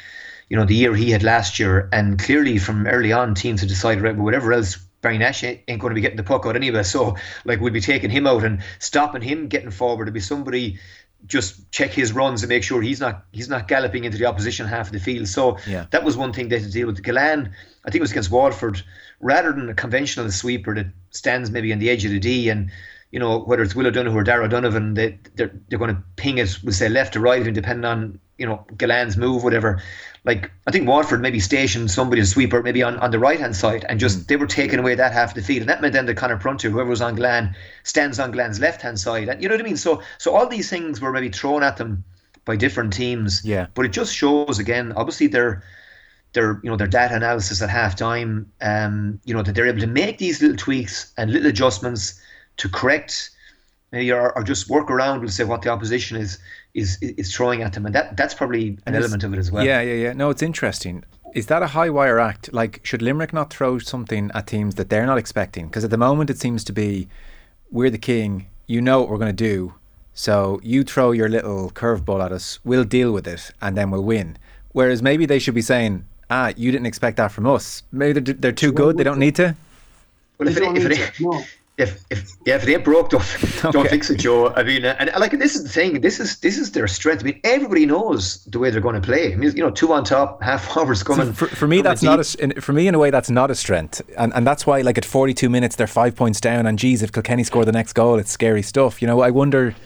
You 0.48 0.56
know 0.56 0.64
the 0.64 0.74
year 0.74 0.94
he 0.94 1.10
had 1.10 1.22
last 1.22 1.58
year, 1.58 1.90
and 1.92 2.18
clearly 2.18 2.56
from 2.56 2.86
early 2.86 3.12
on, 3.12 3.34
teams 3.34 3.60
had 3.60 3.68
decided, 3.68 4.02
right, 4.02 4.16
whatever 4.16 4.54
else 4.54 4.78
Barry 5.00 5.18
Nash 5.18 5.44
eh? 5.44 5.58
ain't 5.68 5.80
going 5.80 5.90
to 5.90 5.94
be 5.94 6.00
getting 6.00 6.16
the 6.16 6.24
puck 6.24 6.44
out 6.46 6.56
anyway. 6.56 6.82
So, 6.82 7.16
like, 7.44 7.60
we'd 7.60 7.72
be 7.72 7.80
taking 7.80 8.10
him 8.10 8.26
out 8.26 8.44
and 8.44 8.62
stopping 8.78 9.22
him 9.22 9.48
getting 9.48 9.70
forward. 9.70 10.06
to 10.06 10.12
be 10.12 10.20
somebody 10.20 10.78
just 11.26 11.70
check 11.72 11.90
his 11.90 12.12
runs 12.12 12.42
and 12.42 12.48
make 12.48 12.62
sure 12.62 12.80
he's 12.80 13.00
not 13.00 13.24
he's 13.32 13.48
not 13.48 13.66
galloping 13.66 14.04
into 14.04 14.18
the 14.18 14.26
opposition 14.26 14.66
half 14.66 14.86
of 14.86 14.92
the 14.92 15.00
field. 15.00 15.26
So 15.26 15.58
yeah. 15.66 15.86
that 15.90 16.04
was 16.04 16.16
one 16.16 16.32
thing 16.32 16.48
they 16.48 16.58
had 16.58 16.66
to 16.66 16.72
deal 16.72 16.86
with. 16.86 17.02
Gillane, 17.02 17.52
I 17.84 17.90
think 17.90 17.96
it 17.96 18.00
was 18.02 18.12
against 18.12 18.30
Waterford, 18.30 18.82
rather 19.20 19.52
than 19.52 19.68
a 19.68 19.74
conventional 19.74 20.30
sweeper 20.30 20.74
that 20.74 20.86
stands 21.10 21.50
maybe 21.50 21.72
on 21.72 21.80
the 21.80 21.90
edge 21.90 22.04
of 22.04 22.12
the 22.12 22.20
D 22.20 22.48
and 22.48 22.70
you 23.10 23.18
know 23.18 23.40
whether 23.40 23.62
it's 23.62 23.74
Will 23.74 23.86
O'Donoghue 23.86 24.18
or 24.18 24.24
Darragh 24.24 24.50
Donovan, 24.50 24.94
they 24.94 25.18
they're 25.34 25.50
they're 25.68 25.78
going 25.78 25.94
to 25.94 26.02
ping 26.16 26.38
it, 26.38 26.58
we'll 26.62 26.72
say 26.72 26.88
left 26.88 27.16
or 27.16 27.20
right, 27.20 27.44
and 27.44 27.54
depending 27.54 27.84
on 27.84 28.20
you 28.38 28.46
know 28.46 28.64
Gillane's 28.76 29.16
move, 29.16 29.44
whatever. 29.44 29.82
Like 30.24 30.50
I 30.66 30.70
think 30.70 30.88
Waterford 30.88 31.20
maybe 31.20 31.40
stationed 31.40 31.90
somebody 31.90 32.22
to 32.22 32.26
sweeper 32.26 32.62
maybe 32.62 32.82
on, 32.82 32.96
on 32.98 33.10
the 33.10 33.18
right 33.18 33.38
hand 33.38 33.56
side 33.56 33.84
and 33.88 34.00
just 34.00 34.20
mm. 34.20 34.26
they 34.26 34.36
were 34.36 34.46
taking 34.46 34.78
away 34.78 34.94
that 34.94 35.12
half 35.12 35.30
of 35.30 35.34
the 35.34 35.42
field. 35.42 35.62
And 35.62 35.68
that 35.68 35.80
meant 35.80 35.94
then 35.94 36.06
that 36.06 36.16
Conor 36.16 36.36
Prunty, 36.36 36.68
whoever 36.68 36.90
was 36.90 37.00
on 37.00 37.16
Gillane, 37.16 37.54
stands 37.82 38.18
on 38.18 38.32
Gillane's 38.32 38.60
left 38.60 38.82
hand 38.82 38.98
side. 38.98 39.28
And 39.28 39.42
you 39.42 39.48
know 39.48 39.54
what 39.54 39.60
I 39.60 39.64
mean? 39.64 39.76
So 39.76 40.02
so 40.18 40.34
all 40.34 40.46
these 40.46 40.70
things 40.70 41.00
were 41.00 41.12
maybe 41.12 41.28
thrown 41.28 41.62
at 41.62 41.76
them 41.76 42.04
by 42.44 42.56
different 42.56 42.92
teams. 42.92 43.44
Yeah. 43.44 43.66
But 43.74 43.84
it 43.84 43.92
just 43.92 44.14
shows 44.14 44.58
again, 44.58 44.92
obviously 44.96 45.26
their 45.26 45.62
their 46.32 46.60
you 46.62 46.70
know 46.70 46.76
their 46.76 46.86
data 46.86 47.14
analysis 47.14 47.62
at 47.62 47.70
half 47.70 47.96
time, 47.96 48.50
um, 48.60 49.20
you 49.24 49.34
know, 49.34 49.42
that 49.42 49.54
they're 49.54 49.66
able 49.66 49.80
to 49.80 49.86
make 49.86 50.18
these 50.18 50.40
little 50.40 50.56
tweaks 50.56 51.12
and 51.16 51.32
little 51.32 51.48
adjustments 51.48 52.20
to 52.58 52.68
correct 52.68 53.30
maybe 53.92 54.12
or, 54.12 54.36
or 54.36 54.42
just 54.42 54.68
work 54.68 54.90
around 54.90 55.20
and 55.20 55.32
say 55.32 55.44
what 55.44 55.62
the 55.62 55.70
opposition 55.70 56.16
is 56.16 56.38
is 56.78 56.98
is 57.00 57.34
throwing 57.34 57.62
at 57.62 57.72
them, 57.72 57.86
and 57.86 57.94
that 57.94 58.16
that's 58.16 58.34
probably 58.34 58.78
an 58.86 58.94
element 58.94 59.24
of 59.24 59.32
it 59.34 59.38
as 59.38 59.50
well. 59.50 59.64
Yeah, 59.64 59.80
yeah, 59.80 59.94
yeah. 59.94 60.12
No, 60.12 60.30
it's 60.30 60.42
interesting. 60.42 61.04
Is 61.34 61.46
that 61.46 61.62
a 61.62 61.68
high 61.68 61.90
wire 61.90 62.18
act? 62.18 62.52
Like, 62.52 62.80
should 62.84 63.02
Limerick 63.02 63.32
not 63.32 63.52
throw 63.52 63.78
something 63.78 64.30
at 64.34 64.46
teams 64.46 64.76
that 64.76 64.88
they're 64.88 65.06
not 65.06 65.18
expecting? 65.18 65.66
Because 65.66 65.84
at 65.84 65.90
the 65.90 65.98
moment, 65.98 66.30
it 66.30 66.38
seems 66.38 66.64
to 66.64 66.72
be 66.72 67.08
we're 67.70 67.90
the 67.90 67.98
king. 67.98 68.46
You 68.66 68.80
know 68.80 69.00
what 69.00 69.10
we're 69.10 69.18
going 69.18 69.36
to 69.36 69.44
do. 69.54 69.74
So 70.14 70.58
you 70.64 70.82
throw 70.82 71.12
your 71.12 71.28
little 71.28 71.70
curveball 71.70 72.24
at 72.24 72.32
us, 72.32 72.58
we'll 72.64 72.84
deal 72.84 73.12
with 73.12 73.28
it, 73.28 73.52
and 73.62 73.76
then 73.76 73.90
we'll 73.90 74.02
win. 74.02 74.36
Whereas 74.72 75.00
maybe 75.00 75.26
they 75.26 75.38
should 75.38 75.54
be 75.54 75.62
saying, 75.62 76.06
ah, 76.28 76.52
you 76.56 76.72
didn't 76.72 76.86
expect 76.86 77.18
that 77.18 77.30
from 77.30 77.46
us. 77.46 77.84
Maybe 77.92 78.18
they're, 78.18 78.34
they're 78.34 78.52
too 78.52 78.72
good. 78.72 78.96
They 78.96 79.04
don't 79.04 79.20
need 79.20 79.36
to. 79.36 79.54
Well, 80.38 80.48
if 80.48 80.56
it, 80.56 80.62
if, 80.76 80.90
it, 80.90 81.20
no. 81.20 81.44
If, 81.78 82.04
if 82.10 82.32
yeah, 82.44 82.56
if 82.56 82.64
they 82.64 82.76
broke, 82.76 83.10
don't, 83.10 83.22
okay. 83.44 83.70
don't 83.70 83.88
fix 83.88 84.10
it, 84.10 84.18
Joe. 84.18 84.52
I 84.54 84.64
mean, 84.64 84.84
uh, 84.84 84.96
and 84.98 85.10
uh, 85.10 85.20
like 85.20 85.30
this 85.38 85.54
is 85.54 85.62
the 85.62 85.68
thing. 85.68 86.00
This 86.00 86.18
is 86.18 86.40
this 86.40 86.58
is 86.58 86.72
their 86.72 86.88
strength. 86.88 87.22
I 87.22 87.26
mean, 87.26 87.40
everybody 87.44 87.86
knows 87.86 88.44
the 88.44 88.58
way 88.58 88.70
they're 88.70 88.80
going 88.80 89.00
to 89.00 89.00
play. 89.00 89.32
I 89.32 89.36
mean, 89.36 89.56
you 89.56 89.62
know, 89.62 89.70
two 89.70 89.92
on 89.92 90.04
top, 90.04 90.42
half 90.50 90.64
forwards 90.72 91.02
coming. 91.04 91.28
So 91.28 91.32
for, 91.32 91.46
for 91.46 91.68
me, 91.68 91.80
that's 91.80 92.02
not 92.02 92.18
a, 92.18 92.60
for 92.60 92.72
me 92.72 92.88
in 92.88 92.94
a 92.94 92.98
way 92.98 93.10
that's 93.10 93.30
not 93.30 93.50
a 93.50 93.54
strength, 93.54 94.02
and 94.18 94.32
and 94.34 94.46
that's 94.46 94.66
why 94.66 94.80
like 94.80 94.98
at 94.98 95.04
42 95.04 95.48
minutes 95.48 95.76
they're 95.76 95.86
five 95.86 96.16
points 96.16 96.40
down. 96.40 96.66
And 96.66 96.78
geez, 96.78 97.02
if 97.02 97.12
Kilkenny 97.12 97.44
score 97.44 97.64
the 97.64 97.72
next 97.72 97.92
goal, 97.92 98.18
it's 98.18 98.30
scary 98.30 98.62
stuff. 98.62 99.00
You 99.00 99.06
know, 99.06 99.20
I 99.20 99.30
wonder 99.30 99.76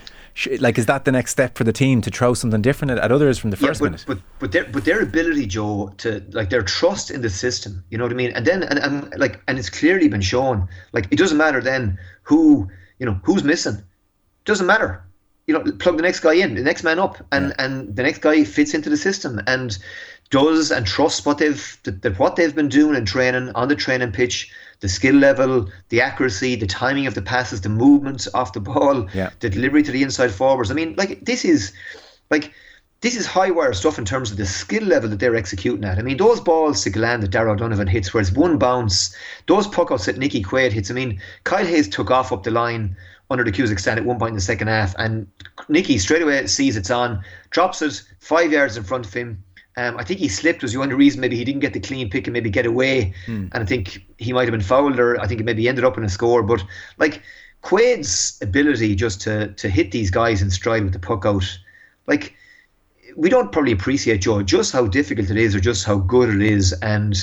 like 0.59 0.77
is 0.77 0.87
that 0.87 1.05
the 1.05 1.11
next 1.11 1.31
step 1.31 1.57
for 1.57 1.63
the 1.63 1.73
team 1.73 2.01
to 2.01 2.09
throw 2.09 2.33
something 2.33 2.61
different 2.61 2.91
at, 2.91 2.97
at 2.97 3.11
others 3.11 3.37
from 3.37 3.51
the 3.51 3.57
first 3.57 3.79
yeah, 3.79 3.85
but, 3.85 3.91
minute? 3.91 4.05
But 4.07 4.19
but 4.39 4.51
their 4.51 4.65
but 4.65 4.85
their 4.85 5.01
ability, 5.01 5.45
Joe, 5.45 5.93
to 5.97 6.23
like 6.31 6.49
their 6.49 6.63
trust 6.63 7.11
in 7.11 7.21
the 7.21 7.29
system, 7.29 7.83
you 7.89 7.97
know 7.97 8.03
what 8.03 8.11
I 8.11 8.15
mean? 8.15 8.31
And 8.31 8.45
then 8.45 8.63
and, 8.63 8.79
and 8.79 9.13
like 9.19 9.41
and 9.47 9.59
it's 9.59 9.69
clearly 9.69 10.07
been 10.07 10.21
shown. 10.21 10.67
Like 10.91 11.07
it 11.11 11.17
doesn't 11.17 11.37
matter 11.37 11.61
then 11.61 11.99
who 12.23 12.69
you 12.99 13.05
know 13.05 13.19
who's 13.23 13.43
missing. 13.43 13.83
Doesn't 14.45 14.65
matter. 14.65 15.03
You 15.45 15.53
know, 15.53 15.71
plug 15.73 15.97
the 15.97 16.03
next 16.03 16.21
guy 16.21 16.33
in, 16.35 16.55
the 16.55 16.61
next 16.61 16.83
man 16.83 16.99
up, 16.99 17.17
and 17.31 17.49
yeah. 17.49 17.65
and 17.65 17.95
the 17.95 18.03
next 18.03 18.19
guy 18.19 18.43
fits 18.43 18.73
into 18.73 18.89
the 18.89 18.97
system 18.97 19.41
and 19.45 19.77
does 20.29 20.71
and 20.71 20.87
trusts 20.87 21.25
what 21.25 21.37
they've 21.37 21.77
that 21.83 22.17
what 22.17 22.37
they've 22.37 22.55
been 22.55 22.69
doing 22.69 22.95
in 22.95 23.05
training 23.05 23.51
on 23.53 23.67
the 23.67 23.75
training 23.75 24.11
pitch 24.11 24.51
the 24.83 24.89
skill 24.89 25.15
level, 25.15 25.69
the 25.87 26.01
accuracy, 26.01 26.57
the 26.57 26.67
timing 26.67 27.07
of 27.07 27.15
the 27.15 27.21
passes, 27.21 27.61
the 27.61 27.69
movements 27.69 28.27
off 28.33 28.51
the 28.51 28.59
ball, 28.59 29.07
yeah. 29.13 29.29
the 29.39 29.49
delivery 29.49 29.81
to 29.81 29.93
the 29.93 30.03
inside 30.03 30.29
forwards. 30.29 30.69
I 30.69 30.73
mean, 30.73 30.93
like 30.97 31.23
this 31.23 31.45
is 31.45 31.71
like 32.29 32.51
this 32.99 33.15
is 33.15 33.25
high 33.25 33.49
wire 33.49 33.71
stuff 33.71 33.97
in 33.97 34.03
terms 34.03 34.29
of 34.29 34.35
the 34.35 34.45
skill 34.45 34.83
level 34.83 35.09
that 35.09 35.21
they're 35.21 35.37
executing 35.37 35.85
at. 35.85 35.99
I 35.99 36.01
mean, 36.01 36.17
those 36.17 36.41
balls 36.41 36.83
to 36.83 36.91
Gillane 36.91 37.21
that 37.21 37.31
Darragh 37.31 37.53
O'Donovan 37.53 37.87
hits, 37.87 38.13
where 38.13 38.19
it's 38.19 38.33
one 38.33 38.57
bounce, 38.57 39.15
those 39.47 39.67
puckouts 39.67 40.05
that 40.05 40.17
Nicky 40.17 40.43
Quaid 40.43 40.73
hits. 40.73 40.91
I 40.91 40.95
mean, 40.95 41.21
Kyle 41.45 41.65
Hayes 41.65 41.87
took 41.87 42.11
off 42.11 42.33
up 42.33 42.43
the 42.43 42.51
line 42.51 42.97
under 43.29 43.45
the 43.45 43.53
Cusack 43.53 43.79
stand 43.79 43.99
at 43.99 44.05
one 44.05 44.19
point 44.19 44.31
in 44.31 44.35
the 44.35 44.41
second 44.41 44.67
half, 44.67 44.93
and 44.97 45.27
Nicky 45.69 45.97
straight 45.97 46.21
away 46.21 46.45
sees 46.47 46.75
it's 46.75 46.91
on, 46.91 47.23
drops 47.51 47.81
it 47.81 48.03
five 48.19 48.51
yards 48.51 48.75
in 48.75 48.83
front 48.83 49.05
of 49.05 49.13
him, 49.13 49.41
um, 49.75 49.97
I 49.97 50.03
think 50.03 50.19
he 50.19 50.27
slipped 50.27 50.61
was 50.61 50.73
the 50.73 50.81
only 50.81 50.93
reason 50.93 51.19
maybe 51.19 51.35
he 51.35 51.43
didn't 51.43 51.61
get 51.61 51.73
the 51.73 51.79
clean 51.79 52.09
pick 52.09 52.27
and 52.27 52.33
maybe 52.33 52.49
get 52.49 52.65
away. 52.65 53.13
Mm. 53.25 53.49
And 53.53 53.63
I 53.63 53.65
think 53.65 54.05
he 54.17 54.31
might 54.31 54.43
have 54.43 54.51
been 54.51 54.61
fouled 54.61 54.99
or 54.99 55.19
I 55.19 55.27
think 55.27 55.41
it 55.41 55.45
maybe 55.45 55.67
ended 55.67 55.83
up 55.83 55.97
in 55.97 56.03
a 56.03 56.09
score. 56.09 56.43
But 56.43 56.63
like 56.97 57.23
Quaid's 57.63 58.37
ability 58.41 58.95
just 58.95 59.21
to 59.21 59.47
to 59.53 59.69
hit 59.69 59.91
these 59.91 60.11
guys 60.11 60.41
in 60.41 60.51
stride 60.51 60.83
with 60.83 60.93
the 60.93 60.99
puck 60.99 61.25
out, 61.25 61.45
like 62.05 62.35
we 63.15 63.29
don't 63.29 63.51
probably 63.51 63.71
appreciate 63.71 64.21
Joe 64.21 64.43
just 64.43 64.73
how 64.73 64.85
difficult 64.85 65.29
it 65.29 65.37
is 65.37 65.55
or 65.55 65.59
just 65.59 65.85
how 65.85 65.97
good 65.97 66.29
it 66.29 66.41
is. 66.41 66.73
And 66.81 67.13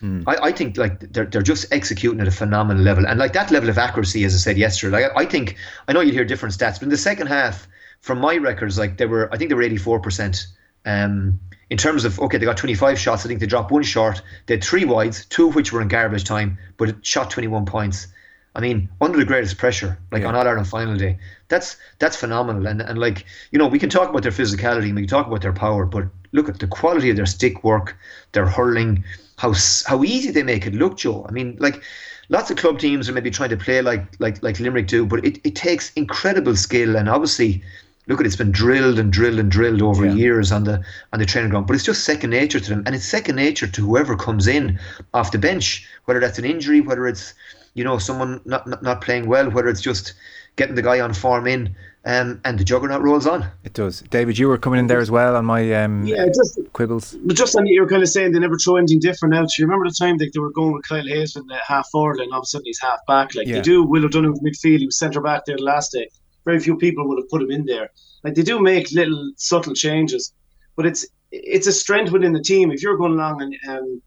mm. 0.00 0.24
I, 0.26 0.48
I 0.48 0.52
think 0.52 0.76
like 0.76 1.00
they're 1.00 1.24
they're 1.24 1.42
just 1.42 1.72
executing 1.72 2.20
at 2.20 2.28
a 2.28 2.32
phenomenal 2.32 2.82
level. 2.82 3.06
And 3.06 3.18
like 3.18 3.32
that 3.32 3.50
level 3.50 3.70
of 3.70 3.78
accuracy, 3.78 4.24
as 4.24 4.34
I 4.34 4.38
said 4.38 4.58
yesterday, 4.58 5.04
like 5.04 5.12
I 5.16 5.24
think 5.24 5.56
I 5.88 5.94
know 5.94 6.00
you 6.00 6.12
hear 6.12 6.24
different 6.26 6.54
stats, 6.54 6.74
but 6.74 6.82
in 6.82 6.90
the 6.90 6.98
second 6.98 7.28
half, 7.28 7.66
from 8.02 8.18
my 8.18 8.36
records, 8.36 8.78
like 8.78 8.98
they 8.98 9.06
were 9.06 9.32
I 9.32 9.38
think 9.38 9.48
they 9.48 9.54
were 9.54 9.62
eighty 9.62 9.78
four 9.78 10.00
percent. 10.00 10.48
Um, 10.84 11.40
in 11.70 11.78
terms 11.78 12.04
of 12.04 12.18
okay, 12.20 12.38
they 12.38 12.44
got 12.44 12.56
25 12.56 12.98
shots. 12.98 13.24
I 13.24 13.28
think 13.28 13.40
they 13.40 13.46
dropped 13.46 13.70
one 13.70 13.82
short. 13.82 14.22
They 14.46 14.54
had 14.54 14.64
three 14.64 14.84
wides, 14.84 15.24
two 15.26 15.48
of 15.48 15.54
which 15.54 15.72
were 15.72 15.80
in 15.80 15.88
garbage 15.88 16.24
time, 16.24 16.58
but 16.76 16.88
it 16.88 16.96
shot 17.06 17.30
21 17.30 17.64
points. 17.66 18.06
I 18.56 18.60
mean, 18.60 18.88
under 19.00 19.18
the 19.18 19.24
greatest 19.24 19.58
pressure, 19.58 19.98
like 20.12 20.22
Yeah. 20.22 20.28
on 20.28 20.36
All 20.36 20.46
Ireland 20.46 20.68
final 20.68 20.96
day, 20.96 21.18
that's 21.48 21.76
that's 21.98 22.16
phenomenal. 22.16 22.66
And 22.66 22.80
and 22.82 22.98
like 22.98 23.24
you 23.50 23.58
know, 23.58 23.66
we 23.66 23.78
can 23.78 23.90
talk 23.90 24.08
about 24.10 24.22
their 24.22 24.32
physicality 24.32 24.86
and 24.86 24.94
we 24.94 25.02
can 25.02 25.08
talk 25.08 25.26
about 25.26 25.42
their 25.42 25.52
power, 25.52 25.86
but 25.86 26.04
look 26.32 26.48
at 26.48 26.58
the 26.60 26.66
quality 26.68 27.10
of 27.10 27.16
their 27.16 27.26
stick 27.26 27.64
work, 27.64 27.96
their 28.32 28.46
hurling, 28.46 29.04
how 29.38 29.54
how 29.86 30.04
easy 30.04 30.30
they 30.30 30.42
make 30.44 30.66
it 30.66 30.74
look, 30.74 30.96
Joe. 30.98 31.26
I 31.28 31.32
mean, 31.32 31.56
like 31.58 31.82
lots 32.28 32.50
of 32.50 32.56
club 32.56 32.78
teams 32.78 33.08
are 33.08 33.12
maybe 33.12 33.30
trying 33.30 33.50
to 33.50 33.56
play 33.56 33.82
like 33.82 34.04
like 34.20 34.42
like 34.42 34.60
Limerick 34.60 34.86
do, 34.86 35.04
but 35.06 35.24
it, 35.24 35.40
it 35.44 35.56
takes 35.56 35.92
incredible 35.94 36.56
skill 36.56 36.96
and 36.96 37.08
obviously. 37.08 37.62
Look 38.06 38.20
at 38.20 38.26
it, 38.26 38.28
it's 38.28 38.36
been 38.36 38.52
drilled 38.52 38.98
and 38.98 39.10
drilled 39.12 39.38
and 39.38 39.50
drilled 39.50 39.80
over 39.80 40.04
Yeah. 40.04 40.12
years 40.12 40.52
on 40.52 40.64
the 40.64 40.82
on 41.12 41.18
the 41.20 41.26
training 41.26 41.50
ground, 41.50 41.66
but 41.66 41.74
it's 41.74 41.84
just 41.84 42.04
second 42.04 42.30
nature 42.30 42.60
to 42.60 42.68
them, 42.70 42.82
and 42.86 42.94
it's 42.94 43.04
second 43.06 43.36
nature 43.36 43.66
to 43.66 43.80
whoever 43.82 44.14
comes 44.16 44.46
in 44.46 44.78
off 45.14 45.32
the 45.32 45.38
bench, 45.38 45.86
whether 46.04 46.20
that's 46.20 46.38
an 46.38 46.44
injury, 46.44 46.80
whether 46.82 47.06
it's 47.06 47.32
you 47.74 47.82
know 47.84 47.96
someone 47.98 48.40
not 48.44 48.66
not, 48.66 48.82
not 48.82 49.00
playing 49.00 49.26
well, 49.26 49.50
whether 49.50 49.68
it's 49.68 49.80
just 49.80 50.12
getting 50.56 50.74
the 50.74 50.82
guy 50.82 51.00
on 51.00 51.12
form 51.14 51.46
in, 51.48 51.74
um, 52.04 52.40
and 52.44 52.58
the 52.60 52.64
juggernaut 52.64 53.02
rolls 53.02 53.26
on. 53.26 53.44
It 53.64 53.72
does. 53.72 54.02
David, 54.10 54.38
you 54.38 54.46
were 54.48 54.58
coming 54.58 54.78
in 54.78 54.86
there 54.86 55.00
as 55.00 55.10
well 55.10 55.34
on 55.34 55.44
my 55.46 55.72
um, 55.82 56.04
Yeah, 56.06 56.26
just 56.26 56.60
quibbles. 56.74 57.16
but 57.24 57.34
just 57.36 57.56
on 57.56 57.66
you 57.66 57.80
were 57.80 57.88
kind 57.88 58.02
of 58.04 58.08
saying 58.10 58.32
they 58.32 58.38
never 58.38 58.56
throw 58.58 58.76
anything 58.76 59.00
different 59.00 59.34
out. 59.34 59.56
You 59.58 59.64
remember 59.64 59.88
the 59.88 59.96
time 59.98 60.18
that 60.18 60.30
they 60.32 60.38
were 60.38 60.52
going 60.52 60.74
with 60.74 60.86
Kyle 60.86 61.04
Hayes 61.06 61.34
in 61.36 61.44
the 61.48 61.56
half 61.66 61.88
forward 61.90 62.20
and 62.20 62.30
all 62.32 62.38
of 62.40 62.42
a 62.44 62.46
sudden 62.46 62.66
he's 62.66 62.80
half 62.80 62.98
back. 63.08 63.34
Like 63.34 63.48
Yeah. 63.48 63.56
they 63.56 63.62
do, 63.62 63.82
Will 63.82 64.02
have 64.02 64.12
done 64.12 64.26
it 64.26 64.30
with 64.30 64.42
midfield. 64.44 64.78
He 64.80 64.86
was 64.86 64.96
centre 64.98 65.20
back 65.22 65.44
there 65.46 65.56
the 65.56 65.62
last 65.64 65.90
day. 65.90 66.08
Very 66.44 66.60
few 66.60 66.76
people 66.76 67.08
would 67.08 67.18
have 67.18 67.28
put 67.28 67.42
him 67.42 67.50
in 67.50 67.64
there. 67.64 67.90
Like 68.22 68.34
they 68.34 68.42
do 68.42 68.60
make 68.60 68.92
little 68.92 69.32
subtle 69.36 69.74
changes, 69.74 70.32
but 70.76 70.86
it's 70.86 71.06
it's 71.30 71.66
a 71.66 71.72
strength 71.72 72.12
within 72.12 72.32
the 72.32 72.42
team. 72.42 72.70
If 72.70 72.82
you're 72.82 72.96
going 72.96 73.12
along 73.12 73.42
and 73.42 73.56
um, 73.68 74.02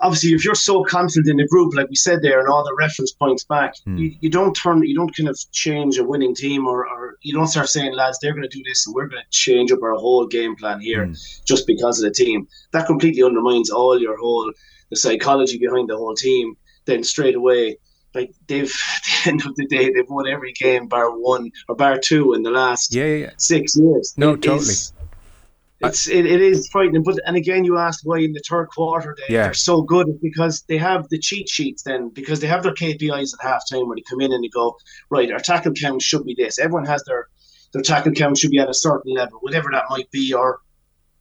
obviously 0.00 0.30
if 0.30 0.44
you're 0.44 0.54
so 0.54 0.82
confident 0.84 1.28
in 1.28 1.36
the 1.36 1.46
group, 1.46 1.74
like 1.74 1.88
we 1.88 1.96
said 1.96 2.22
there, 2.22 2.40
and 2.40 2.48
all 2.48 2.64
the 2.64 2.74
reference 2.78 3.12
points 3.12 3.44
back, 3.44 3.74
you, 3.98 4.14
you 4.20 4.30
don't 4.30 4.54
turn, 4.54 4.82
you 4.82 4.94
don't 4.94 5.14
kind 5.16 5.28
of 5.28 5.38
change 5.52 5.98
a 5.98 6.04
winning 6.04 6.34
team, 6.34 6.66
or, 6.66 6.86
or 6.86 7.16
you 7.22 7.34
don't 7.34 7.48
start 7.48 7.68
saying, 7.68 7.94
lads, 7.94 8.18
they're 8.20 8.32
going 8.32 8.48
to 8.48 8.56
do 8.56 8.62
this, 8.64 8.86
and 8.86 8.94
we're 8.94 9.08
going 9.08 9.22
to 9.22 9.30
change 9.30 9.72
up 9.72 9.82
our 9.82 9.94
whole 9.94 10.26
game 10.26 10.56
plan 10.56 10.80
here 10.80 11.06
just 11.44 11.66
because 11.66 12.02
of 12.02 12.08
the 12.08 12.14
team. 12.14 12.46
That 12.72 12.86
completely 12.86 13.22
undermines 13.22 13.70
all 13.70 14.00
your 14.00 14.16
whole 14.18 14.52
the 14.90 14.96
psychology 14.96 15.58
behind 15.58 15.88
the 15.88 15.96
whole 15.96 16.14
team. 16.14 16.54
Then 16.86 17.04
straight 17.04 17.34
away, 17.34 17.76
like 18.14 18.32
they've 18.46 18.64
at 18.96 19.02
the 19.24 19.30
end 19.30 19.46
of 19.46 19.54
the 19.56 19.66
day, 19.66 19.90
they've 19.92 20.08
won 20.08 20.26
every 20.28 20.52
game 20.52 20.88
bar 20.88 21.10
one 21.16 21.50
or 21.68 21.74
bar 21.76 21.98
two 21.98 22.32
in 22.34 22.42
the 22.42 22.50
last 22.50 22.94
Yeah, 22.94 23.04
yeah, 23.04 23.16
yeah. 23.16 23.30
six 23.38 23.76
years. 23.76 24.14
No, 24.16 24.32
It 24.34 24.42
totally. 24.42 24.60
is- 24.72 24.92
it's 25.80 26.08
it, 26.08 26.26
it 26.26 26.40
is 26.40 26.68
frightening, 26.72 27.04
but 27.04 27.20
and 27.24 27.36
again, 27.36 27.64
you 27.64 27.78
asked 27.78 28.00
why 28.02 28.18
in 28.18 28.32
the 28.32 28.42
third 28.48 28.66
quarter 28.74 29.14
they, 29.16 29.34
Yeah. 29.34 29.44
they're 29.44 29.54
so 29.54 29.80
good 29.82 30.08
It's 30.08 30.18
because 30.20 30.64
they 30.68 30.76
have 30.76 31.08
the 31.08 31.20
cheat 31.20 31.48
sheets. 31.48 31.84
Then 31.84 32.08
because 32.08 32.40
they 32.40 32.48
have 32.48 32.64
their 32.64 32.74
KPIs 32.74 33.30
at 33.34 33.46
halftime 33.46 33.86
where 33.86 33.94
they 33.94 34.02
come 34.10 34.20
in 34.20 34.32
and 34.32 34.42
they 34.42 34.48
go 34.48 34.76
right, 35.08 35.30
our 35.30 35.38
tackle 35.38 35.70
count 35.72 36.02
should 36.02 36.24
be 36.24 36.34
this. 36.36 36.58
Everyone 36.58 36.84
has 36.86 37.04
their 37.04 37.28
their 37.72 37.82
tackle 37.82 38.10
count 38.10 38.36
should 38.38 38.50
be 38.50 38.58
at 38.58 38.68
a 38.68 38.74
certain 38.74 39.14
level, 39.14 39.38
whatever 39.40 39.68
that 39.70 39.84
might 39.88 40.10
be, 40.10 40.32
or 40.34 40.58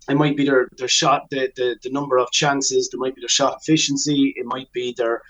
it 0.09 0.15
might 0.15 0.35
be 0.35 0.43
their 0.45 0.69
their 0.79 0.87
shot, 0.87 1.29
the 1.29 1.51
the, 1.55 1.75
the 1.83 1.91
number 1.91 2.17
of 2.17 2.31
chances, 2.31 2.89
there 2.89 2.99
might 2.99 3.13
be 3.13 3.21
their 3.21 3.29
shot 3.29 3.59
efficiency, 3.61 4.33
it 4.37 4.45
might 4.47 4.71
be 4.71 4.91
their 4.97 5.21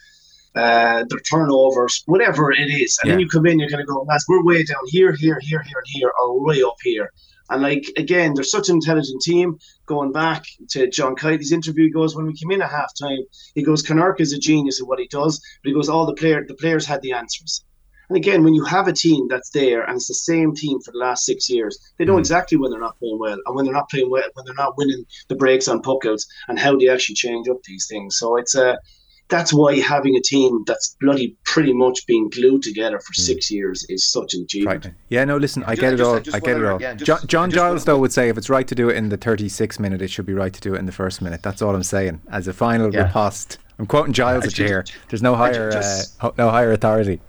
uh, 0.58 1.06
their 1.08 1.20
turnovers, 1.20 2.04
whatever 2.06 2.52
it 2.52 2.70
is. 2.70 2.98
And 3.02 3.12
then 3.12 3.20
you 3.20 3.28
come 3.28 3.46
in, 3.46 3.60
you're 3.60 3.70
going 3.70 3.86
to 3.86 3.86
go, 3.86 4.02
lads, 4.02 4.26
we're 4.28 4.44
way 4.44 4.64
down 4.64 4.84
here, 4.88 5.14
here, 5.14 5.40
here, 5.40 5.62
here, 5.62 5.78
and 5.78 5.88
here, 5.88 6.12
or 6.22 6.44
way 6.44 6.64
up 6.64 6.78
here. 6.84 7.12
And 7.50 7.62
like 7.62 7.86
again, 7.98 8.34
they're 8.34 8.44
such 8.44 8.70
an 8.70 8.76
intelligent 8.76 9.22
team. 9.22 9.58
Going 9.86 10.12
back 10.12 10.46
to 10.72 10.90
John 10.90 11.16
Kiely's 11.16 11.52
interview, 11.52 11.90
goes, 11.90 12.16
when 12.16 12.26
we 12.26 12.34
came 12.34 12.52
in 12.52 12.62
at 12.62 12.70
halftime, 12.72 13.22
he 13.56 13.64
goes, 13.64 13.84
Kinnerk 13.84 14.20
is 14.20 14.34
a 14.34 14.40
genius 14.40 14.82
at 14.82 14.88
what 14.88 15.00
he 15.00 15.08
does, 15.08 15.40
but 15.64 15.70
he 15.70 15.74
goes, 15.74 15.88
all 15.88 16.06
the 16.06 16.14
player 16.14 16.44
the 16.46 16.56
players 16.56 16.86
had 16.86 17.02
the 17.02 17.14
answers. 17.14 17.64
And 18.10 18.18
again, 18.18 18.44
when 18.44 18.54
you 18.54 18.64
have 18.64 18.88
a 18.88 18.94
team 18.94 19.28
that's 19.28 19.50
there 19.50 19.84
and 19.84 19.98
it's 19.98 20.08
the 20.08 20.14
same 20.14 20.56
team 20.56 20.80
for 20.80 20.92
the 20.92 20.98
last 20.98 21.26
six 21.26 21.50
years, 21.50 21.78
they 21.98 22.06
know 22.06 22.18
exactly 22.18 22.58
when 22.58 22.72
they're 22.72 22.80
not 22.80 22.98
playing 23.00 23.20
well 23.20 23.38
and 23.46 23.56
when 23.56 23.66
they're 23.66 23.74
not 23.74 23.90
playing 23.90 24.10
well, 24.10 24.30
when 24.34 24.46
they're 24.46 24.56
not 24.56 24.78
winning 24.78 25.06
the 25.28 25.36
breaks 25.36 25.68
on 25.68 25.82
puckouts 25.82 26.26
and 26.48 26.58
how 26.58 26.78
they 26.78 26.88
actually 26.88 27.16
change 27.16 27.50
up 27.50 27.62
these 27.64 27.88
things. 27.88 28.18
So 28.18 28.38
it's 28.38 28.56
a 28.56 28.78
that's 29.30 29.54
why 29.54 29.80
having 29.80 30.16
a 30.16 30.22
team 30.22 30.64
that's 30.66 30.96
bloody 31.02 31.36
pretty 31.44 31.74
much 31.74 32.06
been 32.08 32.30
glued 32.30 32.64
together 32.64 33.00
for 33.00 33.14
six 33.14 33.52
years 33.52 33.86
is 33.90 34.04
such 34.10 34.34
an 34.34 34.44
achievement. 34.44 34.84
Frightening. 34.84 34.96
Yeah, 35.10 35.26
no, 35.26 35.38
listen, 35.38 35.64
I 35.64 35.72
Just- 35.76 35.82
get 35.82 35.94
it 35.94 35.98
just- 35.98 36.08
all. 36.10 36.20
just 36.20 36.36
I 36.36 36.40
get 36.40 36.58
it 36.58 36.66
all. 36.66 36.82
yeah, 36.82 36.94
John, 36.96 37.20
John 37.28 37.52
Giles, 37.52 37.86
though, 37.86 37.98
would 38.00 38.14
say 38.14 38.30
if 38.30 38.38
it's 38.38 38.50
right 38.50 38.68
to 38.68 38.76
do 38.76 38.90
it 38.90 38.96
in 38.96 39.10
the 39.10 39.18
36 39.18 39.80
minute, 39.80 40.02
it 40.02 40.10
should 40.10 40.26
be 40.26 40.34
right 40.34 40.54
to 40.54 40.62
do 40.62 40.76
it 40.76 40.80
in 40.80 40.86
the 40.86 40.92
first 40.92 41.22
minute. 41.22 41.44
That's 41.44 41.62
all 41.62 41.76
I'm 41.76 41.84
saying. 41.84 42.22
As 42.32 42.48
a 42.48 42.54
final 42.54 42.94
Yeah. 42.94 43.04
riposte, 43.04 43.58
I'm 43.80 43.86
quoting 43.86 44.14
Giles 44.14 44.44
I 44.46 44.48
at 44.48 44.54
here. 44.54 44.86
There's 45.10 45.22
no 45.22 45.36
higher, 45.36 45.72
just- 45.72 46.16
uh, 46.22 46.32
no 46.38 46.50
higher 46.50 46.72
authority. 46.72 47.20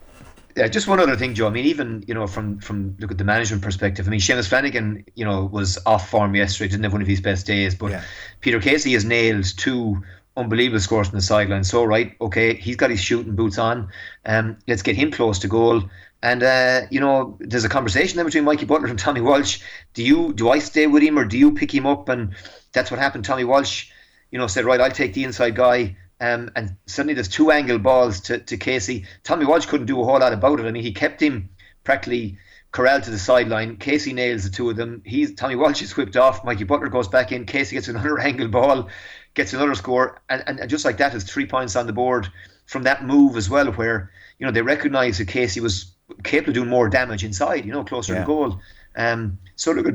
Yeah, 0.57 0.67
just 0.67 0.89
one 0.89 0.99
other 0.99 1.15
thing, 1.15 1.35
Joe. 1.35 1.47
I 1.47 1.51
mean, 1.51 1.67
even 1.67 2.03
you 2.09 2.15
know, 2.15 2.27
from 2.27 2.59
from 2.59 2.97
look 2.99 3.13
at 3.13 3.19
the 3.19 3.23
management 3.23 3.63
perspective. 3.63 4.09
I 4.09 4.11
mean, 4.11 4.19
Seamus 4.19 4.49
Flanagan, 4.49 5.05
you 5.15 5.25
know, 5.25 5.45
was 5.45 5.79
off 5.87 6.11
form 6.11 6.35
yesterday. 6.35 6.69
Didn't 6.71 6.83
have 6.83 6.93
one 6.93 7.03
of 7.03 7.07
his 7.07 7.21
best 7.21 7.47
days. 7.47 7.77
But 7.77 7.93
Yeah. 7.93 8.03
Peter 8.41 8.59
Casey 8.59 8.93
has 8.95 9.05
nailed 9.05 9.45
two 9.57 10.03
unbelievable 10.39 10.81
scores 10.81 11.09
from 11.09 11.19
the 11.19 11.23
sideline. 11.23 11.65
So 11.65 11.85
right, 11.85 12.17
okay, 12.21 12.55
he's 12.55 12.77
got 12.77 12.91
his 12.91 13.01
shooting 13.01 13.35
boots 13.35 13.59
on. 13.59 13.91
Um, 14.25 14.59
let's 14.67 14.83
get 14.83 14.97
him 14.97 15.11
close 15.11 15.39
to 15.41 15.49
goal. 15.49 15.83
And 16.23 16.43
uh, 16.43 16.83
you 16.91 17.01
know, 17.01 17.37
there's 17.41 17.65
a 17.65 17.69
conversation 17.69 18.17
there 18.17 18.25
between 18.25 18.45
Mikey 18.45 18.65
Butler 18.65 18.89
and 18.89 18.99
Tommy 18.99 19.21
Walsh. 19.21 19.61
Do 19.95 20.03
you 20.03 20.33
do 20.33 20.51
I 20.51 20.59
stay 20.59 20.87
with 20.87 21.03
him 21.03 21.19
or 21.19 21.25
do 21.25 21.39
you 21.39 21.53
pick 21.53 21.73
him 21.73 21.87
up? 21.87 22.09
And 22.09 22.35
that's 22.73 22.91
what 22.91 22.99
happened. 22.99 23.25
Tommy 23.25 23.45
Walsh, 23.45 23.91
you 24.31 24.39
know, 24.39 24.47
said, 24.47 24.65
right, 24.65 24.81
I'll 24.81 24.91
take 24.91 25.15
the 25.15 25.25
inside 25.25 25.55
guy. 25.55 25.97
Um, 26.21 26.51
and 26.57 26.77
suddenly 26.87 27.15
there's 27.15 27.29
two 27.29 27.53
angle 27.53 27.79
balls 27.79 28.21
to, 28.23 28.39
to 28.39 28.57
Casey. 28.57 29.07
Tommy 29.23 29.45
Walsh 29.45 29.67
couldn't 29.67 29.87
do 29.87 30.01
a 30.01 30.05
whole 30.05 30.19
lot 30.19 30.33
about 30.33 30.59
it. 30.59 30.67
I 30.67 30.73
mean, 30.73 30.83
he 30.83 30.93
kept 30.93 31.23
him 31.23 31.51
practically 31.85 32.39
corralled 32.73 33.05
to 33.05 33.11
the 33.11 33.19
sideline. 33.19 33.77
Casey 33.77 34.13
nails 34.13 34.45
the 34.45 34.51
two 34.51 34.69
of 34.69 34.77
them. 34.77 35.03
He's 35.05 35.35
Tommy 35.35 35.57
Walsh 35.57 35.83
is 35.83 35.97
whipped 35.97 36.17
off. 36.17 36.45
Mikey 36.45 36.65
Butler 36.65 36.89
goes 36.89 37.09
back 37.09 37.33
in. 37.33 37.47
Casey 37.47 37.77
gets 37.77 37.89
another 37.89 38.19
angle 38.29 38.49
ball, 38.49 38.89
gets 39.39 39.53
another 39.55 39.75
score, 39.77 40.21
and, 40.29 40.43
and, 40.47 40.59
and 40.61 40.69
just 40.69 40.85
like 40.85 40.99
that, 40.99 41.15
is 41.15 41.25
three 41.25 41.47
points 41.47 41.77
on 41.77 41.87
the 41.87 41.93
board 41.93 42.29
from 42.67 42.83
that 42.83 43.05
move 43.07 43.37
as 43.37 43.49
well, 43.49 43.69
where 43.73 44.11
you 44.39 44.45
know 44.45 44.53
they 44.53 44.61
recognise 44.63 45.17
that 45.19 45.29
Casey 45.29 45.61
was 45.61 45.93
capable 46.25 46.51
of 46.51 46.55
doing 46.55 46.69
more 46.69 46.89
damage 46.89 47.23
inside, 47.25 47.65
you 47.65 47.73
know, 47.73 47.85
closer 47.85 48.13
Yeah. 48.15 48.21
to 48.21 48.27
goal. 48.27 48.61
Um, 48.97 49.39
so 49.57 49.73
look, 49.73 49.87
at- 49.87 49.95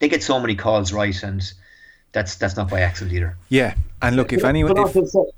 they 0.00 0.08
get 0.08 0.22
so 0.22 0.38
many 0.38 0.54
calls 0.54 0.92
right, 0.92 1.22
and 1.22 1.42
that's 2.12 2.36
that's 2.36 2.56
not 2.56 2.68
by 2.68 2.80
accident 2.82 3.16
either. 3.16 3.36
Yeah, 3.48 3.74
and 4.02 4.16
look, 4.16 4.32
if 4.32 4.44
anyone, 4.44 4.74
But 4.74 4.94
if, 4.96 5.08
so- 5.08 5.30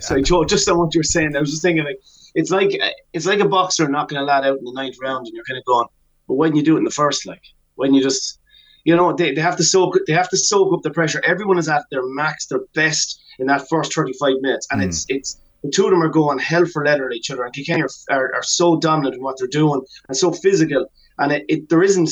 sorry, 0.00 0.22
Joe, 0.22 0.44
just 0.44 0.68
on 0.68 0.76
what 0.78 0.94
you're 0.94 1.02
saying, 1.02 1.34
I 1.36 1.40
was 1.40 1.50
just 1.50 1.62
thinking 1.62 1.84
like 1.84 2.00
it's 2.34 2.50
like 2.50 2.70
it's 3.14 3.24
like 3.26 3.40
a 3.40 3.48
boxer 3.48 3.88
knocking 3.88 4.18
a 4.18 4.22
lad 4.22 4.44
out 4.44 4.58
in 4.58 4.64
the 4.64 4.72
ninth 4.72 4.96
round, 5.00 5.26
and 5.26 5.34
you're 5.34 5.44
kind 5.44 5.58
of 5.58 5.64
going, 5.64 5.86
but 6.28 6.34
why 6.34 6.46
didn't 6.46 6.58
you 6.58 6.64
do 6.64 6.74
it 6.76 6.78
in 6.78 6.84
the 6.84 6.90
first? 7.02 7.24
Like, 7.26 7.42
why 7.76 7.86
didn't 7.86 7.96
you 7.96 8.02
just, 8.02 8.38
you 8.84 8.96
know, 8.96 9.12
they, 9.12 9.34
they 9.34 9.40
have 9.40 9.56
to 9.56 9.64
soak 9.64 9.98
they 10.06 10.12
have 10.12 10.28
to 10.30 10.36
soak 10.36 10.72
up 10.72 10.82
the 10.82 10.90
pressure. 10.90 11.20
Everyone 11.24 11.58
is 11.58 11.68
at 11.68 11.84
their 11.90 12.06
max, 12.06 12.46
their 12.46 12.60
best 12.74 13.20
in 13.38 13.46
that 13.46 13.68
first 13.68 13.94
35 13.94 14.34
minutes, 14.40 14.66
and 14.70 14.80
hmm. 14.80 14.88
it's 14.88 15.06
it's 15.08 15.40
the 15.62 15.70
two 15.70 15.84
of 15.84 15.90
them 15.90 16.02
are 16.02 16.08
going 16.08 16.38
hell 16.38 16.64
for 16.66 16.84
leather 16.84 17.06
at 17.06 17.14
each 17.14 17.30
other, 17.30 17.44
and 17.44 17.52
Kilkenny 17.52 17.82
are, 17.82 17.88
are, 18.10 18.34
are 18.34 18.42
so 18.42 18.78
dominant 18.78 19.16
in 19.16 19.22
what 19.22 19.36
they're 19.38 19.48
doing 19.48 19.82
and 20.08 20.16
so 20.16 20.32
physical, 20.32 20.86
and 21.18 21.32
it, 21.32 21.44
it 21.48 21.68
there 21.68 21.82
isn't. 21.82 22.10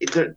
It, 0.00 0.12
there, 0.12 0.36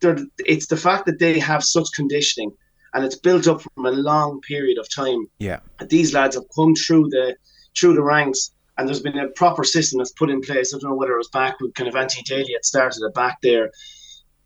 there, 0.00 0.16
it's 0.38 0.68
the 0.68 0.76
fact 0.76 1.06
that 1.06 1.18
they 1.18 1.38
have 1.38 1.62
such 1.62 1.88
conditioning 1.94 2.52
and 2.94 3.04
it's 3.04 3.16
built 3.16 3.46
up 3.46 3.60
from 3.60 3.84
a 3.84 3.90
long 3.90 4.40
period 4.42 4.78
of 4.78 4.88
time 4.94 5.26
yeah, 5.38 5.60
that 5.78 5.90
these 5.90 6.14
lads 6.14 6.36
have 6.36 6.44
come 6.54 6.74
through 6.74 7.08
the 7.10 7.36
through 7.76 7.94
the 7.94 8.02
ranks 8.02 8.52
and 8.78 8.88
there's 8.88 9.02
been 9.02 9.18
a 9.18 9.28
proper 9.28 9.64
system 9.64 9.98
that's 9.98 10.12
put 10.12 10.30
in 10.30 10.40
place. 10.40 10.72
I 10.72 10.78
don't 10.78 10.90
know 10.90 10.96
whether 10.96 11.14
it 11.14 11.18
was 11.18 11.28
back 11.28 11.60
with 11.60 11.74
kind 11.74 11.88
of 11.88 11.96
Anti 11.96 12.22
Daly 12.22 12.52
had 12.52 12.64
started 12.64 13.02
it 13.02 13.12
back 13.12 13.38
there 13.42 13.70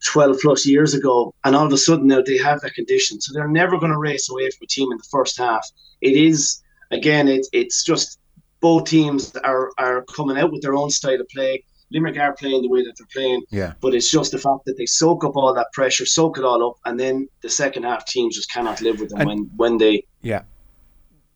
12 0.06 0.38
plus 0.40 0.66
years 0.66 0.94
ago, 0.94 1.34
and 1.44 1.54
all 1.54 1.66
of 1.66 1.72
a 1.72 1.78
sudden 1.78 2.06
now 2.06 2.22
they 2.22 2.36
have 2.38 2.60
that 2.60 2.74
condition. 2.74 3.20
So 3.20 3.32
they're 3.32 3.48
never 3.48 3.78
going 3.78 3.92
to 3.92 3.98
race 3.98 4.28
away 4.30 4.50
from 4.50 4.64
a 4.64 4.66
team 4.66 4.90
in 4.92 4.98
the 4.98 5.08
first 5.10 5.38
half. 5.38 5.66
It 6.00 6.16
is, 6.16 6.62
again, 6.90 7.28
it, 7.28 7.46
it's 7.52 7.84
just 7.84 8.18
both 8.60 8.84
teams 8.84 9.34
are, 9.36 9.70
are 9.78 10.02
coming 10.04 10.38
out 10.38 10.52
with 10.52 10.62
their 10.62 10.74
own 10.74 10.90
style 10.90 11.20
of 11.20 11.28
play. 11.28 11.64
Limerick 11.90 12.18
are 12.18 12.32
playing 12.32 12.62
the 12.62 12.68
way 12.68 12.82
that 12.82 12.94
they're 12.96 13.06
playing, 13.12 13.42
yeah. 13.50 13.74
but 13.80 13.94
it's 13.94 14.10
just 14.10 14.32
the 14.32 14.38
fact 14.38 14.64
that 14.64 14.78
they 14.78 14.86
soak 14.86 15.24
up 15.24 15.36
all 15.36 15.52
that 15.52 15.66
pressure, 15.74 16.06
soak 16.06 16.38
it 16.38 16.44
all 16.44 16.70
up, 16.70 16.76
and 16.86 16.98
then 16.98 17.28
the 17.42 17.50
second 17.50 17.82
half 17.82 18.06
teams 18.06 18.34
just 18.34 18.50
cannot 18.50 18.80
live 18.80 18.98
with 18.98 19.10
them 19.10 19.20
And- 19.20 19.28
when, 19.28 19.50
when 19.56 19.78
they 19.78 20.04
Yeah, 20.22 20.42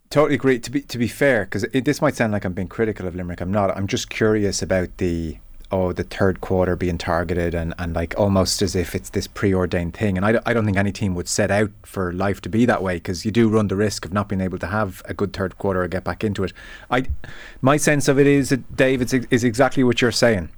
totally 0.09 0.37
agree. 0.37 0.59
To 0.59 0.71
be 0.71 0.81
to 0.81 0.99
be 0.99 1.09
fair, 1.09 1.45
because 1.45 1.63
this 1.73 2.01
might 2.01 2.17
sound 2.17 2.33
like 2.33 2.45
I'm 2.47 2.55
being 2.55 2.69
critical 2.69 3.07
of 3.07 3.15
Limerick. 3.15 3.43
I'm 3.43 3.53
not. 3.53 3.77
I'm 3.77 3.87
just 3.87 4.09
curious 4.09 4.63
about 4.63 4.97
the 4.97 5.39
oh 5.71 5.93
the 5.93 6.05
third 6.05 6.41
quarter 6.41 6.77
being 6.77 6.99
targeted 6.99 7.55
and, 7.55 7.75
and 7.79 7.95
like 7.95 8.15
almost 8.19 8.63
as 8.63 8.77
if 8.77 8.95
it's 8.95 9.11
this 9.11 9.27
preordained 9.27 9.95
thing. 9.95 10.17
And 10.17 10.25
I, 10.25 10.41
I 10.47 10.53
don't 10.53 10.65
think 10.65 10.77
any 10.77 10.93
team 10.93 11.15
would 11.15 11.29
set 11.29 11.51
out 11.51 11.71
for 11.83 12.13
life 12.13 12.41
to 12.43 12.49
be 12.49 12.67
that 12.67 12.83
way 12.83 12.95
because 12.95 13.25
you 13.25 13.31
do 13.31 13.49
run 13.49 13.69
the 13.69 13.77
risk 13.77 14.05
of 14.05 14.13
not 14.13 14.29
being 14.29 14.41
able 14.41 14.59
to 14.59 14.67
have 14.67 15.03
a 15.07 15.15
good 15.15 15.33
third 15.33 15.59
quarter 15.59 15.83
or 15.83 15.89
get 15.89 16.05
back 16.05 16.23
into 16.23 16.45
it. 16.45 16.53
I 16.91 17.07
my 17.61 17.77
sense 17.77 18.09
of 18.09 18.19
it 18.19 18.27
is 18.27 18.51
that 18.51 18.77
Dave 18.77 19.03
it's, 19.03 19.13
is 19.13 19.45
exactly 19.45 19.85
what 19.85 20.01
you're 20.01 20.13
saying. 20.13 20.51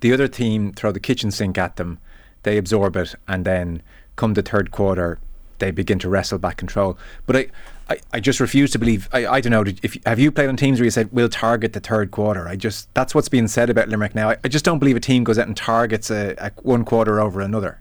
The 0.00 0.12
other 0.12 0.28
team 0.28 0.72
throw 0.72 0.92
the 0.92 1.00
kitchen 1.00 1.30
sink 1.30 1.56
at 1.58 1.76
them, 1.76 1.98
they 2.42 2.58
absorb 2.58 2.96
it, 2.96 3.14
and 3.26 3.44
then 3.44 3.82
come 4.14 4.34
the 4.34 4.42
third 4.42 4.70
quarter, 4.70 5.18
they 5.58 5.70
begin 5.70 5.98
to 6.00 6.08
wrestle 6.08 6.38
back 6.38 6.56
control. 6.56 6.98
But 7.26 7.36
I, 7.36 7.46
I, 7.88 7.98
I 8.14 8.20
just 8.20 8.40
refuse 8.40 8.70
to 8.72 8.78
believe. 8.78 9.08
I, 9.12 9.26
I 9.26 9.40
don't 9.40 9.52
know. 9.52 9.64
If 9.82 9.96
have 10.04 10.18
you 10.18 10.32
played 10.32 10.48
on 10.48 10.56
teams 10.56 10.80
where 10.80 10.84
you 10.84 10.90
said 10.90 11.08
we'll 11.12 11.28
target 11.28 11.72
the 11.72 11.80
third 11.80 12.10
quarter? 12.10 12.48
I 12.48 12.56
just 12.56 12.92
that's 12.94 13.14
what's 13.14 13.28
being 13.28 13.48
said 13.48 13.70
about 13.70 13.88
Limerick 13.88 14.14
now. 14.14 14.30
I, 14.30 14.36
I 14.44 14.48
just 14.48 14.64
don't 14.64 14.78
believe 14.78 14.96
a 14.96 15.00
team 15.00 15.24
goes 15.24 15.38
out 15.38 15.46
and 15.46 15.56
targets 15.56 16.10
a, 16.10 16.34
a 16.38 16.50
one 16.62 16.84
quarter 16.84 17.20
over 17.20 17.40
another. 17.40 17.80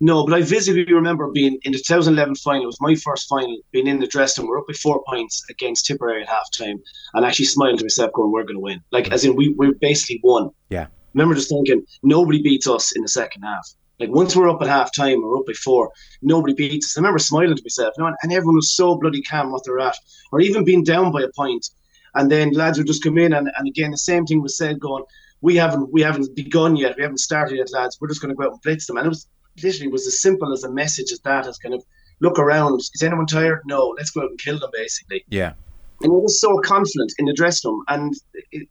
No, 0.00 0.24
but 0.24 0.34
I 0.34 0.42
vividly 0.42 0.84
remember 0.92 1.28
being 1.28 1.58
in 1.64 1.72
the 1.72 1.78
2011 1.78 2.36
final. 2.36 2.62
It 2.62 2.66
was 2.66 2.80
my 2.80 2.94
first 2.94 3.28
final, 3.28 3.58
being 3.72 3.88
in 3.88 3.98
the 3.98 4.06
dressing 4.06 4.44
room. 4.44 4.50
We're 4.50 4.60
up 4.60 4.68
by 4.68 4.74
four 4.74 5.02
points 5.08 5.44
against 5.50 5.86
Tipperary 5.86 6.22
at 6.22 6.28
halftime, 6.28 6.80
and 7.14 7.26
actually 7.26 7.46
smiling 7.46 7.78
to 7.78 7.84
myself, 7.84 8.12
going, 8.12 8.30
"We're 8.30 8.44
going 8.44 8.56
to 8.56 8.60
win." 8.60 8.80
Like, 8.92 9.10
as 9.10 9.24
in, 9.24 9.34
we 9.34 9.54
we 9.58 9.72
basically 9.80 10.20
won. 10.22 10.50
Yeah. 10.70 10.86
remember 11.14 11.34
just 11.34 11.48
thinking 11.48 11.84
nobody 12.02 12.40
beats 12.40 12.68
us 12.68 12.92
in 12.94 13.02
the 13.02 13.08
second 13.08 13.42
half. 13.42 13.68
Like 14.00 14.10
once 14.10 14.36
we're 14.36 14.48
up 14.48 14.62
at 14.62 14.68
half 14.68 14.94
time, 14.94 15.22
we're 15.22 15.38
up 15.38 15.46
by 15.46 15.52
four, 15.54 15.90
nobody 16.22 16.54
beats 16.54 16.86
us. 16.86 16.96
I 16.96 17.00
remember 17.00 17.18
smiling 17.18 17.56
to 17.56 17.62
myself, 17.62 17.94
you 17.96 18.02
know, 18.02 18.08
and, 18.08 18.16
and 18.22 18.32
everyone 18.32 18.56
was 18.56 18.72
so 18.72 18.96
bloody 18.96 19.22
calm 19.22 19.50
what 19.50 19.64
they're 19.64 19.80
at, 19.80 19.96
or 20.32 20.40
even 20.40 20.64
being 20.64 20.84
down 20.84 21.10
by 21.10 21.22
a 21.22 21.28
point, 21.34 21.70
and 22.14 22.30
then 22.30 22.52
lads 22.52 22.78
would 22.78 22.86
just 22.86 23.02
come 23.02 23.18
in, 23.18 23.32
and, 23.32 23.50
and 23.56 23.68
again 23.68 23.90
the 23.90 23.98
same 23.98 24.24
thing 24.24 24.42
was 24.42 24.56
said, 24.56 24.78
going, 24.78 25.04
we 25.40 25.56
haven't 25.56 25.92
we 25.92 26.02
haven't 26.02 26.34
begun 26.34 26.76
yet, 26.76 26.96
we 26.96 27.02
haven't 27.02 27.18
started 27.18 27.56
yet, 27.56 27.72
lads. 27.72 27.98
We're 28.00 28.08
just 28.08 28.20
going 28.20 28.30
to 28.30 28.36
go 28.36 28.44
out 28.44 28.52
and 28.52 28.62
blitz 28.62 28.86
them, 28.86 28.96
and 28.96 29.06
it 29.06 29.10
was 29.10 29.26
literally 29.62 29.88
was 29.88 30.06
as 30.06 30.20
simple 30.20 30.52
as 30.52 30.64
a 30.64 30.70
message 30.70 31.12
as 31.12 31.20
that, 31.20 31.46
as 31.46 31.58
kind 31.58 31.74
of 31.74 31.84
look 32.20 32.38
around. 32.38 32.78
Is 32.78 33.02
anyone 33.02 33.26
tired? 33.26 33.62
No, 33.66 33.94
let's 33.96 34.10
go 34.10 34.22
out 34.22 34.30
and 34.30 34.38
kill 34.38 34.58
them, 34.58 34.70
basically 34.72 35.24
Yeah. 35.28 35.52
And 36.00 36.12
he 36.12 36.16
was 36.16 36.40
so 36.40 36.58
confident 36.58 37.12
in 37.18 37.24
the 37.24 37.32
dressing 37.32 37.70
room, 37.70 37.82
and 37.88 38.14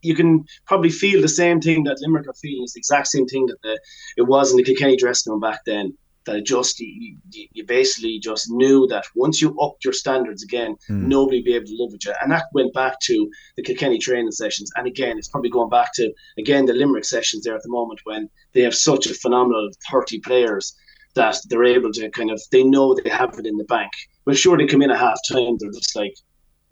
you 0.02 0.14
can 0.14 0.44
probably 0.66 0.90
feel 0.90 1.20
the 1.20 1.28
same 1.28 1.60
thing 1.60 1.84
that 1.84 1.98
Limerick 2.00 2.28
are 2.28 2.34
feeling. 2.34 2.62
It's 2.62 2.74
the 2.74 2.80
exact 2.80 3.08
same 3.08 3.26
thing 3.26 3.46
that 3.46 3.60
the, 3.62 3.78
it 4.16 4.22
was 4.22 4.50
in 4.50 4.56
the 4.56 4.64
Kilkenny 4.64 4.96
dressing 4.96 5.30
room 5.30 5.40
back 5.40 5.60
then. 5.66 5.96
That 6.24 6.36
it 6.36 6.46
just 6.46 6.78
you, 6.78 7.16
you 7.30 7.64
basically 7.64 8.18
just 8.18 8.50
knew 8.50 8.86
that 8.88 9.06
once 9.14 9.40
you 9.40 9.58
upped 9.60 9.82
your 9.82 9.94
standards 9.94 10.42
again, 10.42 10.76
hmm. 10.86 11.08
nobody 11.08 11.38
would 11.38 11.44
be 11.46 11.54
able 11.54 11.66
to 11.66 11.76
live 11.78 11.92
with 11.92 12.04
you, 12.04 12.12
and 12.20 12.30
that 12.32 12.46
went 12.52 12.74
back 12.74 13.00
to 13.04 13.30
the 13.56 13.62
Kilkenny 13.62 13.98
training 13.98 14.32
sessions. 14.32 14.70
And 14.76 14.86
again, 14.86 15.16
it's 15.16 15.28
probably 15.28 15.48
going 15.48 15.70
back 15.70 15.94
to 15.94 16.12
again 16.38 16.66
the 16.66 16.74
Limerick 16.74 17.06
sessions 17.06 17.44
there 17.44 17.54
at 17.54 17.62
the 17.62 17.70
moment 17.70 18.00
when 18.04 18.28
they 18.52 18.60
have 18.62 18.74
such 18.74 19.06
a 19.06 19.14
phenomenal 19.14 19.70
thirty 19.90 20.20
players 20.20 20.74
that 21.14 21.36
they're 21.48 21.64
able 21.64 21.92
to 21.92 22.10
kind 22.10 22.30
of 22.30 22.40
they 22.52 22.62
know 22.62 22.94
they 22.94 23.10
have 23.10 23.38
it 23.38 23.46
in 23.46 23.56
the 23.56 23.64
bank. 23.64 23.90
But 24.24 24.36
sure, 24.36 24.58
they 24.58 24.66
come 24.66 24.82
in 24.82 24.90
at 24.90 24.98
half 24.98 25.18
time, 25.30 25.56
they're 25.58 25.70
just 25.70 25.96
like, 25.96 26.14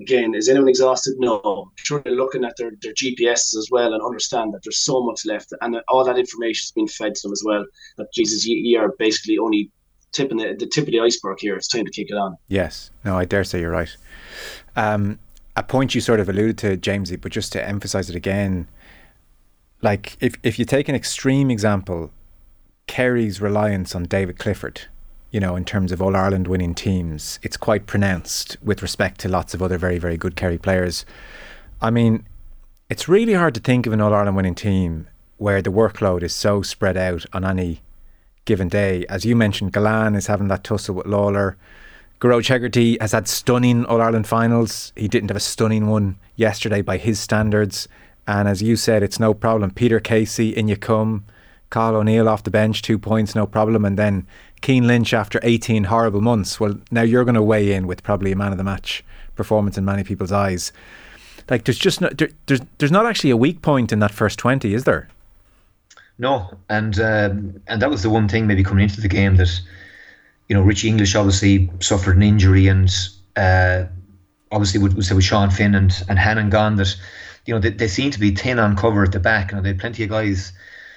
again, 0.01 0.35
is 0.35 0.49
anyone 0.49 0.69
exhausted? 0.69 1.15
No. 1.19 1.71
Sure 1.77 2.01
they're 2.01 2.13
looking 2.13 2.45
at 2.45 2.57
their, 2.57 2.73
their 2.83 2.93
GPSs 2.95 3.57
as 3.57 3.69
well 3.71 3.93
and 3.93 4.03
understand 4.03 4.53
that 4.55 4.61
there's 4.65 4.85
so 4.85 5.03
much 5.03 5.25
left 5.25 5.53
and 5.61 5.77
all 5.89 6.05
that 6.05 6.19
information 6.19 6.65
is 6.65 6.73
being 6.73 6.89
fed 6.89 7.15
to 7.15 7.23
them 7.23 7.33
as 7.33 7.43
well. 7.45 7.65
That 7.97 8.13
Jesus, 8.13 8.47
you, 8.47 8.57
you 8.57 8.79
are 8.79 8.95
basically 8.99 9.39
only 9.39 9.71
tipping 10.13 10.39
the, 10.39 10.55
the 10.59 10.67
tip 10.67 10.85
of 10.85 10.93
the 10.93 11.01
iceberg 11.01 11.39
here. 11.41 11.57
It's 11.57 11.69
time 11.69 11.85
to 11.85 11.91
kick 11.91 12.11
it 12.11 12.17
on. 12.17 12.37
Yes. 12.49 12.91
No, 13.05 13.17
I 13.17 13.25
dare 13.25 13.45
say 13.45 13.61
you're 13.61 13.71
right. 13.71 13.95
Um, 14.75 15.19
a 15.57 15.63
point 15.63 15.95
you 15.95 16.01
sort 16.01 16.21
of 16.21 16.29
alluded 16.29 16.59
to, 16.59 16.77
Jamesie, 16.77 17.21
but 17.21 17.33
just 17.33 17.53
to 17.53 17.67
emphasize 17.67 18.11
it 18.11 18.17
again, 18.17 18.69
like 19.83 20.17
if 20.21 20.37
if 20.43 20.59
you 20.59 20.65
take 20.65 20.89
an 20.89 20.95
extreme 20.95 21.51
example, 21.51 22.11
Kerry's 22.87 23.41
reliance 23.41 23.95
on 23.95 24.05
David 24.05 24.39
Clifford, 24.39 24.83
you 25.31 25.41
know, 25.41 25.57
in 25.57 25.65
terms 25.65 25.93
of 25.93 26.01
All 26.01 26.17
Ireland 26.17 26.49
winning 26.49 26.75
teams, 26.75 27.39
it's 27.43 27.57
quite 27.57 27.87
pronounced 27.87 28.57
with 28.63 28.83
respect 28.83 29.21
to 29.21 29.29
lots 29.29 29.55
of 29.55 29.63
other 29.63 29.79
very, 29.79 29.99
very 29.99 30.17
good 30.17 30.37
Kerry 30.37 30.59
players. 30.59 31.05
I 31.81 31.91
mean, 31.91 32.27
it's 32.89 33.09
really 33.09 33.35
hard 33.35 33.55
to 33.55 33.61
think 33.61 33.87
of 33.87 33.93
an 33.93 34.01
All 34.01 34.15
Ireland 34.15 34.37
winning 34.37 34.55
team 34.55 35.09
where 35.39 35.61
the 35.61 35.73
workload 35.73 36.23
is 36.23 36.35
so 36.35 36.63
spread 36.63 36.97
out 36.97 37.27
on 37.33 37.45
any 37.45 37.83
given 38.45 38.69
day. 38.69 39.05
As 39.09 39.25
you 39.25 39.37
mentioned, 39.37 39.73
Gillane 39.73 40.17
is 40.17 40.29
having 40.29 40.49
that 40.49 40.65
tussle 40.65 40.95
with 40.95 41.07
Lawlor. 41.07 41.57
Gearóid 42.21 42.49
Hegarty 42.49 42.97
has 43.01 43.13
had 43.13 43.29
stunning 43.29 43.85
All 43.85 44.01
Ireland 44.01 44.27
finals. 44.27 44.93
He 44.97 45.09
didn't 45.09 45.29
have 45.29 45.37
a 45.37 45.41
stunning 45.41 45.89
one 45.89 46.17
yesterday 46.37 46.81
by 46.81 46.97
his 46.97 47.21
standards. 47.21 47.89
And 48.27 48.49
as 48.49 48.63
you 48.63 48.77
said, 48.77 49.03
it's 49.03 49.21
no 49.21 49.35
problem. 49.35 49.71
Peter 49.71 50.01
Casey, 50.01 50.51
in 50.51 50.69
you 50.69 50.77
come. 50.77 51.27
Cathal 51.71 51.97
O'Neill 51.97 52.29
off 52.29 52.45
the 52.45 52.51
bench, 52.51 52.81
two 52.81 52.99
points, 52.99 53.35
no 53.35 53.47
problem. 53.47 53.85
And 53.85 53.99
then 53.99 54.27
Cian 54.65 54.87
Lynch 54.87 55.15
after 55.15 55.39
18 55.43 55.85
horrible 55.85 56.21
months. 56.21 56.59
Well, 56.59 56.79
now 56.91 57.03
you're 57.03 57.25
going 57.25 57.35
to 57.35 57.43
weigh 57.43 57.73
in 57.73 57.87
with 57.87 58.03
probably 58.03 58.33
a 58.33 58.37
man 58.37 58.53
of 58.53 58.59
the 58.59 58.65
match 58.65 59.05
performance 59.35 59.79
in 59.79 59.85
many 59.85 60.03
people's 60.03 60.33
eyes. 60.33 60.73
Like, 61.49 61.65
there's 61.65 61.79
just 61.79 62.01
no, 62.01 62.09
there, 62.09 62.31
there's 62.47 62.61
there's 62.79 62.93
not 62.93 63.07
actually 63.07 63.31
a 63.31 63.37
weak 63.37 63.63
point 63.63 63.93
in 63.93 64.01
that 64.01 64.11
first 64.11 64.39
20, 64.39 64.75
is 64.75 64.85
there? 64.85 65.09
No, 66.19 66.51
and 66.69 66.99
um, 66.99 67.63
and 67.67 67.83
that 67.83 67.91
was 67.91 68.03
the 68.03 68.11
one 68.11 68.29
thing 68.29 68.47
maybe 68.47 68.65
coming 68.65 68.85
into 68.85 69.01
the 69.01 69.09
game 69.09 69.37
that 69.37 69.61
you 70.49 70.57
know 70.57 70.63
Richie 70.63 70.89
English 70.89 71.15
obviously 71.15 71.71
suffered 71.81 72.17
an 72.17 72.23
injury, 72.23 72.69
and 72.69 72.91
uh, 73.37 73.85
obviously 74.51 74.81
with, 74.81 74.95
with, 74.95 75.25
Sean 75.25 75.51
Finn 75.51 75.75
and 75.75 75.93
and 76.09 76.19
Hannon 76.19 76.49
gone, 76.49 76.77
that 76.77 76.97
you 77.45 77.53
know 77.53 77.61
they, 77.61 77.71
they 77.71 77.89
seem 77.89 78.11
to 78.13 78.19
be 78.19 78.35
thin 78.35 78.59
on 78.59 78.77
cover 78.77 79.03
at 79.03 79.13
the 79.13 79.21
back. 79.21 79.51
You 79.51 79.57
know 79.57 79.63
they 79.63 79.71
had 79.71 79.79
plenty 79.79 80.05
of 80.05 80.11
guys, 80.11 80.53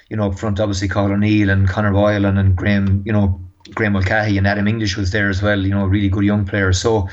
you 0.08 0.16
know 0.16 0.28
up 0.28 0.38
front. 0.38 0.58
Obviously 0.58 0.88
Cathal 0.88 1.12
O'Neill 1.12 1.50
and 1.50 1.68
Conor 1.68 1.92
Boylan 1.92 2.38
and 2.38 2.56
Graeme, 2.56 3.02
you 3.04 3.12
know 3.12 3.38
Graeme 3.74 3.92
Mulcahy 3.92 4.38
and 4.38 4.46
Adam 4.46 4.68
English 4.68 4.96
was 4.96 5.10
there 5.10 5.28
as 5.28 5.42
well. 5.42 5.60
You 5.60 5.70
know 5.70 5.86
really 5.86 6.08
good 6.08 6.24
young 6.24 6.44
players. 6.44 6.80
So. 6.80 7.08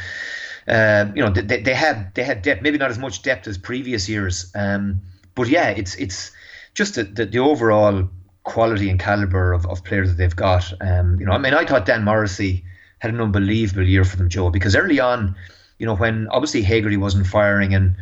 Uh, 0.68 1.10
you 1.16 1.24
know 1.24 1.30
they, 1.32 1.62
they 1.62 1.74
had 1.74 2.14
they 2.14 2.26
had 2.26 2.42
depth, 2.42 2.62
maybe 2.62 2.78
not 2.78 2.92
as 2.92 3.00
much 3.00 3.22
depth 3.22 3.48
as 3.48 3.58
previous 3.58 4.10
years, 4.10 4.52
um, 4.54 5.00
but 5.34 5.48
yeah, 5.48 5.70
it's 5.70 5.96
it's 5.96 6.30
just 6.74 6.96
the, 6.96 7.06
the, 7.06 7.26
the 7.26 7.40
overall 7.40 8.10
quality 8.44 8.90
and 8.90 9.00
caliber 9.00 9.54
of, 9.54 9.66
of 9.66 9.84
players 9.84 10.10
that 10.10 10.16
they've 10.16 10.36
got. 10.36 10.74
Um, 10.82 11.20
you 11.20 11.26
know, 11.26 11.32
I 11.32 11.38
mean, 11.38 11.54
I 11.54 11.66
thought 11.66 11.86
Dan 11.86 12.04
Morrissey 12.04 12.66
had 13.00 13.14
an 13.14 13.22
unbelievable 13.22 13.88
year 13.88 14.04
for 14.04 14.18
them, 14.18 14.30
Joe, 14.30 14.50
because 14.50 14.76
early 14.76 15.00
on, 15.00 15.36
you 15.80 15.86
know, 15.86 15.96
when 15.96 16.28
obviously 16.30 16.62
Hegarty 16.64 16.98
wasn't 16.98 17.28
firing 17.28 17.74
and 17.74 17.96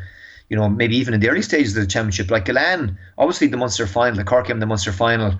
you 0.49 0.55
know, 0.55 0.69
maybe 0.69 0.95
even 0.95 1.13
in 1.13 1.19
the 1.19 1.29
early 1.29 1.41
stages 1.41 1.75
of 1.75 1.81
the 1.81 1.87
championship, 1.87 2.29
like 2.29 2.45
Gillane, 2.45 2.95
obviously 3.17 3.47
the 3.47 3.57
Munster 3.57 3.87
final, 3.87 4.15
the 4.15 4.23
Cork 4.23 4.47
game, 4.47 4.59
the 4.59 4.67
Munster 4.67 4.91
final, 4.91 5.33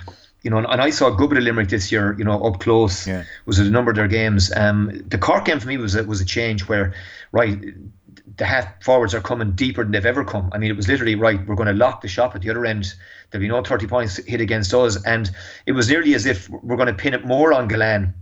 you 0.46 0.52
know, 0.52 0.60
and, 0.60 0.68
and 0.70 0.80
I 0.80 0.91
saw 0.91 1.12
a 1.12 1.16
good 1.16 1.30
bit 1.30 1.39
of 1.39 1.43
Limerick 1.43 1.70
this 1.70 1.91
year, 1.91 2.16
you 2.20 2.24
know, 2.24 2.39
up 2.43 2.60
close. 2.60 3.08
Yeah. 3.08 3.24
Was 3.48 3.58
it 3.58 3.66
a 3.66 3.72
number 3.72 3.89
of 3.89 3.98
their 3.98 4.08
games? 4.08 4.54
Um, 4.56 4.91
the 5.08 5.18
Cork 5.18 5.46
game 5.46 5.60
for 5.60 5.68
me 5.68 5.78
was 5.78 5.96
a, 5.96 6.04
was 6.04 6.22
a 6.22 6.26
change 6.26 6.68
where, 6.70 6.93
right, 7.32 7.60
the 8.38 8.46
half 8.46 8.84
forwards 8.84 9.16
are 9.16 9.22
coming 9.22 9.54
deeper 9.54 9.84
than 9.84 9.91
they've 9.91 10.06
ever 10.06 10.24
come. 10.24 10.52
I 10.54 10.60
mean, 10.60 10.70
it 10.70 10.78
was 10.78 10.88
literally 10.88 11.16
right. 11.16 11.43
We're 11.48 11.56
going 11.56 11.68
to 11.68 11.74
lock 11.74 12.02
the 12.02 12.08
shop 12.08 12.36
at 12.36 12.43
the 12.43 12.52
other 12.52 12.64
end. 12.64 12.93
There'll 13.32 13.41
be 13.41 13.48
no 13.48 13.64
thirty 13.64 13.88
points 13.88 14.18
hit 14.18 14.39
against 14.39 14.72
us, 14.72 15.04
and 15.04 15.32
it 15.66 15.72
was 15.72 15.89
nearly 15.89 16.14
as 16.14 16.28
if 16.28 16.48
we're 16.50 16.76
going 16.76 16.88
to 16.88 16.93
pin 16.93 17.16
it 17.16 17.26
more 17.26 17.52
on 17.52 17.68
Gillane 17.68 18.14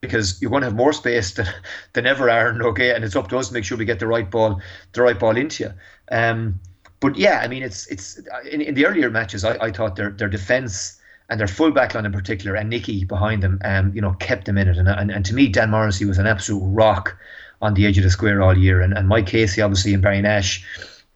because 0.00 0.42
you're 0.42 0.50
going 0.50 0.62
to 0.62 0.66
have 0.66 0.76
more 0.76 0.92
space 0.92 1.32
than, 1.34 1.46
than 1.92 2.04
ever, 2.04 2.28
Aaron. 2.28 2.62
Okay, 2.62 2.92
and 2.92 3.04
it's 3.04 3.14
up 3.14 3.28
to 3.28 3.38
us 3.38 3.48
to 3.48 3.54
make 3.54 3.64
sure 3.64 3.78
we 3.78 3.84
get 3.84 4.00
the 4.00 4.08
right 4.08 4.28
ball, 4.28 4.60
the 4.92 5.02
right 5.02 5.18
ball 5.18 5.36
into 5.36 5.64
you. 5.64 5.72
Um, 6.10 6.58
but 6.98 7.16
yeah, 7.16 7.40
I 7.44 7.46
mean, 7.46 7.62
it's 7.62 7.86
it's 7.86 8.18
in, 8.50 8.60
in 8.60 8.74
the 8.74 8.86
earlier 8.86 9.08
matches, 9.08 9.44
I, 9.44 9.56
I 9.66 9.70
thought 9.70 9.94
their 9.94 10.10
their 10.10 10.28
defense 10.28 10.99
and 11.30 11.40
their 11.40 11.46
full 11.48 11.70
back 11.70 11.94
line 11.94 12.04
in 12.04 12.12
particular, 12.12 12.56
and 12.56 12.68
Nicky 12.68 13.04
behind 13.04 13.42
them, 13.42 13.58
um, 13.64 13.92
you 13.94 14.02
know, 14.02 14.12
kept 14.14 14.44
them 14.44 14.58
in 14.58 14.68
it. 14.68 14.76
And, 14.76 14.88
and 14.88 15.10
and 15.10 15.24
to 15.26 15.34
me, 15.34 15.48
Dan 15.48 15.70
Morrissey 15.70 16.04
was 16.04 16.18
an 16.18 16.26
absolute 16.26 16.62
rock 16.64 17.16
on 17.62 17.74
the 17.74 17.86
edge 17.86 17.96
of 17.98 18.04
the 18.04 18.10
square 18.10 18.42
all 18.42 18.56
year, 18.58 18.80
and 18.82 18.92
and 18.92 19.08
Mike 19.08 19.26
Casey 19.26 19.62
obviously 19.62 19.94
and 19.94 20.02
Barry 20.02 20.20
Nash, 20.20 20.64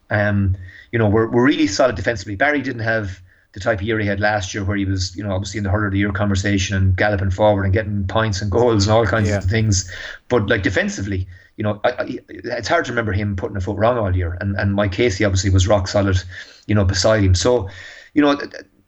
um, 0.09 0.55
you 0.91 0.99
know, 0.99 1.09
were, 1.09 1.27
were 1.27 1.43
really 1.43 1.67
solid 1.67 1.95
defensively. 1.95 2.35
Barry 2.35 2.61
didn't 2.61 2.81
have 2.83 3.21
the 3.53 3.59
type 3.59 3.79
of 3.79 3.85
year 3.87 3.99
he 3.99 4.07
had 4.07 4.19
last 4.19 4.53
year, 4.53 4.63
where 4.65 4.77
he 4.77 4.85
was, 4.85 5.15
you 5.15 5.23
know, 5.23 5.33
obviously 5.33 5.57
in 5.57 5.63
the 5.63 5.69
hurler 5.69 5.87
of 5.87 5.91
the 5.93 5.99
year 5.99 6.11
conversation 6.11 6.75
and 6.75 6.95
galloping 6.95 7.29
forward 7.31 7.63
and 7.63 7.73
getting 7.73 8.05
points 8.07 8.41
and 8.41 8.51
goals 8.51 8.85
and 8.87 8.95
all 8.95 9.05
kinds 9.05 9.29
Yeah. 9.29 9.37
of 9.37 9.45
things. 9.45 9.89
But 10.27 10.49
like 10.49 10.61
defensively, 10.61 11.27
you 11.57 11.63
know, 11.63 11.79
I, 11.85 11.89
I, 11.91 12.19
it's 12.29 12.67
hard 12.67 12.85
to 12.85 12.91
remember 12.91 13.13
him 13.13 13.35
putting 13.35 13.55
a 13.57 13.61
foot 13.61 13.77
wrong 13.77 13.97
all 13.97 14.15
year. 14.15 14.37
And 14.41 14.55
and 14.57 14.73
Mike 14.73 14.91
Casey 14.91 15.25
obviously 15.25 15.49
was 15.49 15.67
rock 15.67 15.87
solid, 15.87 16.21
you 16.67 16.75
know, 16.75 16.85
beside 16.85 17.23
him. 17.23 17.33
So, 17.33 17.69
you 18.13 18.21
know, 18.21 18.37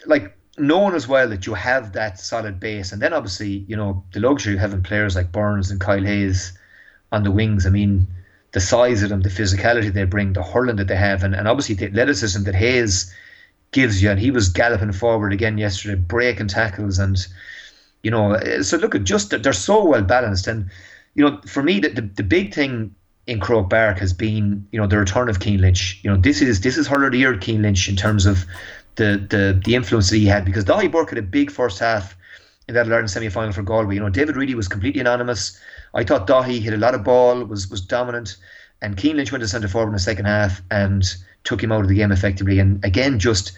like 0.06 0.37
knowing 0.58 0.96
as 0.96 1.08
well 1.08 1.30
that 1.30 1.46
you 1.46 1.54
have 1.54 1.94
that 1.94 2.20
solid 2.20 2.60
base, 2.60 2.92
and 2.92 3.02
then 3.02 3.14
obviously, 3.14 3.66
you 3.68 3.76
know, 3.76 4.04
the 4.14 4.20
luxury 4.20 4.54
of 4.54 4.60
having 4.60 4.84
players 4.84 5.16
like 5.16 5.32
Byrnes 5.32 5.70
and 5.70 5.80
Kyle 5.80 6.04
Hayes 6.04 6.58
on 7.12 7.24
the 7.24 7.32
wings. 7.32 7.66
I 7.66 7.70
mean, 7.70 8.08
the 8.54 8.60
size 8.60 9.04
of 9.04 9.10
them, 9.10 9.22
the 9.22 9.30
physicality 9.30 9.94
they 9.94 10.06
bring, 10.06 10.34
the 10.34 10.44
hurling 10.44 10.78
that 10.78 10.88
they 10.88 10.96
have, 10.96 11.24
and, 11.24 11.36
and 11.36 11.48
obviously 11.48 11.76
the 11.76 11.86
athleticism 11.86 12.44
that 12.44 12.56
Hayes 12.56 13.14
gives 13.72 14.02
you. 14.02 14.10
And 14.10 14.20
he 14.20 14.32
was 14.32 14.50
galloping 14.50 14.92
forward 14.92 15.34
again 15.34 15.58
yesterday, 15.58 15.96
breaking 15.96 16.48
tackles, 16.48 16.98
and 16.98 17.26
you 18.04 18.12
know, 18.12 18.34
uh, 18.34 18.64
so 18.64 18.78
look 18.78 18.96
at 18.96 19.04
just 19.04 19.30
they're 19.30 19.54
so 19.54 19.86
well 19.86 20.02
balanced. 20.02 20.48
And 20.48 20.70
you 21.14 21.30
know, 21.30 21.40
for 21.46 21.62
me, 21.62 21.80
the, 21.80 21.90
the 21.90 22.02
the 22.02 22.24
big 22.24 22.54
thing 22.54 22.96
in 23.28 23.40
Croke 23.40 23.70
Park 23.70 24.00
has 24.00 24.14
been 24.14 24.68
you 24.72 24.80
know 24.80 24.88
the 24.88 24.98
return 24.98 25.30
of 25.30 25.42
Cian 25.42 25.62
Lynch. 25.62 26.00
You 26.04 26.10
know, 26.10 26.18
this 26.18 26.42
is 26.42 26.62
this 26.62 26.78
is 26.78 26.88
hurler 26.88 27.08
of 27.08 27.12
the 27.12 27.20
year 27.20 27.40
Cian 27.40 27.62
Lynch 27.62 27.90
in 27.90 27.96
terms 27.96 28.26
of 28.26 28.46
the 28.98 29.26
the 29.30 29.60
the 29.64 29.76
influence 29.76 30.10
that 30.10 30.18
he 30.18 30.26
had 30.26 30.44
because 30.44 30.66
Daithí 30.66 30.92
Burke 30.92 31.10
had 31.10 31.20
a 31.20 31.24
big 31.24 31.50
first 31.50 31.80
half 31.80 32.16
in 32.68 32.76
that 32.76 32.88
Ireland 32.88 33.10
semi 33.10 33.30
final 33.30 33.54
for 33.54 33.64
Galway. 33.64 33.96
You 33.96 34.02
know, 34.02 34.10
David 34.10 34.36
Reidy 34.36 34.56
was 34.56 34.68
completely 34.68 35.00
anonymous. 35.00 35.60
I 35.94 36.04
thought 36.04 36.28
Daithí 36.28 36.60
hit 36.60 36.74
a 36.74 36.78
lot 36.78 36.94
of 36.94 37.04
ball, 37.04 37.44
was 37.46 37.70
was 37.70 37.82
dominant, 37.82 38.36
and 38.82 39.00
Cian 39.00 39.18
Lynch 39.18 39.32
went 39.32 39.42
to 39.44 39.48
centre 39.48 39.68
forward 39.68 39.90
in 39.90 39.94
the 39.94 40.00
second 40.00 40.26
half 40.26 40.62
and 40.70 41.04
took 41.44 41.64
him 41.64 41.72
out 41.72 41.82
of 41.82 41.88
the 41.88 41.96
game 41.96 42.12
effectively. 42.12 42.60
And 42.60 42.84
again, 42.84 43.20
just 43.20 43.54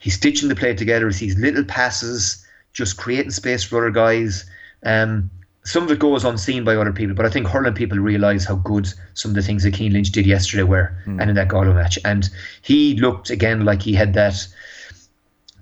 he's 0.00 0.14
stitching 0.14 0.48
the 0.48 0.56
play 0.56 0.74
together. 0.74 1.06
He 1.06 1.14
sees 1.14 1.38
little 1.38 1.64
passes, 1.64 2.44
just 2.72 2.96
creating 2.96 3.30
space 3.30 3.62
for 3.62 3.78
other 3.78 3.90
guys. 3.90 4.44
Um, 4.84 5.30
some 5.62 5.84
of 5.84 5.90
it 5.90 5.98
goes 5.98 6.24
unseen 6.24 6.64
by 6.64 6.74
other 6.74 6.92
people, 6.92 7.14
but 7.14 7.26
I 7.26 7.28
think 7.28 7.46
hurling 7.46 7.74
people 7.74 7.98
realise 7.98 8.46
how 8.46 8.56
good 8.56 8.88
some 9.12 9.30
of 9.30 9.34
the 9.34 9.42
things 9.42 9.62
that 9.62 9.76
Cian 9.76 9.92
Lynch 9.92 10.10
did 10.10 10.26
yesterday 10.26 10.62
were, 10.62 10.96
and 11.20 11.28
in 11.28 11.36
that 11.36 11.48
Galway 11.48 11.74
match. 11.74 11.98
And 12.04 12.28
he 12.62 12.96
looked 12.96 13.28
again 13.28 13.64
like 13.66 13.82
he 13.82 13.92
had 13.92 14.14
that 14.14 14.48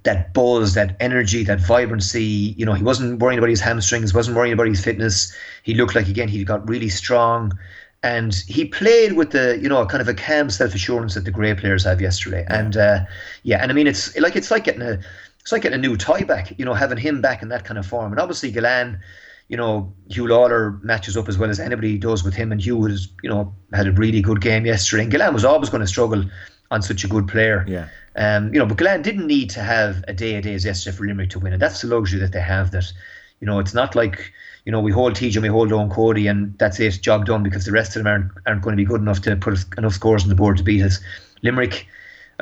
that 0.09 0.33
buzz, 0.33 0.73
that 0.73 0.97
energy, 1.01 1.45
that 1.45 1.61
vibrancy. 1.61 2.55
You 2.57 2.65
know, 2.65 2.73
he 2.73 2.83
wasn't 2.83 3.21
worrying 3.21 3.39
about 3.39 3.51
his 3.51 3.61
hamstrings, 3.61 4.15
wasn't 4.15 4.37
worrying 4.37 4.55
about 4.55 4.67
his 4.67 4.83
fitness. 4.83 5.31
He 5.63 5.75
looked 5.75 5.95
like 5.95 6.09
again 6.09 6.29
he 6.29 6.43
got 6.45 6.67
really 6.67 6.89
strong, 6.89 7.53
and 8.03 8.35
he 8.47 8.65
played 8.65 9.13
with 9.13 9.33
the 9.33 9.59
you 9.61 9.69
know 9.69 9.85
kind 9.85 10.01
of 10.01 10.09
a 10.09 10.15
calm 10.15 10.49
self 10.49 10.75
assurance 10.75 11.15
that 11.15 11.27
the 11.27 11.31
great 11.31 11.59
players 11.59 11.85
have 11.85 12.01
yesterday. 12.01 12.47
And 12.49 12.77
uh, 12.77 13.01
yeah, 13.43 13.59
and 13.63 13.71
I 13.71 13.75
mean 13.75 13.87
it's 13.87 14.17
like 14.17 14.35
it's 14.35 14.51
like 14.51 14.65
getting 14.65 14.83
a 14.83 14.99
it's 15.41 15.53
like 15.53 15.63
getting 15.63 15.79
a 15.79 15.87
new 15.87 15.97
tie 15.97 16.25
back. 16.25 16.59
You 16.59 16.65
know, 16.65 16.75
having 16.75 16.99
him 16.99 17.21
back 17.21 17.43
in 17.43 17.51
that 17.51 17.67
kind 17.67 17.77
of 17.79 17.87
form, 17.87 18.13
and 18.13 18.21
obviously 18.21 18.51
Gillane. 18.51 18.99
You 19.51 19.57
know, 19.57 19.91
Huw 20.11 20.29
Lawlor 20.29 20.79
matches 20.83 21.17
up 21.17 21.27
as 21.27 21.39
well 21.39 21.49
as 21.49 21.59
anybody 21.59 21.97
does 21.97 22.23
with 22.23 22.35
him, 22.35 22.53
and 22.53 22.61
Hugh 22.61 22.85
has, 22.85 23.09
you 23.23 23.31
know, 23.31 23.55
had 23.73 23.87
a 23.87 23.93
really 23.93 24.21
good 24.21 24.43
game 24.43 24.67
yesterday. 24.67 25.05
And 25.05 25.11
Gillane 25.11 25.33
was 25.33 25.43
always 25.43 25.71
going 25.71 25.81
to 25.81 25.87
struggle 25.87 26.23
on 26.71 26.83
such 26.83 27.03
a 27.03 27.09
good 27.09 27.27
player. 27.27 27.65
Yeah. 27.67 27.89
Um, 28.19 28.53
you 28.53 28.59
know, 28.59 28.67
but 28.67 28.77
Gillane 28.77 29.03
didn't 29.03 29.29
need 29.29 29.49
to 29.51 29.61
have 29.61 30.05
a 30.09 30.13
day 30.13 30.35
a 30.35 30.43
day 30.43 30.53
as 30.53 30.65
yesterday 30.65 30.97
for 30.97 31.07
Limerick 31.07 31.31
to 31.31 31.39
win, 31.39 31.53
and 31.53 31.63
that's 31.63 31.81
the 31.81 31.87
luxury 31.87 32.19
that 32.19 32.33
they 32.33 32.41
have. 32.41 32.73
That 32.73 32.93
you 33.41 33.47
know, 33.47 33.61
it's 33.61 33.75
not 33.75 33.95
like 33.95 34.33
you 34.65 34.73
know 34.73 34.81
we 34.81 34.91
hold 34.91 35.15
TJ, 35.15 35.37
and 35.37 35.43
we 35.45 35.49
hold 35.49 35.71
Eoin 35.71 35.89
Cody, 35.89 36.27
and 36.27 36.59
that's 36.59 36.81
it, 36.81 37.01
job 37.01 37.27
done, 37.27 37.45
because 37.45 37.65
the 37.65 37.71
rest 37.71 37.95
of 37.95 38.03
them 38.03 38.09
aren't 38.09 38.33
aren't 38.45 38.63
going 38.63 38.73
to 38.73 38.77
be 38.77 38.85
good 38.85 39.01
enough 39.01 39.23
to 39.23 39.37
put 39.37 39.65
enough 39.79 39.95
scores 39.95 40.25
on 40.25 40.31
the 40.31 40.35
board 40.35 40.57
to 40.57 40.65
beat 40.65 40.83
us. 40.83 40.99
Limerick, 41.43 41.87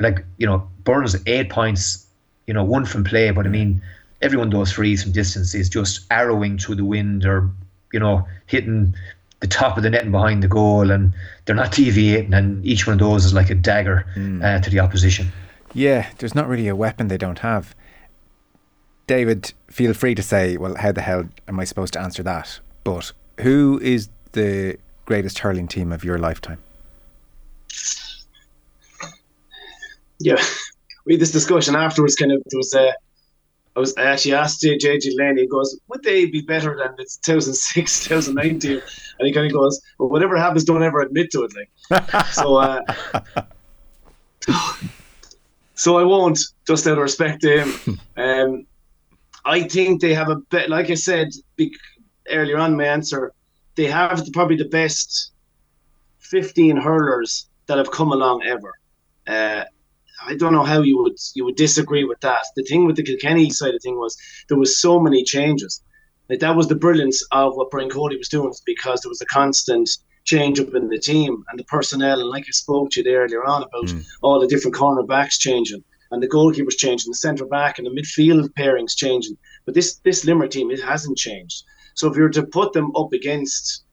like 0.00 0.24
you 0.38 0.46
know, 0.46 0.66
Byrnes 0.84 1.14
eight 1.26 1.50
points, 1.50 2.06
you 2.46 2.54
know, 2.54 2.64
one 2.64 2.86
from 2.86 3.04
play, 3.04 3.30
but 3.30 3.44
I 3.44 3.50
mean, 3.50 3.82
everyone 4.22 4.48
those 4.48 4.72
frees 4.72 5.02
from 5.02 5.12
distance 5.12 5.54
is 5.54 5.68
just 5.68 6.06
arrowing 6.10 6.56
through 6.56 6.76
the 6.76 6.86
wind 6.86 7.26
or 7.26 7.50
you 7.92 8.00
know 8.00 8.26
hitting 8.46 8.94
the 9.40 9.46
top 9.46 9.76
of 9.76 9.82
the 9.82 9.90
net 9.90 10.04
and 10.04 10.12
behind 10.12 10.42
the 10.42 10.48
goal, 10.48 10.90
and 10.90 11.12
they're 11.44 11.54
not 11.54 11.72
deviating, 11.72 12.32
and 12.32 12.64
each 12.64 12.86
one 12.86 12.94
of 12.94 13.00
those 13.00 13.26
is 13.26 13.34
like 13.34 13.50
a 13.50 13.54
dagger 13.54 14.06
uh, 14.42 14.58
to 14.60 14.70
the 14.70 14.80
opposition. 14.80 15.30
Yeah, 15.74 16.10
there's 16.18 16.34
not 16.34 16.48
really 16.48 16.68
a 16.68 16.76
weapon 16.76 17.08
they 17.08 17.18
don't 17.18 17.40
have. 17.40 17.74
David, 19.06 19.52
feel 19.68 19.94
free 19.94 20.14
to 20.14 20.22
say, 20.22 20.56
well, 20.56 20.74
how 20.76 20.92
the 20.92 21.02
hell 21.02 21.28
am 21.46 21.60
I 21.60 21.64
supposed 21.64 21.92
to 21.92 22.00
answer 22.00 22.22
that? 22.24 22.58
But 22.82 23.12
who 23.40 23.78
is 23.82 24.08
the 24.32 24.78
greatest 25.04 25.40
hurling 25.40 25.68
team 25.68 25.92
of 25.92 26.02
your 26.02 26.18
lifetime? 26.18 26.58
yeah, 30.20 30.42
we 31.04 31.14
had 31.14 31.20
this 31.20 31.32
discussion 31.32 31.76
afterwards. 31.76 32.14
Kind 32.14 32.32
of, 32.32 32.42
there 32.50 32.58
was 32.58 32.74
a. 32.74 32.94
I 33.74 33.80
was 33.80 33.94
I 33.98 34.04
actually 34.04 34.32
asked 34.34 34.62
JJ 34.62 35.00
Delaney. 35.00 35.42
He 35.42 35.46
goes, 35.46 35.78
"Would 35.88 36.02
they 36.02 36.26
be 36.26 36.40
better 36.40 36.76
than 36.76 36.94
the 36.96 37.06
2006, 37.24 38.04
2009 38.04 38.58
team?" 38.58 38.80
And 39.18 39.26
he 39.26 39.32
kind 39.32 39.46
of 39.46 39.52
goes, 39.52 39.80
"Well, 39.98 40.08
whatever 40.08 40.36
happens, 40.36 40.64
don't 40.64 40.82
ever 40.82 41.00
admit 41.00 41.30
to 41.32 41.44
it." 41.44 41.52
Like, 41.90 42.26
so, 42.26 42.56
uh, 42.56 42.80
so 45.76 45.98
I 45.98 46.02
won't. 46.02 46.40
Just 46.66 46.86
out 46.86 46.94
of 46.94 46.98
respect 46.98 47.42
to 47.42 47.62
him, 47.64 48.00
um, 48.16 48.66
I 49.44 49.62
think 49.62 50.00
they 50.00 50.14
have 50.14 50.28
a 50.28 50.36
bit. 50.36 50.68
Like 50.68 50.90
I 50.90 50.94
said 50.94 51.28
earlier 52.28 52.58
on, 52.58 52.76
my 52.76 52.84
answer, 52.84 53.32
they 53.76 53.86
have 53.86 54.24
the, 54.24 54.32
probably 54.32 54.56
the 54.56 54.68
best 54.68 55.32
15 56.18 56.76
hurlers 56.76 57.48
that 57.66 57.78
have 57.78 57.90
come 57.90 58.10
along 58.10 58.42
ever. 58.44 58.72
Uh, 59.28 59.64
I 60.26 60.34
don't 60.34 60.52
know 60.52 60.64
how 60.64 60.82
you 60.82 61.00
would 61.02 61.18
you 61.34 61.44
would 61.44 61.56
disagree 61.56 62.04
with 62.04 62.20
that. 62.20 62.42
The 62.56 62.64
thing 62.64 62.86
with 62.86 62.96
the 62.96 63.02
Kilkenny 63.02 63.50
side 63.50 63.74
of 63.74 63.82
thing 63.82 63.98
was 63.98 64.16
there 64.48 64.58
was 64.58 64.80
so 64.80 64.98
many 64.98 65.22
changes. 65.22 65.82
Like 66.28 66.40
that 66.40 66.56
was 66.56 66.68
the 66.68 66.74
brilliance 66.74 67.22
of 67.30 67.54
what 67.54 67.70
Brian 67.70 67.90
Cody 67.90 68.16
was 68.16 68.28
doing, 68.28 68.52
because 68.64 69.02
there 69.02 69.10
was 69.10 69.20
a 69.20 69.26
constant 69.26 69.88
change 70.26 70.60
up 70.60 70.74
in 70.74 70.88
the 70.88 70.98
team 70.98 71.42
and 71.48 71.58
the 71.58 71.64
personnel. 71.64 72.20
And 72.20 72.28
like 72.28 72.44
I 72.46 72.50
spoke 72.50 72.90
to 72.90 73.00
you 73.00 73.04
there 73.04 73.22
earlier 73.22 73.44
on 73.44 73.62
about 73.62 73.94
all 74.22 74.40
the 74.40 74.46
different 74.46 74.76
cornerbacks 74.76 75.38
changing 75.38 75.82
and 76.10 76.22
the 76.22 76.28
goalkeepers 76.28 76.76
changing, 76.76 77.10
the 77.10 77.16
centre 77.16 77.46
back 77.46 77.78
and 77.78 77.86
the 77.86 77.90
midfield 77.90 78.50
pairings 78.50 78.94
changing. 78.96 79.36
But 79.64 79.74
this 79.74 79.96
this 80.04 80.24
Limerick 80.24 80.50
team 80.50 80.70
it 80.70 80.82
hasn't 80.82 81.16
changed. 81.16 81.64
So 81.94 82.10
if 82.10 82.16
you 82.16 82.22
were 82.22 82.30
to 82.30 82.46
put 82.46 82.72
them 82.72 82.94
up 82.94 83.12
against 83.12 83.84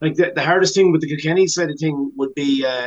like 0.00 0.14
the, 0.16 0.32
the 0.34 0.42
hardest 0.42 0.74
thing 0.74 0.92
with 0.92 1.00
the 1.00 1.08
Kilkenny 1.08 1.46
side 1.46 1.70
of 1.70 1.78
thing 1.78 2.12
would 2.16 2.34
be 2.34 2.64
uh, 2.66 2.86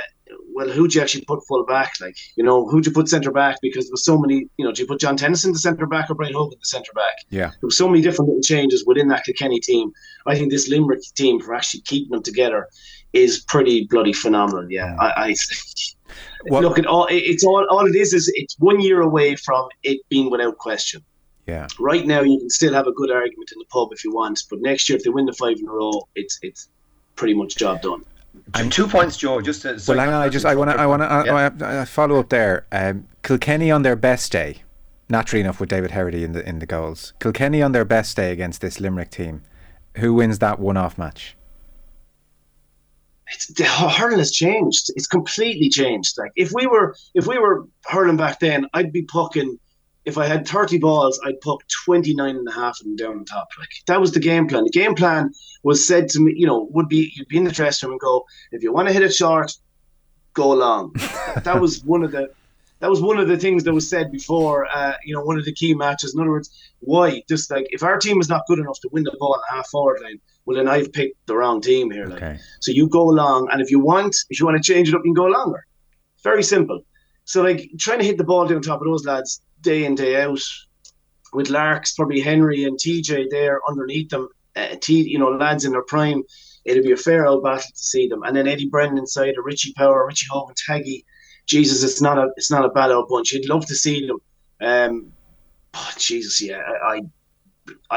well, 0.53 0.69
who'd 0.69 0.93
you 0.93 1.01
actually 1.01 1.23
put 1.25 1.45
full 1.47 1.65
back? 1.65 1.93
Like, 2.01 2.15
you 2.35 2.43
know, 2.43 2.67
who'd 2.67 2.85
you 2.85 2.91
put 2.91 3.07
centre 3.09 3.31
back? 3.31 3.57
Because 3.61 3.85
there 3.85 3.93
was 3.93 4.03
so 4.05 4.17
many, 4.17 4.47
you 4.57 4.65
know, 4.65 4.71
do 4.71 4.81
you 4.81 4.87
put 4.87 4.99
John 4.99 5.15
Tennyson 5.17 5.53
the 5.53 5.59
centre 5.59 5.85
back 5.85 6.09
or 6.09 6.15
Brian 6.15 6.33
Hogan 6.33 6.57
the 6.59 6.65
centre 6.65 6.91
back? 6.95 7.15
Yeah. 7.29 7.49
There 7.49 7.67
was 7.67 7.77
so 7.77 7.87
many 7.87 8.01
different 8.01 8.29
little 8.29 8.41
changes 8.41 8.85
within 8.85 9.07
that 9.09 9.23
Kilkenny 9.25 9.59
team. 9.59 9.91
I 10.25 10.35
think 10.35 10.51
this 10.51 10.67
Limerick 10.67 11.01
team 11.15 11.39
for 11.39 11.53
actually 11.53 11.81
keeping 11.81 12.11
them 12.11 12.23
together 12.23 12.67
is 13.13 13.39
pretty 13.39 13.85
bloody 13.89 14.13
phenomenal. 14.13 14.69
Yeah, 14.71 14.95
I, 14.99 15.29
I 15.29 15.35
What- 16.47 16.63
look 16.63 16.79
at 16.79 16.85
all. 16.85 17.07
It's 17.09 17.43
all. 17.43 17.65
All 17.69 17.85
it 17.85 17.95
is 17.95 18.13
is 18.13 18.31
it's 18.35 18.55
one 18.59 18.79
year 18.79 19.01
away 19.01 19.35
from 19.35 19.67
it 19.83 19.99
being 20.09 20.29
without 20.31 20.57
question. 20.57 21.03
Yeah. 21.45 21.67
Right 21.79 22.05
now, 22.05 22.21
you 22.21 22.37
can 22.39 22.49
still 22.49 22.73
have 22.73 22.87
a 22.87 22.91
good 22.91 23.09
argument 23.09 23.51
in 23.53 23.59
the 23.59 23.65
pub 23.69 23.89
if 23.93 24.03
you 24.03 24.13
want, 24.13 24.43
but 24.49 24.59
next 24.61 24.89
year, 24.89 24.97
if 24.97 25.03
they 25.03 25.09
win 25.09 25.25
the 25.25 25.33
five 25.33 25.57
in 25.59 25.67
a 25.67 25.71
row, 25.71 26.07
it's 26.15 26.37
it's 26.41 26.67
pretty 27.15 27.33
much 27.33 27.55
job 27.55 27.81
done. 27.81 28.03
And 28.53 28.71
two 28.71 28.87
points, 28.87 29.17
Joe. 29.17 29.41
Just 29.41 29.63
to, 29.63 29.79
Well, 29.87 29.97
hang 29.97 30.09
on. 30.09 30.21
I 30.21 30.29
just 30.29 30.45
I 30.45 30.55
want 30.55 30.71
to 30.71 30.77
I 30.77 30.85
want 30.85 31.01
to 31.01 31.23
Yeah. 31.25 31.49
I, 31.61 31.81
I 31.81 31.85
follow 31.85 32.19
up 32.19 32.29
there. 32.29 32.65
Um, 32.71 33.07
Kilkenny 33.23 33.71
on 33.71 33.83
their 33.83 33.95
best 33.95 34.31
day, 34.31 34.63
naturally 35.09 35.41
enough 35.41 35.59
with 35.59 35.69
David 35.69 35.91
Herity 35.91 36.23
in 36.23 36.33
the 36.33 36.47
in 36.47 36.59
the 36.59 36.65
goals. 36.65 37.13
Kilkenny 37.19 37.61
on 37.61 37.71
their 37.71 37.85
best 37.85 38.15
day 38.15 38.31
against 38.31 38.61
this 38.61 38.79
Limerick 38.79 39.11
team, 39.11 39.43
who 39.97 40.13
wins 40.13 40.39
that 40.39 40.59
one-off 40.59 40.97
match? 40.97 41.37
it's 43.29 43.47
the 43.47 43.65
hurling 43.65 44.19
has 44.19 44.31
changed. 44.31 44.91
It's 44.95 45.07
completely 45.07 45.69
changed. 45.69 46.17
Like 46.17 46.31
if 46.35 46.51
we 46.53 46.67
were 46.67 46.95
if 47.13 47.27
we 47.27 47.37
were 47.37 47.67
hurling 47.85 48.17
back 48.17 48.39
then, 48.39 48.67
I'd 48.73 48.91
be 48.91 49.03
pucking. 49.03 49.59
If 50.07 50.17
I 50.17 50.25
had 50.25 50.47
30 50.47 50.77
balls, 50.77 51.19
I'd 51.25 51.41
puck 51.41 51.59
29 51.83 52.37
and 52.37 52.47
a 52.47 52.51
half 52.51 52.79
of 52.79 52.85
them 52.85 52.95
down 52.95 53.17
on 53.17 53.25
top. 53.25 53.49
Like 53.59 53.67
that 53.87 53.99
was 53.99 54.13
the 54.13 54.21
game 54.21 54.47
plan. 54.47 54.63
The 54.63 54.69
game 54.69 54.95
plan 54.95 55.31
was 55.63 55.85
said 55.85 56.07
to 56.09 56.21
me, 56.21 56.33
you 56.33 56.47
know, 56.47 56.69
would 56.71 56.87
be 56.87 57.11
you'd 57.13 57.27
be 57.27 57.35
in 57.35 57.43
the 57.43 57.51
dressing 57.51 57.87
room 57.87 57.95
and 57.95 57.99
go, 57.99 58.25
if 58.53 58.63
you 58.63 58.71
want 58.71 58.87
to 58.87 58.93
hit 58.93 59.03
it 59.03 59.13
short, 59.13 59.51
go 60.33 60.51
long. 60.51 60.93
that 61.43 61.59
was 61.59 61.83
one 61.83 62.05
of 62.05 62.11
the 62.11 62.31
that 62.79 62.89
was 62.89 63.01
one 63.01 63.17
of 63.17 63.27
the 63.27 63.37
things 63.37 63.65
that 63.65 63.73
was 63.73 63.89
said 63.89 64.09
before. 64.09 64.65
Uh, 64.73 64.93
you 65.03 65.13
know, 65.13 65.23
one 65.23 65.37
of 65.37 65.43
the 65.43 65.51
key 65.51 65.73
matches. 65.73 66.13
In 66.13 66.21
other 66.21 66.29
words, 66.29 66.49
why? 66.79 67.21
Just 67.27 67.51
like 67.51 67.67
if 67.71 67.83
our 67.83 67.97
team 67.97 68.21
is 68.21 68.29
not 68.29 68.47
good 68.47 68.59
enough 68.59 68.79
to 68.83 68.89
win 68.93 69.03
the 69.03 69.13
ball 69.19 69.33
on 69.33 69.41
the 69.49 69.57
half 69.57 69.67
forward 69.67 69.99
line, 70.01 70.21
well 70.45 70.55
then 70.55 70.69
I've 70.69 70.93
picked 70.93 71.17
the 71.25 71.35
wrong 71.35 71.59
team 71.59 71.91
here. 71.91 72.05
Like. 72.05 72.23
Okay. 72.23 72.39
So 72.61 72.71
you 72.71 72.87
go 72.87 73.09
along, 73.09 73.49
and 73.51 73.61
if 73.61 73.69
you 73.71 73.81
want, 73.81 74.15
if 74.29 74.39
you 74.39 74.45
want 74.45 74.63
to 74.63 74.73
change 74.73 74.87
it 74.87 74.95
up, 74.95 75.01
you 75.03 75.13
can 75.13 75.21
go 75.21 75.25
longer. 75.25 75.65
Very 76.23 76.43
simple. 76.43 76.81
So 77.27 77.43
like 77.43 77.69
trying 77.77 77.99
to 77.99 78.05
hit 78.05 78.17
the 78.17 78.23
ball 78.23 78.47
down 78.47 78.61
top 78.61 78.79
of 78.79 78.87
those 78.87 79.05
lads 79.05 79.41
day 79.59 79.83
in 79.83 79.95
day 79.95 80.23
out, 80.23 80.39
with 81.33 81.49
Larks 81.49 81.93
probably 81.93 82.21
Henry 82.21 82.63
and 82.63 82.79
TJ 82.79 83.29
there 83.29 83.59
underneath 83.67 84.09
them, 84.09 84.29
uh, 84.55 84.75
T, 84.79 85.01
you 85.01 85.19
know 85.19 85.31
lads 85.31 85.65
in 85.65 85.73
their 85.73 85.83
prime. 85.83 86.23
It'd 86.63 86.83
be 86.83 86.93
a 86.93 86.97
fair 86.97 87.27
old 87.27 87.43
battle 87.43 87.69
to 87.69 87.71
see 87.75 88.07
them, 88.07 88.23
and 88.23 88.35
then 88.35 88.47
Eddie 88.47 88.69
Brennan 88.69 88.97
inside, 88.97 89.37
or 89.37 89.43
Richie 89.43 89.73
Power, 89.73 90.07
Richie 90.07 90.27
Hogan, 90.31 90.55
Taggy. 90.55 91.03
Jesus, 91.47 91.83
it's 91.83 92.01
not 92.01 92.17
a 92.17 92.29
it's 92.37 92.49
not 92.49 92.63
a 92.63 92.69
bad 92.69 92.91
old 92.91 93.09
bunch. 93.09 93.33
You'd 93.33 93.49
love 93.49 93.65
to 93.65 93.75
see 93.75 94.07
them. 94.07 94.19
Um, 94.61 95.11
oh, 95.73 95.91
Jesus, 95.97 96.41
yeah, 96.41 96.61
I, 96.61 96.95
I 96.95 97.01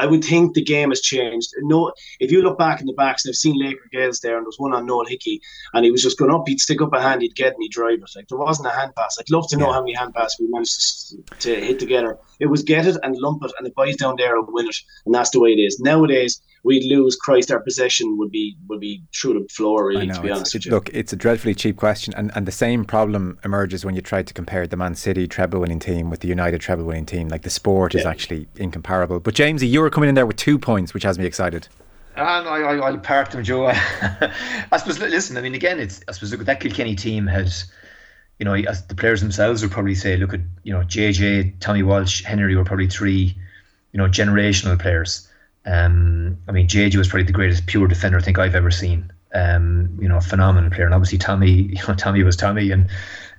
would 0.05 0.23
think 0.23 0.53
the 0.53 0.63
game 0.63 0.89
has 0.89 1.01
changed. 1.01 1.49
No, 1.61 1.91
if 2.19 2.31
you 2.31 2.41
look 2.41 2.57
back 2.57 2.79
in 2.81 2.87
the 2.87 2.93
backs, 2.93 3.25
I've 3.27 3.35
seen 3.35 3.59
Laker 3.59 3.87
Gales 3.91 4.19
there, 4.19 4.35
and 4.37 4.43
there 4.43 4.47
was 4.49 4.59
one 4.59 4.73
on 4.73 4.85
Noel 4.85 5.05
Hickey, 5.05 5.41
and 5.73 5.85
he 5.85 5.91
was 5.91 6.01
just 6.03 6.17
going 6.17 6.31
up. 6.31 6.43
He'd 6.47 6.59
stick 6.59 6.81
up 6.81 6.93
a 6.93 7.01
hand, 7.01 7.21
he'd 7.21 7.35
get, 7.35 7.53
and 7.53 7.61
he'd 7.63 7.71
drive 7.71 7.99
it. 7.99 8.09
Like 8.15 8.27
there 8.27 8.37
wasn't 8.37 8.67
a 8.67 8.71
hand 8.71 8.93
pass. 8.95 9.17
I'd 9.19 9.29
love 9.29 9.47
to 9.49 9.57
know 9.57 9.67
Yeah. 9.67 9.73
how 9.73 9.81
many 9.81 9.93
hand 9.93 10.13
passes 10.13 10.37
we 10.39 10.47
managed 10.47 11.09
to, 11.09 11.23
to 11.39 11.65
hit 11.65 11.79
together. 11.79 12.17
It 12.39 12.47
was 12.47 12.63
get 12.63 12.85
it 12.87 12.97
and 13.03 13.15
lump 13.17 13.43
it, 13.43 13.51
and 13.57 13.65
the 13.65 13.71
boys 13.71 13.95
down 13.97 14.15
there 14.17 14.35
will 14.39 14.51
win 14.51 14.67
it, 14.67 14.77
and 15.05 15.13
that's 15.15 15.29
the 15.31 15.39
way 15.39 15.51
it 15.53 15.59
is. 15.61 15.79
Nowadays, 15.79 16.41
we'd 16.63 16.83
lose. 16.93 17.15
Christ, 17.15 17.51
our 17.51 17.59
possession 17.59 18.17
would 18.17 18.31
be 18.31 18.55
would 18.67 18.79
be 18.79 19.03
through 19.15 19.33
the 19.41 19.47
floor. 19.49 19.85
I 19.91 19.95
Really, 19.95 20.07
know. 20.07 20.13
to 20.15 20.21
be 20.21 20.27
it's- 20.27 20.37
honest 20.37 20.55
it- 20.55 20.59
with 20.59 20.65
you. 20.67 20.71
look, 20.71 20.89
it's 20.93 21.13
a 21.13 21.15
dreadfully 21.15 21.55
cheap 21.55 21.77
question, 21.77 22.13
and, 22.15 22.31
and 22.35 22.45
the 22.45 22.51
same 22.51 22.85
problem 22.85 23.39
emerges 23.43 23.83
when 23.85 23.95
you 23.95 24.01
try 24.01 24.21
to 24.23 24.33
compare 24.33 24.67
the 24.67 24.77
Man 24.77 24.95
City 24.95 25.27
treble 25.27 25.59
winning 25.59 25.79
team 25.79 26.09
with 26.09 26.19
the 26.21 26.27
United 26.27 26.61
treble 26.61 26.85
winning 26.85 27.05
team. 27.05 27.27
Like 27.29 27.41
the 27.43 27.49
sport 27.49 27.95
is 27.95 28.03
Yeah. 28.03 28.09
actually 28.09 28.47
incomparable. 28.57 29.19
But 29.19 29.33
Jamesie, 29.35 29.69
you 29.69 29.81
were 29.81 29.89
coming 29.89 30.09
in 30.09 30.15
there 30.15 30.25
with 30.25 30.37
two 30.37 30.57
points, 30.59 30.93
which 30.93 31.03
has 31.03 31.17
me 31.19 31.25
excited. 31.25 31.67
And 32.15 32.27
I, 32.27 32.57
I, 32.61 32.75
I'll 32.77 32.97
park 32.97 33.31
them, 33.31 33.43
Joe. 33.43 33.67
I 33.71 34.77
suppose. 34.77 34.99
Listen, 34.99 35.37
I 35.37 35.41
mean, 35.41 35.55
again, 35.55 35.79
it's. 35.79 36.01
I 36.07 36.11
suppose 36.11 36.31
look, 36.31 36.45
that 36.45 36.59
Kilkenny 36.59 36.93
team 36.95 37.25
had, 37.25 37.51
you 38.37 38.43
know, 38.45 38.53
as 38.53 38.85
the 38.87 38.95
players 38.95 39.21
themselves 39.21 39.61
would 39.61 39.71
probably 39.71 39.95
say, 39.95 40.17
look 40.17 40.33
at, 40.33 40.41
you 40.63 40.73
know, 40.73 40.81
JJ, 40.81 41.59
Tommy 41.61 41.83
Walsh, 41.83 42.23
Henry 42.23 42.55
were 42.55 42.65
probably 42.65 42.87
three, 42.87 43.35
you 43.93 43.97
know, 43.97 44.05
generational 44.07 44.77
players. 44.77 45.27
Um, 45.65 46.37
I 46.47 46.51
mean, 46.51 46.67
JJ 46.67 46.95
was 46.95 47.07
probably 47.07 47.25
the 47.25 47.33
greatest 47.33 47.67
pure 47.67 47.87
defender 47.87 48.17
I 48.17 48.21
think 48.21 48.39
I've 48.39 48.55
ever 48.55 48.71
seen. 48.71 49.11
Um, 49.33 49.97
you 50.01 50.09
know, 50.09 50.19
phenomenal 50.19 50.69
player, 50.69 50.85
and 50.85 50.93
obviously 50.93 51.17
Tommy, 51.17 51.51
you 51.51 51.81
know, 51.87 51.93
Tommy 51.93 52.23
was 52.23 52.35
Tommy, 52.35 52.71
and 52.71 52.89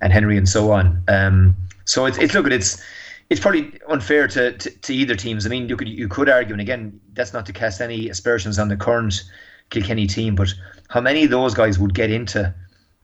and 0.00 0.12
Henry, 0.12 0.36
and 0.36 0.48
so 0.48 0.72
on. 0.72 1.02
Um, 1.08 1.56
so 1.84 2.06
it's 2.06 2.18
it's 2.18 2.34
look 2.34 2.46
it's 2.50 2.82
it's 3.28 3.40
probably 3.40 3.72
unfair 3.88 4.28
to, 4.28 4.52
to, 4.52 4.70
to 4.70 4.94
either 4.94 5.14
teams. 5.14 5.46
I 5.46 5.48
mean, 5.48 5.68
you 5.68 5.76
could 5.76 5.88
you 5.88 6.08
could 6.08 6.28
argue, 6.28 6.52
and 6.54 6.60
again, 6.60 7.00
that's 7.14 7.32
not 7.32 7.46
to 7.46 7.52
cast 7.52 7.80
any 7.80 8.08
aspersions 8.08 8.58
on 8.58 8.68
the 8.68 8.76
current 8.76 9.24
Kilkenny 9.70 10.06
team, 10.06 10.34
but 10.34 10.52
how 10.88 11.00
many 11.00 11.24
of 11.24 11.30
those 11.30 11.54
guys 11.54 11.78
would 11.78 11.94
get 11.94 12.10
into, 12.10 12.54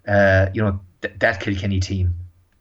uh, 0.06 0.46
you 0.52 0.62
know, 0.62 0.78
th- 1.00 1.14
that 1.18 1.40
Kilkenny 1.40 1.80
team, 1.80 2.14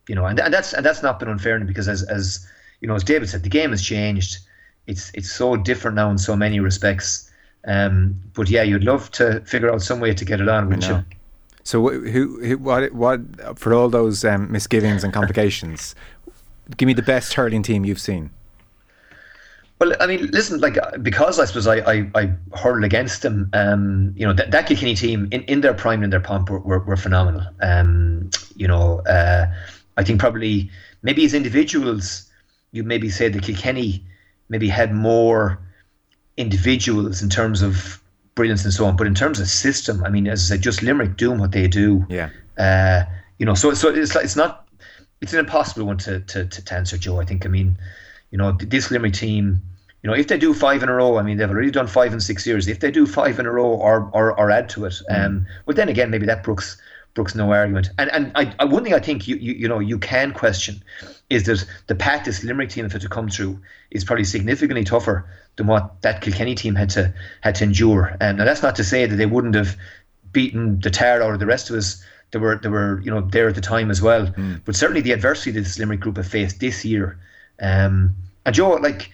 you 0.07 0.15
know, 0.15 0.25
and, 0.25 0.39
and 0.39 0.53
that's 0.53 0.73
and 0.73 0.85
that's 0.85 1.03
not 1.03 1.19
been 1.19 1.29
unfair 1.29 1.59
because 1.59 1.87
as 1.87 2.03
as 2.03 2.47
you 2.79 2.87
know, 2.87 2.95
as 2.95 3.03
David 3.03 3.29
said, 3.29 3.43
the 3.43 3.49
game 3.49 3.71
has 3.71 3.81
changed. 3.81 4.39
It's 4.87 5.11
it's 5.13 5.31
so 5.31 5.55
different 5.55 5.95
now 5.95 6.09
in 6.09 6.17
so 6.17 6.35
many 6.35 6.59
respects. 6.59 7.29
Um, 7.65 8.19
but 8.33 8.49
yeah, 8.49 8.63
you'd 8.63 8.83
love 8.83 9.11
to 9.11 9.41
figure 9.41 9.71
out 9.71 9.81
some 9.81 9.99
way 9.99 10.13
to 10.13 10.25
get 10.25 10.39
it 10.39 10.47
on, 10.47 10.69
wouldn't 10.69 10.87
you? 10.87 11.03
So 11.63 11.89
who, 11.89 12.41
who 12.41 12.57
what 12.57 12.93
what 12.93 13.59
for 13.59 13.73
all 13.73 13.89
those 13.89 14.23
um, 14.23 14.51
misgivings 14.51 15.03
and 15.03 15.13
complications? 15.13 15.95
give 16.77 16.87
me 16.87 16.93
the 16.93 17.01
best 17.01 17.33
hurling 17.33 17.63
team 17.63 17.85
you've 17.85 18.01
seen. 18.01 18.29
Well, 19.79 19.93
I 19.99 20.07
mean, 20.07 20.27
listen, 20.27 20.59
like 20.59 20.77
uh, 20.77 20.97
because 20.97 21.39
I 21.39 21.45
suppose 21.45 21.67
I 21.67 21.77
I, 21.79 22.11
I 22.15 22.31
hurled 22.55 22.83
against 22.83 23.21
them. 23.21 23.49
Um, 23.53 24.13
you 24.15 24.25
know 24.25 24.33
that 24.33 24.51
that 24.51 24.67
Kilkenny 24.67 24.95
team 24.95 25.27
in, 25.31 25.43
in 25.43 25.61
their 25.61 25.73
prime 25.73 26.03
and 26.03 26.11
their 26.11 26.19
pomp 26.19 26.49
were, 26.49 26.59
were, 26.59 26.79
were 26.79 26.97
phenomenal. 26.97 27.45
Um, 27.61 28.29
you 28.55 28.67
know, 28.67 29.01
uh, 29.01 29.45
I 29.97 30.03
think 30.03 30.19
probably 30.19 30.71
maybe 31.03 31.25
as 31.25 31.33
individuals, 31.33 32.31
you 32.71 32.83
maybe 32.83 33.09
say 33.09 33.29
the 33.29 33.39
Kilkenny 33.39 34.03
maybe 34.49 34.67
had 34.67 34.93
more 34.93 35.59
individuals 36.37 37.21
in 37.21 37.29
terms 37.29 37.61
of 37.61 38.01
brilliance 38.35 38.63
and 38.63 38.73
so 38.73 38.85
on, 38.85 38.95
but 38.95 39.07
in 39.07 39.15
terms 39.15 39.39
of 39.39 39.47
system, 39.47 40.03
I 40.03 40.09
mean, 40.09 40.27
as 40.27 40.45
I 40.45 40.55
said, 40.55 40.61
just 40.61 40.81
Limerick 40.81 41.17
doing 41.17 41.39
what 41.39 41.51
they 41.51 41.67
do. 41.67 42.05
Yeah. 42.09 42.29
Uh, 42.57 43.03
you 43.39 43.45
know, 43.45 43.55
so 43.55 43.73
so 43.73 43.89
it's 43.89 44.15
like 44.15 44.23
it's 44.23 44.35
not 44.35 44.67
it's 45.21 45.33
an 45.33 45.39
impossible 45.39 45.85
one 45.85 45.97
to, 45.99 46.19
to, 46.21 46.45
to, 46.45 46.73
answer, 46.73 46.97
Joe. 46.97 47.19
I 47.19 47.25
think. 47.25 47.45
I 47.45 47.49
mean, 47.49 47.77
you 48.31 48.37
know, 48.37 48.51
this 48.53 48.89
Limerick 48.89 49.13
team, 49.13 49.61
you 50.01 50.09
know, 50.09 50.15
if 50.15 50.27
they 50.27 50.37
do 50.37 50.53
five 50.53 50.81
in 50.83 50.89
a 50.89 50.93
row, 50.93 51.17
I 51.17 51.23
mean, 51.23 51.37
they've 51.37 51.49
already 51.49 51.71
done 51.71 51.87
five 51.87 52.13
in 52.13 52.19
six 52.19 52.47
years. 52.47 52.67
If 52.67 52.79
they 52.79 52.91
do 52.91 53.05
five 53.05 53.39
in 53.39 53.45
a 53.45 53.51
row 53.51 53.67
or 53.67 54.09
or, 54.13 54.39
or 54.39 54.49
add 54.49 54.69
to 54.69 54.85
it, 54.85 54.95
um, 55.09 55.45
well, 55.65 55.75
then 55.75 55.89
again, 55.89 56.09
maybe 56.09 56.25
that 56.25 56.43
Brooks 56.43 56.77
Brooks 57.13 57.35
no 57.35 57.51
argument. 57.51 57.89
And 57.97 58.11
and 58.11 58.31
I, 58.35 58.53
I 58.59 58.65
one 58.65 58.83
thing 58.83 58.93
I 58.93 58.99
think 58.99 59.27
you, 59.27 59.35
you 59.37 59.53
you 59.53 59.67
know 59.67 59.79
you 59.79 59.97
can 59.99 60.33
question 60.33 60.83
is 61.29 61.43
that 61.43 61.65
the 61.87 61.95
path 61.95 62.25
this 62.25 62.43
Limerick 62.43 62.69
team 62.69 62.85
have 62.85 62.93
had 62.93 63.01
to 63.01 63.09
come 63.09 63.29
through 63.29 63.59
is 63.91 64.05
probably 64.05 64.23
significantly 64.23 64.83
tougher 64.83 65.25
than 65.57 65.67
what 65.67 66.01
that 66.01 66.21
Kilkenny 66.21 66.55
team 66.55 66.75
had 66.75 66.89
to 66.91 67.13
had 67.41 67.55
to 67.55 67.65
endure. 67.65 68.15
And 68.21 68.37
now 68.37 68.45
that's 68.45 68.63
not 68.63 68.75
to 68.77 68.83
say 68.83 69.05
that 69.05 69.15
they 69.15 69.25
wouldn't 69.25 69.55
have 69.55 69.75
beaten 70.31 70.79
the 70.79 70.89
tar 70.89 71.21
out 71.21 71.33
of 71.33 71.39
the 71.39 71.45
rest 71.45 71.69
of 71.69 71.75
us. 71.75 72.03
They 72.31 72.39
were 72.39 72.57
they 72.57 72.69
were 72.69 73.01
you 73.01 73.11
know 73.11 73.21
there 73.21 73.49
at 73.49 73.55
the 73.55 73.61
time 73.61 73.91
as 73.91 74.01
well. 74.01 74.33
But 74.65 74.75
certainly 74.75 75.01
the 75.01 75.11
adversity 75.11 75.51
that 75.51 75.61
this 75.61 75.79
Limerick 75.79 75.99
group 75.99 76.17
have 76.17 76.27
faced 76.27 76.59
this 76.59 76.85
year. 76.85 77.19
Um, 77.61 78.15
and 78.45 78.55
Joe, 78.55 78.71
like 78.71 79.11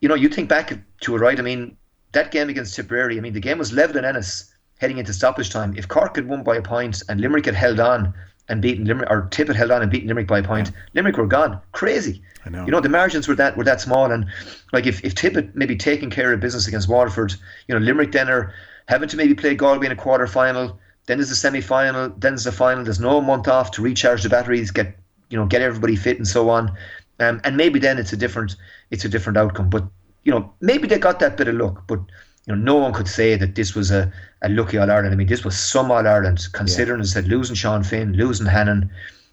you 0.00 0.08
know, 0.08 0.14
you 0.14 0.28
think 0.28 0.48
back 0.48 0.72
to 1.00 1.16
it, 1.16 1.18
right? 1.18 1.38
I 1.38 1.42
mean, 1.42 1.76
that 2.12 2.30
game 2.30 2.48
against 2.48 2.74
Tipperary. 2.74 3.18
I 3.18 3.20
mean, 3.20 3.32
the 3.32 3.40
game 3.40 3.58
was 3.58 3.72
level 3.72 3.96
in 3.96 4.04
Ennis 4.04 4.52
heading 4.78 4.98
into 4.98 5.12
stoppage 5.12 5.50
time. 5.50 5.74
If 5.76 5.88
Cork 5.88 6.16
had 6.16 6.28
won 6.28 6.42
by 6.42 6.56
a 6.56 6.62
point 6.62 7.02
and 7.08 7.20
Limerick 7.20 7.46
had 7.46 7.54
held 7.54 7.80
on 7.80 8.12
and 8.48 8.62
beaten 8.62 8.84
Limerick, 8.84 9.10
or 9.10 9.28
Tip 9.30 9.48
had 9.48 9.56
held 9.56 9.70
on 9.70 9.82
and 9.82 9.90
beaten 9.90 10.08
Limerick 10.08 10.26
by 10.26 10.38
a 10.38 10.42
point, 10.42 10.70
Limerick 10.94 11.16
were 11.16 11.26
gone. 11.26 11.60
Crazy. 11.72 12.22
I 12.44 12.50
know. 12.50 12.64
You 12.64 12.70
know, 12.70 12.80
the 12.80 12.88
margins 12.88 13.26
were 13.26 13.34
that 13.34 13.56
were 13.56 13.64
that 13.64 13.80
small, 13.80 14.10
and 14.10 14.26
like 14.72 14.86
if 14.86 15.04
if 15.04 15.14
Tip 15.14 15.34
had 15.34 15.54
maybe 15.56 15.76
taken 15.76 16.10
care 16.10 16.32
of 16.32 16.40
business 16.40 16.68
against 16.68 16.88
Waterford, 16.88 17.34
you 17.66 17.74
know, 17.74 17.80
Limerick 17.80 18.12
then 18.12 18.28
are 18.28 18.54
having 18.86 19.08
to 19.08 19.16
maybe 19.16 19.34
play 19.34 19.54
Galway 19.54 19.86
in 19.86 19.92
a 19.92 19.96
quarter 19.96 20.26
final. 20.26 20.78
Then 21.06 21.18
there's 21.18 21.30
a 21.30 21.36
semi 21.36 21.60
final. 21.60 22.08
Then 22.10 22.32
there's 22.32 22.46
a 22.46 22.52
final. 22.52 22.84
There's 22.84 23.00
no 23.00 23.20
month 23.20 23.48
off 23.48 23.72
to 23.72 23.82
recharge 23.82 24.22
the 24.22 24.28
batteries, 24.28 24.70
get 24.70 24.96
you 25.28 25.36
know, 25.36 25.46
get 25.46 25.62
everybody 25.62 25.96
fit 25.96 26.18
and 26.18 26.26
so 26.26 26.48
on. 26.50 26.76
Um, 27.18 27.40
and 27.44 27.56
maybe 27.56 27.78
then 27.78 27.98
it's 27.98 28.12
a 28.12 28.16
different 28.16 28.56
it's 28.90 29.04
a 29.04 29.08
different 29.08 29.38
outcome. 29.38 29.70
But 29.70 29.84
you 30.24 30.32
know, 30.32 30.52
maybe 30.60 30.86
they 30.88 30.98
got 30.98 31.20
that 31.20 31.36
bit 31.36 31.48
of 31.48 31.54
luck, 31.54 31.84
but 31.86 32.00
you 32.46 32.54
know, 32.54 32.62
no 32.62 32.76
one 32.76 32.92
could 32.92 33.08
say 33.08 33.36
that 33.36 33.54
this 33.54 33.74
was 33.74 33.90
a, 33.90 34.12
a 34.42 34.48
lucky 34.48 34.78
All 34.78 34.90
Ireland. 34.90 35.12
I 35.12 35.16
mean, 35.16 35.26
this 35.26 35.44
was 35.44 35.58
some 35.58 35.90
All 35.90 36.06
Ireland, 36.06 36.46
considering 36.52 37.00
as 37.00 37.12
I 37.12 37.20
said, 37.20 37.28
losing 37.28 37.56
Sean 37.56 37.82
Finn, 37.82 38.12
losing 38.12 38.46
Hannon. 38.46 38.90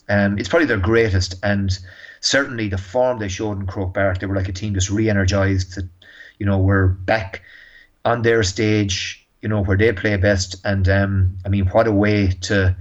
Um, 0.10 0.38
it's 0.38 0.50
probably 0.50 0.66
their 0.66 0.78
greatest, 0.78 1.36
and 1.44 1.78
certainly 2.20 2.68
the 2.68 2.78
form 2.78 3.20
they 3.20 3.30
showed 3.30 3.60
in 3.60 3.68
Croke 3.68 3.94
Park, 3.94 4.20
they 4.20 4.26
were 4.26 4.36
like 4.36 4.50
a 4.50 4.54
team 4.54 4.74
just 4.74 4.90
re-energized. 4.90 5.76
That 5.76 5.88
you 6.40 6.46
know, 6.46 6.58
were 6.58 6.88
back 6.88 7.42
on 8.06 8.22
their 8.22 8.44
stage, 8.44 9.26
you 9.42 9.50
know, 9.50 9.64
where 9.64 9.78
they 9.78 9.94
play 9.94 10.16
best. 10.18 10.56
And 10.66 10.88
um, 10.90 11.38
I 11.46 11.50
mean, 11.50 11.68
what 11.68 11.88
a 11.88 11.92
way 11.92 12.28
to 12.42 12.76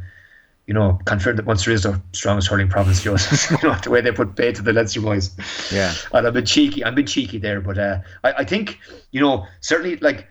you 0.67 0.75
know, 0.75 0.99
confirmed 1.07 1.39
that 1.39 1.47
Munster 1.47 1.71
is 1.73 1.83
the 1.83 2.01
strongest 2.13 2.49
hurling 2.49 2.69
province, 2.69 3.03
Joseph. 3.03 3.51
you 3.63 3.69
know, 3.69 3.75
the 3.83 3.91
way 3.91 4.01
they 4.01 4.13
put 4.13 4.37
pay 4.37 4.53
to 4.53 4.63
the 4.63 4.73
Leinster 4.73 5.01
boys. 5.01 5.35
Yeah. 5.73 5.93
And 6.13 6.27
I've 6.27 6.35
been 6.35 6.47
cheeky. 6.47 6.85
I've 6.85 6.95
been 6.95 7.07
cheeky 7.07 7.39
there, 7.39 7.61
but 7.61 7.79
uh, 7.79 7.99
I, 8.25 8.33
I 8.33 8.45
think 8.45 8.79
you 9.11 9.21
know 9.21 9.47
certainly 9.61 9.97
like 9.97 10.27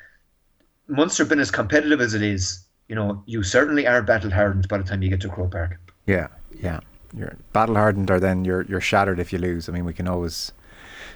Munster 0.88 1.26
been 1.26 1.40
as 1.40 1.52
competitive 1.52 2.02
as 2.02 2.14
it 2.14 2.22
is. 2.22 2.66
You 2.88 2.96
know, 2.96 3.24
you 3.26 3.42
certainly 3.44 3.88
are 3.88 4.02
battle 4.02 4.32
hardened 4.32 4.68
by 4.68 4.78
the 4.78 4.84
time 4.84 5.02
you 5.02 5.10
get 5.10 5.22
to 5.22 5.30
Croke 5.30 5.52
Park. 5.52 5.80
Yeah, 6.06 6.28
yeah. 6.60 6.80
You're 7.16 7.36
battle 7.54 7.76
hardened, 7.76 8.10
or 8.10 8.20
then 8.20 8.46
you're 8.46 8.64
you're 8.64 8.82
shattered 8.82 9.20
if 9.20 9.32
you 9.34 9.40
lose. 9.40 9.68
I 9.68 9.72
mean, 9.74 9.86
we 9.86 9.94
can 9.94 10.08
always 10.08 10.52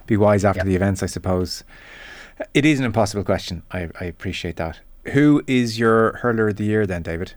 be 0.07 0.17
wise 0.17 0.43
after 0.45 0.59
Yeah. 0.59 0.65
the 0.65 0.75
events, 0.75 1.01
I 1.03 1.07
suppose. 1.07 1.63
It 2.53 2.65
is 2.65 2.79
an 2.79 2.85
impossible 2.85 3.23
question. 3.23 3.63
I, 3.71 3.89
I 3.99 4.05
appreciate 4.05 4.57
that. 4.57 4.79
Who 5.13 5.41
is 5.47 5.79
your 5.79 6.17
hurler 6.17 6.49
of 6.49 6.57
the 6.57 6.65
year 6.65 6.85
then, 6.85 7.01
David? 7.01 7.33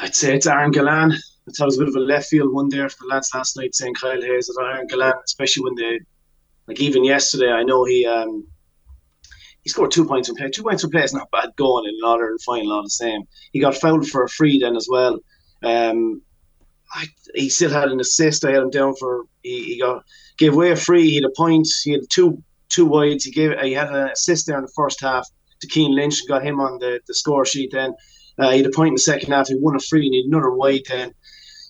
I'd 0.00 0.14
say 0.14 0.34
it's 0.34 0.46
Aaron 0.46 0.72
Gillane. 0.72 1.12
I 1.12 1.52
thought 1.52 1.64
it 1.64 1.66
was 1.66 1.76
a 1.76 1.80
bit 1.80 1.88
of 1.88 1.96
a 1.96 2.00
left 2.00 2.28
field 2.28 2.52
one 2.52 2.68
there 2.68 2.88
for 2.88 2.96
the 3.02 3.14
lads 3.14 3.30
last 3.34 3.56
night 3.56 3.74
saying 3.74 3.94
Kyle 3.94 4.20
Hayes 4.20 4.48
is 4.48 4.58
Aaron 4.60 4.88
Gillane, 4.88 5.22
especially 5.24 5.64
when 5.64 5.74
they 5.74 6.00
like 6.66 6.80
even 6.80 7.04
yesterday 7.04 7.50
I 7.50 7.62
know 7.62 7.84
he 7.84 8.06
um 8.06 8.46
he 9.62 9.70
scored 9.70 9.90
two 9.90 10.04
points 10.04 10.28
from 10.28 10.36
play. 10.36 10.50
Two 10.50 10.62
points 10.62 10.82
from 10.82 10.90
play 10.90 11.02
is 11.02 11.14
not 11.14 11.30
bad 11.30 11.50
going 11.56 11.86
in 11.86 11.94
an 11.94 12.00
Ireland 12.04 12.40
final, 12.44 12.72
all 12.72 12.82
the 12.82 12.90
same. 12.90 13.22
He 13.52 13.60
got 13.60 13.74
fouled 13.74 14.06
for 14.08 14.24
a 14.24 14.28
free 14.28 14.58
then 14.58 14.76
as 14.76 14.86
well. 14.90 15.18
Um, 15.62 16.20
I, 16.94 17.06
he 17.34 17.48
still 17.48 17.70
had 17.70 17.88
an 17.88 17.98
assist. 17.98 18.44
I 18.44 18.52
had 18.52 18.62
him 18.62 18.70
down 18.70 18.94
for 18.96 19.24
he, 19.42 19.64
he 19.64 19.80
got 19.80 20.04
gave 20.38 20.52
away 20.52 20.70
a 20.70 20.76
free. 20.76 21.08
He 21.08 21.16
had 21.16 21.24
a 21.24 21.34
point. 21.36 21.66
He 21.82 21.92
had 21.92 22.02
two 22.10 22.42
two 22.68 22.86
wides. 22.86 23.24
He 23.24 23.30
gave 23.30 23.58
he 23.60 23.72
had 23.72 23.88
an 23.88 24.08
assist 24.08 24.46
there 24.46 24.58
in 24.58 24.64
the 24.64 24.72
first 24.76 25.00
half 25.00 25.26
to 25.60 25.68
Cian 25.68 25.94
Lynch 25.94 26.20
and 26.20 26.28
got 26.28 26.44
him 26.44 26.60
on 26.60 26.78
the, 26.78 27.00
the 27.06 27.14
score 27.14 27.46
sheet. 27.46 27.70
Then 27.72 27.94
uh, 28.38 28.50
he 28.50 28.58
had 28.58 28.66
a 28.66 28.70
point 28.70 28.88
in 28.88 28.94
the 28.94 29.00
second 29.00 29.32
half. 29.32 29.48
He 29.48 29.56
won 29.56 29.76
a 29.76 29.80
free 29.80 30.06
and 30.06 30.14
he 30.14 30.22
had 30.22 30.28
another 30.28 30.50
wide. 30.50 30.82
Then 30.88 31.14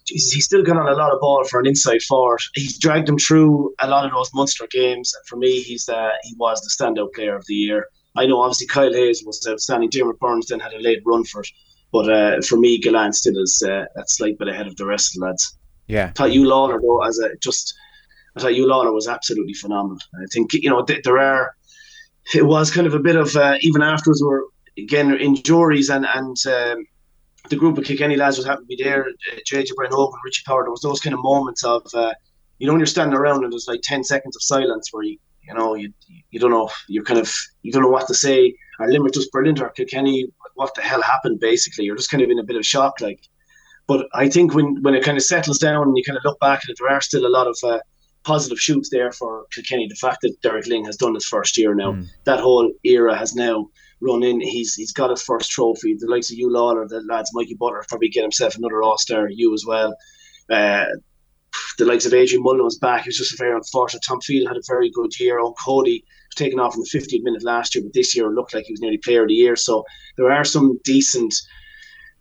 Jesus, 0.06 0.32
he's 0.32 0.44
still 0.44 0.62
got 0.62 0.76
on 0.76 0.88
a 0.88 0.94
lot 0.94 1.12
of 1.12 1.20
ball 1.20 1.44
for 1.44 1.60
an 1.60 1.66
inside 1.66 2.02
forward. 2.02 2.40
He's 2.54 2.78
dragged 2.78 3.08
him 3.08 3.18
through 3.18 3.74
a 3.80 3.88
lot 3.88 4.04
of 4.04 4.12
those 4.12 4.30
Munster 4.34 4.66
games. 4.70 5.12
And 5.14 5.26
for 5.26 5.36
me, 5.36 5.60
he's 5.60 5.86
the 5.86 6.10
he 6.22 6.34
was 6.38 6.60
the 6.60 6.84
standout 6.84 7.14
player 7.14 7.36
of 7.36 7.44
the 7.46 7.54
year. 7.54 7.86
I 8.16 8.26
know 8.26 8.40
obviously 8.40 8.66
Kyle 8.66 8.92
Hayes 8.92 9.22
was 9.24 9.46
outstanding. 9.48 9.90
Diarmaid 9.90 10.18
Byrnes 10.18 10.46
then 10.46 10.60
had 10.60 10.72
a 10.72 10.80
late 10.80 11.02
run 11.04 11.24
for 11.24 11.40
it. 11.40 11.48
But 11.92 12.10
uh, 12.10 12.42
for 12.42 12.56
me, 12.56 12.80
Gillane 12.80 13.14
still 13.14 13.40
is 13.40 13.62
uh, 13.66 13.84
a 13.96 14.02
slight 14.06 14.38
bit 14.38 14.48
ahead 14.48 14.66
of 14.66 14.76
the 14.76 14.86
rest 14.86 15.14
of 15.14 15.20
the 15.20 15.26
lads. 15.26 15.56
Yeah. 15.86 16.06
I 16.06 16.10
thought 16.10 16.30
Huw 16.30 16.44
Lawlor 16.44 16.80
though, 16.80 17.02
as 17.04 17.18
a 17.18 17.36
just, 17.36 17.74
I 18.36 18.40
thought 18.40 18.52
Huw 18.52 18.66
Lawlor 18.66 18.92
was 18.92 19.06
absolutely 19.06 19.54
phenomenal. 19.54 19.98
I 20.16 20.26
think 20.32 20.52
you 20.54 20.70
know 20.70 20.84
th- 20.84 21.02
there 21.04 21.18
are, 21.18 21.54
it 22.34 22.46
was 22.46 22.70
kind 22.70 22.86
of 22.86 22.94
a 22.94 22.98
bit 22.98 23.16
of 23.16 23.36
uh, 23.36 23.56
even 23.60 23.82
afterwards 23.82 24.22
were 24.22 24.44
again 24.79 25.14
injuries 25.18 25.89
and 25.91 26.07
and 26.14 26.37
um, 26.47 26.87
the 27.51 27.57
group 27.57 27.77
of 27.79 27.85
Kilkenny 27.85 28.16
lads 28.16 28.37
was 28.39 28.47
happy 28.47 28.62
to 28.62 28.66
be 28.66 28.83
there. 28.83 29.05
Uh, 29.07 29.37
JJ 29.51 29.75
Brent 29.77 29.93
Hogan, 29.93 30.18
Richie 30.25 30.43
Power. 30.47 30.62
There 30.64 30.70
was 30.70 30.81
those 30.81 31.01
kind 31.01 31.14
of 31.14 31.20
moments 31.22 31.62
of 31.64 31.83
uh, 31.95 32.12
you 32.59 32.66
know 32.66 32.72
when 32.72 32.81
you're 32.81 32.87
standing 32.87 33.16
around 33.16 33.45
and 33.45 33.53
there's 33.53 33.68
like 33.68 33.81
ten 33.83 34.03
seconds 34.05 34.37
of 34.37 34.43
silence 34.43 34.89
where 34.93 35.05
you 35.05 35.18
you 35.47 35.55
know 35.55 35.75
you 35.75 35.93
you 36.31 36.41
don't 36.41 36.51
know 36.51 36.70
you're 36.89 37.05
kind 37.05 37.20
of 37.20 37.33
you 37.62 37.70
don't 37.72 37.83
know 37.83 37.89
what 37.89 38.07
to 38.09 38.14
say. 38.14 38.55
Our 38.81 38.91
Limerick 38.91 39.14
was 39.14 39.29
brilliant. 39.29 39.61
Or 39.61 39.70
Kilkenny 39.70 40.27
what 40.57 40.75
the 40.75 40.83
hell 40.83 41.03
happened 41.03 41.41
basically 41.41 41.85
you're 41.85 41.97
just 41.97 42.11
kind 42.11 42.22
of 42.22 42.31
in 42.31 42.39
a 42.39 42.45
bit 42.45 42.55
of 42.57 42.64
shock 42.64 43.01
like 43.01 43.20
but 43.89 44.07
I 44.14 44.29
think 44.29 44.55
when 44.55 44.81
when 44.83 44.95
it 44.95 45.03
kind 45.03 45.16
of 45.18 45.25
settles 45.25 45.59
down 45.59 45.83
and 45.89 45.97
you 45.97 46.05
kind 46.05 46.16
of 46.16 46.25
look 46.25 46.39
back 46.39 46.61
at 46.62 46.70
it 46.70 46.77
there 46.79 46.89
are 46.89 47.01
still 47.01 47.27
a 47.27 47.29
lot 47.29 47.49
of 47.49 47.59
uh, 47.64 47.81
positive 48.22 48.61
shoots 48.61 48.89
there 48.89 49.11
for 49.11 49.47
Kilkenny 49.53 49.89
the 49.89 49.97
fact 49.97 50.18
that 50.22 50.41
Derek 50.43 50.66
Lyng 50.66 50.87
has 50.87 50.97
done 50.97 51.14
his 51.14 51.27
first 51.27 51.59
year 51.59 51.75
now 51.75 51.93
Mm. 51.93 52.07
that 52.25 52.39
whole 52.39 52.70
era 52.85 53.16
has 53.16 53.35
now 53.35 53.68
run 54.05 54.22
in 54.22 54.40
he's 54.40 54.74
he's 54.74 54.92
got 54.92 55.11
his 55.11 55.22
first 55.22 55.50
trophy 55.50 55.96
the 55.98 56.07
likes 56.07 56.30
of 56.30 56.36
Huw 56.36 56.50
Lawlor 56.50 56.88
the 56.88 57.00
lads 57.02 57.30
Mikey 57.32 57.55
Butler 57.55 57.84
probably 57.88 58.09
get 58.09 58.22
himself 58.22 58.57
another 58.57 58.82
All-Star 58.82 59.28
you 59.30 59.55
as 59.55 59.64
well 59.66 59.94
uh, 60.50 60.84
the 61.78 61.84
likes 61.84 62.07
of 62.07 62.14
Adrian 62.14 62.42
Mullen 62.42 62.64
was 62.64 62.78
back. 62.78 63.02
He 63.02 63.09
was 63.09 63.18
just 63.18 63.38
very 63.38 63.55
unfortunate. 63.55 64.02
Tom 64.07 64.20
Field 64.20 64.48
had 64.48 64.57
a 64.57 64.62
very 64.66 64.90
good 64.90 65.18
year. 65.18 65.38
Eoin 65.38 65.55
Cody 65.64 66.05
was 66.28 66.34
taken 66.36 66.61
off 66.61 66.74
in 66.74 66.80
the 66.80 66.98
50th 66.98 67.22
minute 67.22 67.42
last 67.42 67.74
year, 67.74 67.84
but 67.84 67.92
this 67.92 68.14
year 68.16 68.26
it 68.26 68.34
looked 68.34 68.55
like 68.55 68.64
he 68.66 68.72
was 68.72 68.80
nearly 68.80 68.98
player 68.98 69.22
of 69.22 69.28
the 69.28 69.34
year. 69.34 69.57
So 69.57 69.84
there 70.16 70.30
are 70.30 70.44
some 70.44 70.78
decent 70.84 71.34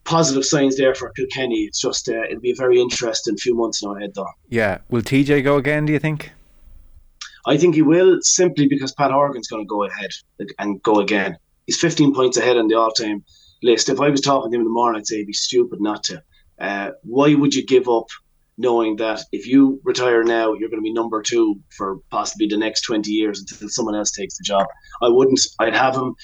positive 0.03 0.45
signs 0.45 0.77
there 0.77 0.95
for 0.95 1.09
Kilkenny. 1.11 1.61
It's 1.61 1.81
just 1.81 2.09
uh, 2.09 2.23
it'll 2.23 2.41
be 2.41 2.51
a 2.51 2.55
very 2.55 2.79
interesting 2.79 3.37
few 3.37 3.55
months 3.55 3.83
now 3.83 3.95
ahead, 3.95 4.13
though. 4.15 4.27
Yeah. 4.49 4.79
Will 4.89 5.01
TJ 5.01 5.43
go 5.43 5.57
again? 5.57 5.85
Do 5.85 5.93
you 5.93 5.99
think? 5.99 6.31
I 7.45 7.57
think 7.57 7.75
he 7.75 7.81
will 7.81 8.19
simply 8.21 8.67
because 8.67 8.93
Pat 8.93 9.11
Horgan's 9.11 9.47
going 9.47 9.63
to 9.63 9.67
go 9.67 9.83
ahead 9.83 10.11
and 10.59 10.81
go 10.81 10.99
again. 10.99 11.37
He's 11.65 11.79
15 11.79 12.13
points 12.13 12.37
ahead 12.37 12.57
on 12.57 12.67
the 12.67 12.75
all-time 12.75 13.23
list. 13.61 13.89
If 13.89 13.99
I 13.99 14.09
was 14.09 14.21
talking 14.21 14.51
to 14.51 14.55
him 14.55 14.61
in 14.61 14.67
the 14.67 14.73
morning, 14.73 14.99
I'd 14.99 15.07
say 15.07 15.15
it'd 15.15 15.27
be 15.27 15.33
stupid 15.33 15.79
not 15.81 16.03
to. 16.05 16.21
Uh, 16.59 16.91
why 17.03 17.33
would 17.33 17.55
you 17.55 17.65
give 17.65 17.87
up 17.89 18.07
knowing 18.57 18.97
that 18.97 19.21
if 19.31 19.47
you 19.47 19.81
retire 19.83 20.23
now, 20.23 20.53
you're 20.53 20.69
going 20.69 20.81
to 20.81 20.83
be 20.83 20.93
number 20.93 21.21
two 21.21 21.59
for 21.75 21.99
possibly 22.11 22.47
the 22.47 22.57
next 22.57 22.81
20 22.81 23.09
years 23.09 23.39
until 23.39 23.69
someone 23.69 23.95
else 23.95 24.11
takes 24.11 24.37
the 24.37 24.43
job? 24.43 24.67
I 25.01 25.09
wouldn't. 25.09 25.39
I'd 25.59 25.75
have 25.75 25.95
him. 25.95 26.15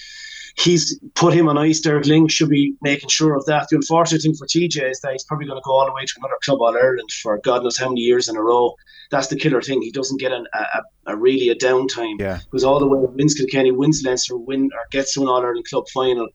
He's 0.60 0.99
put 1.16 1.34
him 1.34 1.47
on 1.47 1.57
ice. 1.57 1.80
Derek 1.80 2.03
Lyng 2.03 2.30
should 2.30 2.49
be 2.49 2.76
making 2.82 3.07
sure 3.07 3.34
of 3.34 3.45
that. 3.45 3.68
The 3.70 3.78
unfortunate 3.78 4.22
thing 4.22 4.36
for 4.36 4.45
TJ 4.45 4.91
is 4.91 4.99
that 4.99 5.14
he's 5.14 5.24
probably 5.24 5.47
going 5.47 5.57
to 5.57 5.64
go 5.66 5.72
all 5.72 5.86
the 5.86 5.93
way 5.93 6.03
to 6.03 6.14
another 6.18 6.38
club 6.43 6.60
on 6.62 6.76
Ireland 6.76 7.10
for 7.12 7.39
God 7.45 7.64
knows 7.64 7.78
how 7.78 7.88
many 7.88 8.01
years 8.01 8.28
in 8.28 8.36
a 8.36 8.41
row. 8.41 8.76
That's 9.10 9.28
the 9.28 9.38
killer 9.38 9.62
thing. 9.62 9.82
He 9.82 9.91
doesn't 9.91 10.20
get 10.20 10.34
an, 10.34 10.45
a, 10.53 11.12
a 11.14 11.16
really 11.16 11.47
a 11.47 11.55
downtime. 11.55 12.20
Yeah. 12.20 12.39
Because 12.43 12.66
Ballyhale 12.66 13.16
wins 13.16 13.36
Kilkenny, 13.36 13.72
wins 13.72 14.03
Leinster, 14.03 14.38
win 14.38 14.70
or 14.74 14.86
gets 14.91 15.14
to 15.14 15.22
an 15.22 15.30
All 15.30 15.41
Ireland 15.41 15.66
club 15.70 15.86
final. 15.93 16.28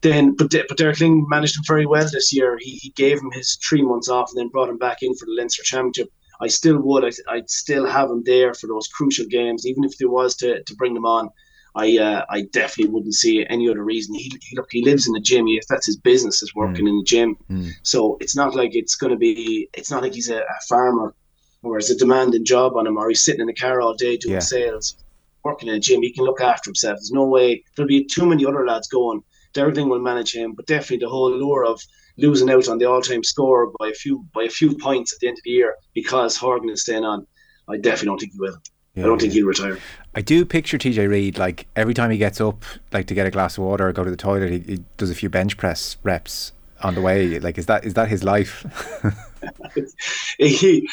Then, 0.00 0.34
but 0.34 0.50
but 0.50 0.78
Derek 0.78 0.96
Lyng 0.96 1.24
managed 1.28 1.56
him 1.56 1.62
very 1.66 1.84
well 1.84 2.08
this 2.10 2.32
year. 2.32 2.56
He, 2.58 2.76
he 2.76 2.90
gave 2.90 3.18
him 3.18 3.30
his 3.32 3.56
three 3.56 3.82
months 3.82 4.08
off 4.08 4.30
and 4.30 4.38
then 4.38 4.48
brought 4.48 4.70
him 4.70 4.78
back 4.78 5.02
in 5.02 5.14
for 5.14 5.26
the 5.26 5.34
Leinster 5.36 5.62
Championship. 5.62 6.08
I 6.40 6.48
still 6.48 6.80
would. 6.80 7.04
I, 7.04 7.10
I'd 7.28 7.50
still 7.50 7.86
have 7.86 8.10
him 8.10 8.22
there 8.24 8.54
for 8.54 8.66
those 8.66 8.88
crucial 8.88 9.26
games, 9.26 9.66
even 9.66 9.84
if 9.84 9.96
there 9.98 10.08
was 10.08 10.34
to, 10.36 10.62
to 10.62 10.74
bring 10.74 10.94
them 10.94 11.04
on. 11.04 11.28
I 11.74 11.98
uh, 11.98 12.24
I 12.28 12.42
definitely 12.52 12.92
wouldn't 12.92 13.14
see 13.14 13.46
any 13.48 13.68
other 13.68 13.82
reason. 13.82 14.14
He, 14.14 14.30
he 14.42 14.56
look 14.56 14.68
he 14.70 14.84
lives 14.84 15.06
in 15.06 15.14
the 15.14 15.20
gym. 15.20 15.46
If 15.48 15.66
that's 15.68 15.86
his 15.86 15.96
business, 15.96 16.42
is 16.42 16.54
working 16.54 16.86
in 16.86 16.98
the 16.98 17.04
gym. 17.04 17.36
Mm. 17.50 17.70
So 17.82 18.18
it's 18.20 18.36
not 18.36 18.54
like 18.54 18.74
it's 18.74 18.94
going 18.94 19.12
to 19.12 19.16
be. 19.16 19.68
It's 19.74 19.90
not 19.90 20.02
like 20.02 20.12
he's 20.12 20.28
a, 20.28 20.38
a 20.38 20.60
farmer 20.68 21.14
or 21.62 21.78
it's 21.78 21.90
a 21.90 21.96
demanding 21.96 22.44
job 22.44 22.76
on 22.76 22.86
him, 22.86 22.96
or 22.96 23.08
he's 23.08 23.24
sitting 23.24 23.40
in 23.40 23.46
the 23.46 23.54
car 23.54 23.80
all 23.80 23.94
day 23.94 24.16
doing 24.16 24.34
Yeah. 24.34 24.40
sales, 24.40 24.96
working 25.44 25.68
in 25.68 25.76
a 25.76 25.80
gym. 25.80 26.02
He 26.02 26.12
can 26.12 26.24
look 26.24 26.40
after 26.40 26.68
himself. 26.68 26.96
There's 26.96 27.12
no 27.12 27.24
way 27.24 27.62
there'll 27.76 27.88
be 27.88 28.04
too 28.04 28.26
many 28.26 28.44
other 28.44 28.66
lads 28.66 28.88
going. 28.88 29.22
Lyng 29.54 29.88
will 29.88 30.00
manage 30.00 30.34
him, 30.34 30.54
but 30.54 30.66
definitely 30.66 31.04
the 31.04 31.10
whole 31.10 31.30
lure 31.30 31.64
of 31.64 31.80
losing 32.16 32.50
out 32.50 32.68
on 32.68 32.78
the 32.78 32.86
all-time 32.86 33.22
score 33.22 33.70
by 33.78 33.88
a 33.88 33.94
few 33.94 34.26
by 34.34 34.44
a 34.44 34.48
few 34.48 34.76
points 34.78 35.12
at 35.12 35.20
the 35.20 35.28
end 35.28 35.38
of 35.38 35.44
the 35.44 35.50
year 35.50 35.74
because 35.94 36.36
Horgan 36.36 36.70
is 36.70 36.82
staying 36.82 37.04
on. 37.04 37.26
I 37.68 37.76
definitely 37.76 38.06
don't 38.06 38.20
think 38.20 38.32
he 38.32 38.40
will. 38.40 38.56
Yeah, 38.94 39.04
I 39.04 39.06
don't 39.06 39.20
think 39.20 39.32
he'll 39.32 39.46
retire. 39.46 39.78
I 40.14 40.20
do 40.20 40.44
picture 40.44 40.76
TJ 40.76 41.08
Reid 41.08 41.38
like 41.38 41.66
every 41.76 41.94
time 41.94 42.10
he 42.10 42.18
gets 42.18 42.40
up, 42.40 42.64
like 42.92 43.06
to 43.06 43.14
get 43.14 43.26
a 43.26 43.30
glass 43.30 43.56
of 43.56 43.64
water 43.64 43.88
or 43.88 43.92
go 43.92 44.04
to 44.04 44.10
the 44.10 44.16
toilet, 44.16 44.50
he, 44.50 44.58
he 44.58 44.84
does 44.98 45.10
a 45.10 45.14
few 45.14 45.30
bench 45.30 45.56
press 45.56 45.96
reps 46.02 46.52
on 46.82 46.94
the 46.94 47.00
way. 47.00 47.38
Like, 47.40 47.56
is 47.56 47.66
that 47.66 47.84
is 47.84 47.94
that 47.94 48.08
his 48.08 48.22
life? 48.22 48.66
he 50.38 50.86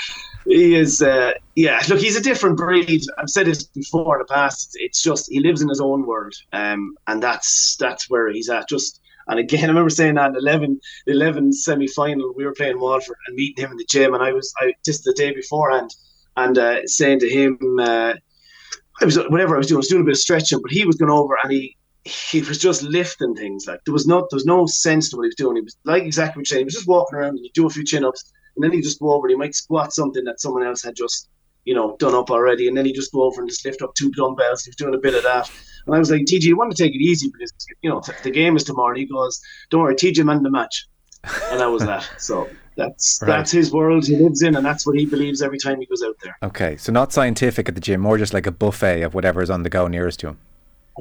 he 0.45 0.76
is 0.76 1.02
uh, 1.02 1.34
yeah 1.56 1.82
look 1.89 2.00
he's 2.00 2.16
a 2.16 2.22
different 2.22 2.58
breed 2.58 3.04
i've 3.18 3.30
said 3.30 3.45
this 3.45 3.64
before 3.64 4.16
in 4.16 4.20
the 4.20 4.34
past 4.34 4.72
it's 4.80 5.02
just 5.02 5.30
he 5.30 5.39
lives 5.39 5.62
in 5.62 5.70
his 5.70 5.82
own 5.82 6.06
world 6.06 6.34
um, 6.54 6.95
and 7.08 7.22
that's 7.22 7.76
that's 7.80 8.10
where 8.10 8.30
he's 8.30 8.50
at 8.50 8.68
just 8.68 9.02
and 9.28 9.39
again 9.39 9.64
i 9.66 9.68
remember 9.68 9.89
saying 9.89 10.16
that 10.16 10.30
in 10.30 10.36
11 10.38 10.80
11 11.08 11.54
semi-final 11.54 12.34
we 12.36 12.45
were 12.45 12.54
playing 12.54 12.80
waterford 12.80 13.18
and 13.28 13.36
meeting 13.36 13.64
him 13.64 13.72
in 13.72 13.78
the 13.78 13.86
gym 13.89 14.14
and 14.14 14.24
i 14.24 14.32
was 14.32 14.54
i 14.60 14.74
just 14.86 15.04
the 15.04 15.14
day 15.14 15.34
beforehand 15.34 15.93
and 16.46 16.58
uh, 16.58 16.86
saying 16.86 17.20
to 17.20 17.30
him 17.30 17.58
uh, 17.80 18.14
i 19.02 19.06
was 19.06 19.18
whatever 19.30 19.56
i 19.56 19.58
was 19.58 19.68
doing 19.68 19.78
i 19.78 19.80
was 19.80 19.88
doing 19.88 20.02
a 20.02 20.06
bit 20.06 20.14
of 20.14 20.20
stretching 20.20 20.62
but 20.62 20.72
he 20.72 20.86
was 20.86 20.96
going 20.96 21.12
over 21.12 21.36
and 21.44 21.52
he 21.52 21.76
he 22.06 22.42
was 22.42 22.58
just 22.58 22.82
lifting 22.82 23.36
things 23.36 23.68
like 23.68 23.80
there 23.86 23.94
was 23.94 24.08
no 24.08 24.20
there 24.30 24.38
was 24.38 24.46
no 24.46 24.66
sense 24.66 25.10
to 25.10 25.18
what 25.18 25.24
he 25.24 25.28
was 25.28 25.36
doing 25.36 25.56
he 25.56 25.62
was 25.62 25.78
like 25.86 26.04
exactly 26.04 26.40
what 26.40 26.50
you're 26.50 26.56
saying 26.56 26.62
he 26.62 26.66
was 26.66 26.74
just 26.74 26.88
walking 26.88 27.18
around 27.18 27.30
and 27.30 27.40
you 27.40 27.50
do 27.54 27.68
a 27.68 27.70
few 27.70 27.84
chin-ups 27.84 28.32
and 28.60 28.64
then 28.66 28.74
he'd 28.74 28.84
just 28.84 29.00
go 29.00 29.14
over 29.14 29.28
and 29.28 29.32
he 29.32 29.38
might 29.38 29.56
squat 29.56 29.94
something 29.94 30.26
that 30.26 30.42
someone 30.42 30.64
else 30.64 30.84
had 30.84 30.94
just, 30.94 31.30
you 31.64 31.74
know, 31.74 31.96
done 31.98 32.14
up 32.14 32.30
already. 32.30 32.68
And 32.68 32.76
then 32.76 32.86
he'd 32.86 32.94
just 32.94 33.14
go 33.14 33.24
over 33.24 33.40
and 33.40 33.50
just 33.50 33.64
lift 33.66 33.82
up 33.82 33.96
two 33.96 34.12
dumbbells. 34.12 34.66
He 34.66 34.70
was 34.70 34.76
doing 34.76 34.96
a 34.96 34.98
bit 34.98 35.16
of 35.16 35.24
that. 35.24 35.50
And 35.86 35.96
I 35.96 36.00
was 36.00 36.12
like, 36.12 36.24
TJ, 36.24 36.44
you 36.44 36.58
want 36.58 36.76
to 36.76 36.84
take 36.84 36.94
it 36.94 37.02
easy 37.02 37.32
because, 37.32 37.54
you 37.82 37.90
know, 37.90 38.02
the 38.22 38.32
game 38.32 38.58
is 38.58 38.66
tomorrow. 38.66 38.90
And 38.90 38.98
he 38.98 39.06
goes, 39.06 39.40
don't 39.70 39.84
worry, 39.84 39.96
TJ 39.96 40.26
man 40.26 40.44
the 40.44 40.52
match. 40.52 40.88
And 41.52 41.62
that 41.62 41.68
was 41.68 41.86
that. 41.86 42.10
So 42.18 42.50
that's 42.80 43.20
Right. 43.22 43.28
that's 43.28 43.52
his 43.52 43.72
world 43.72 44.08
he 44.08 44.16
lives 44.16 44.42
in. 44.42 44.56
And 44.56 44.66
that's 44.66 44.86
what 44.88 44.96
he 44.98 45.06
believes 45.06 45.42
every 45.42 45.60
time 45.60 45.80
he 45.80 45.86
goes 45.86 46.02
out 46.02 46.16
there. 46.24 46.36
okay, 46.44 46.78
so 46.78 46.92
not 46.92 47.14
scientific 47.14 47.70
at 47.70 47.76
the 47.76 47.82
gym, 47.82 48.02
more 48.02 48.18
just 48.18 48.34
like 48.34 48.48
a 48.48 48.52
buffet 48.52 49.02
of 49.04 49.14
whatever 49.14 49.42
is 49.42 49.50
on 49.50 49.64
the 49.64 49.70
go 49.70 49.88
nearest 49.88 50.20
to 50.22 50.30
him. 50.30 50.38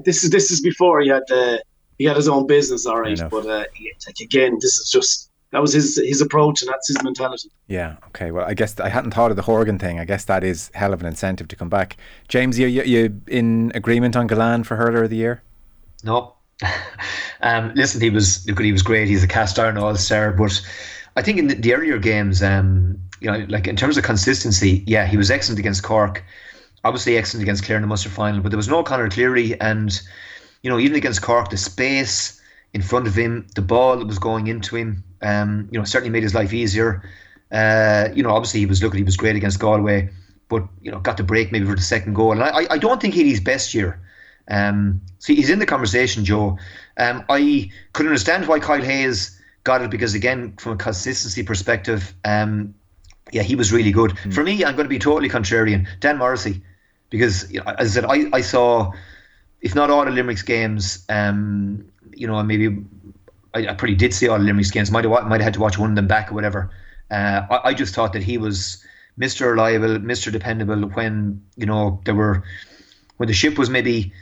This 0.04 0.22
is 0.24 0.30
this 0.30 0.50
is 0.50 0.60
before 0.60 1.00
he 1.00 1.08
had 1.08 1.22
the 1.28 1.62
he 1.98 2.04
had 2.04 2.16
his 2.16 2.28
own 2.28 2.46
business, 2.46 2.86
all 2.86 3.00
right. 3.00 3.18
But 3.30 3.46
uh, 3.46 3.64
like 4.06 4.20
again, 4.20 4.58
this 4.60 4.78
is 4.78 4.90
just 4.90 5.30
that 5.50 5.60
was 5.60 5.72
his 5.72 5.96
his 5.96 6.20
approach 6.20 6.62
and 6.62 6.68
that's 6.68 6.86
his 6.88 7.02
mentality. 7.02 7.50
Yeah. 7.66 7.96
Okay. 8.08 8.30
Well, 8.30 8.44
I 8.46 8.54
guess 8.54 8.78
I 8.78 8.88
hadn't 8.90 9.12
thought 9.12 9.30
of 9.30 9.36
the 9.36 9.42
Horgan 9.42 9.78
thing. 9.78 9.98
I 9.98 10.04
guess 10.04 10.24
that 10.26 10.44
is 10.44 10.70
hell 10.74 10.92
of 10.92 11.00
an 11.00 11.06
incentive 11.06 11.48
to 11.48 11.56
come 11.56 11.68
back. 11.68 11.96
James, 12.28 12.58
you 12.58 12.66
you, 12.68 12.82
you 12.82 13.20
in 13.26 13.72
agreement 13.74 14.14
on 14.14 14.28
Gillane 14.28 14.64
for 14.64 14.76
hurler 14.76 15.02
of 15.04 15.10
the 15.10 15.16
year? 15.16 15.42
No. 16.04 16.34
um, 17.40 17.72
listen, 17.74 18.00
he 18.00 18.10
was 18.10 18.46
look, 18.46 18.60
he 18.60 18.72
was 18.72 18.82
great. 18.82 19.08
He's 19.08 19.24
a 19.24 19.28
cast 19.28 19.58
iron 19.58 19.78
all 19.78 19.94
star, 19.96 20.32
but 20.32 20.60
I 21.18 21.22
think 21.22 21.38
in 21.40 21.48
the, 21.48 21.54
the 21.56 21.74
earlier 21.74 21.98
games, 21.98 22.44
um, 22.44 22.96
you 23.20 23.28
know, 23.28 23.44
like 23.48 23.66
in 23.66 23.74
terms 23.74 23.98
of 23.98 24.04
consistency, 24.04 24.84
yeah, 24.86 25.04
he 25.04 25.16
was 25.16 25.32
excellent 25.32 25.58
against 25.58 25.82
Cork. 25.82 26.24
Obviously 26.84 27.18
excellent 27.18 27.42
against 27.42 27.64
Clare 27.64 27.76
in 27.76 27.82
the 27.82 27.88
Munster 27.88 28.08
final, 28.08 28.40
but 28.40 28.50
there 28.50 28.56
was 28.56 28.68
no 28.68 28.84
Conor 28.84 29.10
Cleary, 29.10 29.60
and 29.60 30.00
you 30.62 30.70
know, 30.70 30.78
even 30.78 30.96
against 30.96 31.20
Cork, 31.20 31.50
the 31.50 31.56
space 31.56 32.40
in 32.72 32.82
front 32.82 33.08
of 33.08 33.16
him, 33.16 33.48
the 33.56 33.62
ball 33.62 33.96
that 33.96 34.06
was 34.06 34.20
going 34.20 34.46
into 34.46 34.76
him, 34.76 35.02
um, 35.20 35.68
you 35.72 35.78
know, 35.78 35.84
certainly 35.84 36.10
made 36.10 36.22
his 36.22 36.36
life 36.36 36.52
easier. 36.52 37.02
Uh, 37.50 38.10
you 38.14 38.22
know, 38.22 38.30
obviously 38.30 38.60
he 38.60 38.66
was 38.66 38.80
looking, 38.80 38.98
he 38.98 39.04
was 39.04 39.16
great 39.16 39.34
against 39.34 39.58
Galway, 39.58 40.10
but 40.48 40.68
you 40.82 40.92
know, 40.92 41.00
got 41.00 41.16
the 41.16 41.24
break 41.24 41.50
maybe 41.50 41.66
for 41.66 41.74
the 41.74 41.82
second 41.82 42.14
goal, 42.14 42.30
and 42.30 42.44
I, 42.44 42.66
I 42.70 42.78
don't 42.78 43.00
think 43.00 43.14
he 43.14 43.20
had 43.20 43.28
his 43.28 43.40
best 43.40 43.74
year. 43.74 44.00
Um, 44.46 45.00
he's 45.26 45.50
in 45.50 45.58
the 45.58 45.66
conversation, 45.66 46.24
Joe. 46.24 46.58
Um, 46.96 47.24
I 47.28 47.72
could 47.92 48.06
understand 48.06 48.46
why 48.46 48.60
Kyle 48.60 48.80
Hayes 48.80 49.37
got 49.68 49.82
it 49.82 49.90
because, 49.90 50.14
again, 50.14 50.54
from 50.56 50.72
a 50.72 50.76
consistency 50.76 51.42
perspective, 51.42 52.14
um, 52.24 52.74
yeah, 53.30 53.42
he 53.42 53.54
was 53.54 53.72
really 53.72 53.92
good. 53.92 54.18
For 54.32 54.42
me, 54.42 54.64
I'm 54.64 54.74
going 54.74 54.86
to 54.86 54.94
be 54.98 54.98
totally 54.98 55.28
contrarian. 55.28 55.86
Dan 56.00 56.16
Morrissey, 56.16 56.62
because 57.10 57.50
you 57.52 57.60
know, 57.60 57.66
as 57.78 57.90
I 57.90 58.00
said, 58.00 58.04
I, 58.14 58.38
I 58.38 58.40
saw 58.40 58.92
if 59.60 59.74
not 59.74 59.90
all 59.90 60.04
the 60.04 60.10
Limerick's 60.10 60.42
games, 60.42 61.04
um, 61.08 61.84
you 62.14 62.26
know, 62.26 62.42
maybe 62.42 62.84
I, 63.54 63.68
I 63.68 63.74
pretty 63.74 63.94
did 63.94 64.14
see 64.14 64.28
all 64.28 64.38
the 64.38 64.44
Limerick's 64.44 64.70
games. 64.70 64.90
Might 64.90 65.04
have 65.04 65.12
might 65.28 65.40
have 65.40 65.48
had 65.48 65.54
to 65.54 65.60
watch 65.60 65.78
one 65.78 65.90
of 65.90 65.96
them 65.96 66.06
back 66.06 66.30
or 66.30 66.34
whatever. 66.34 66.70
Uh, 67.10 67.42
I, 67.50 67.60
I 67.70 67.74
just 67.74 67.94
thought 67.94 68.12
that 68.12 68.22
he 68.22 68.38
was 68.38 68.82
Mr. 69.18 69.50
Reliable, 69.50 69.98
Mr. 69.98 70.30
Dependable 70.32 70.88
when 70.96 71.42
you 71.56 71.66
know 71.66 72.00
there 72.04 72.14
were 72.14 72.42
when 73.16 73.26
the 73.26 73.34
ship 73.34 73.58
was 73.58 73.68
maybe 73.68 74.12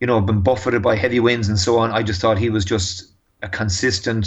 you 0.00 0.06
know 0.06 0.20
been 0.20 0.40
buffeted 0.40 0.82
by 0.82 0.96
heavy 0.96 1.20
winds 1.20 1.48
and 1.48 1.58
so 1.58 1.78
on. 1.78 1.92
I 1.92 2.02
just 2.02 2.20
thought 2.20 2.38
he 2.38 2.50
was 2.50 2.64
just 2.64 3.12
a 3.42 3.48
consistent, 3.48 4.26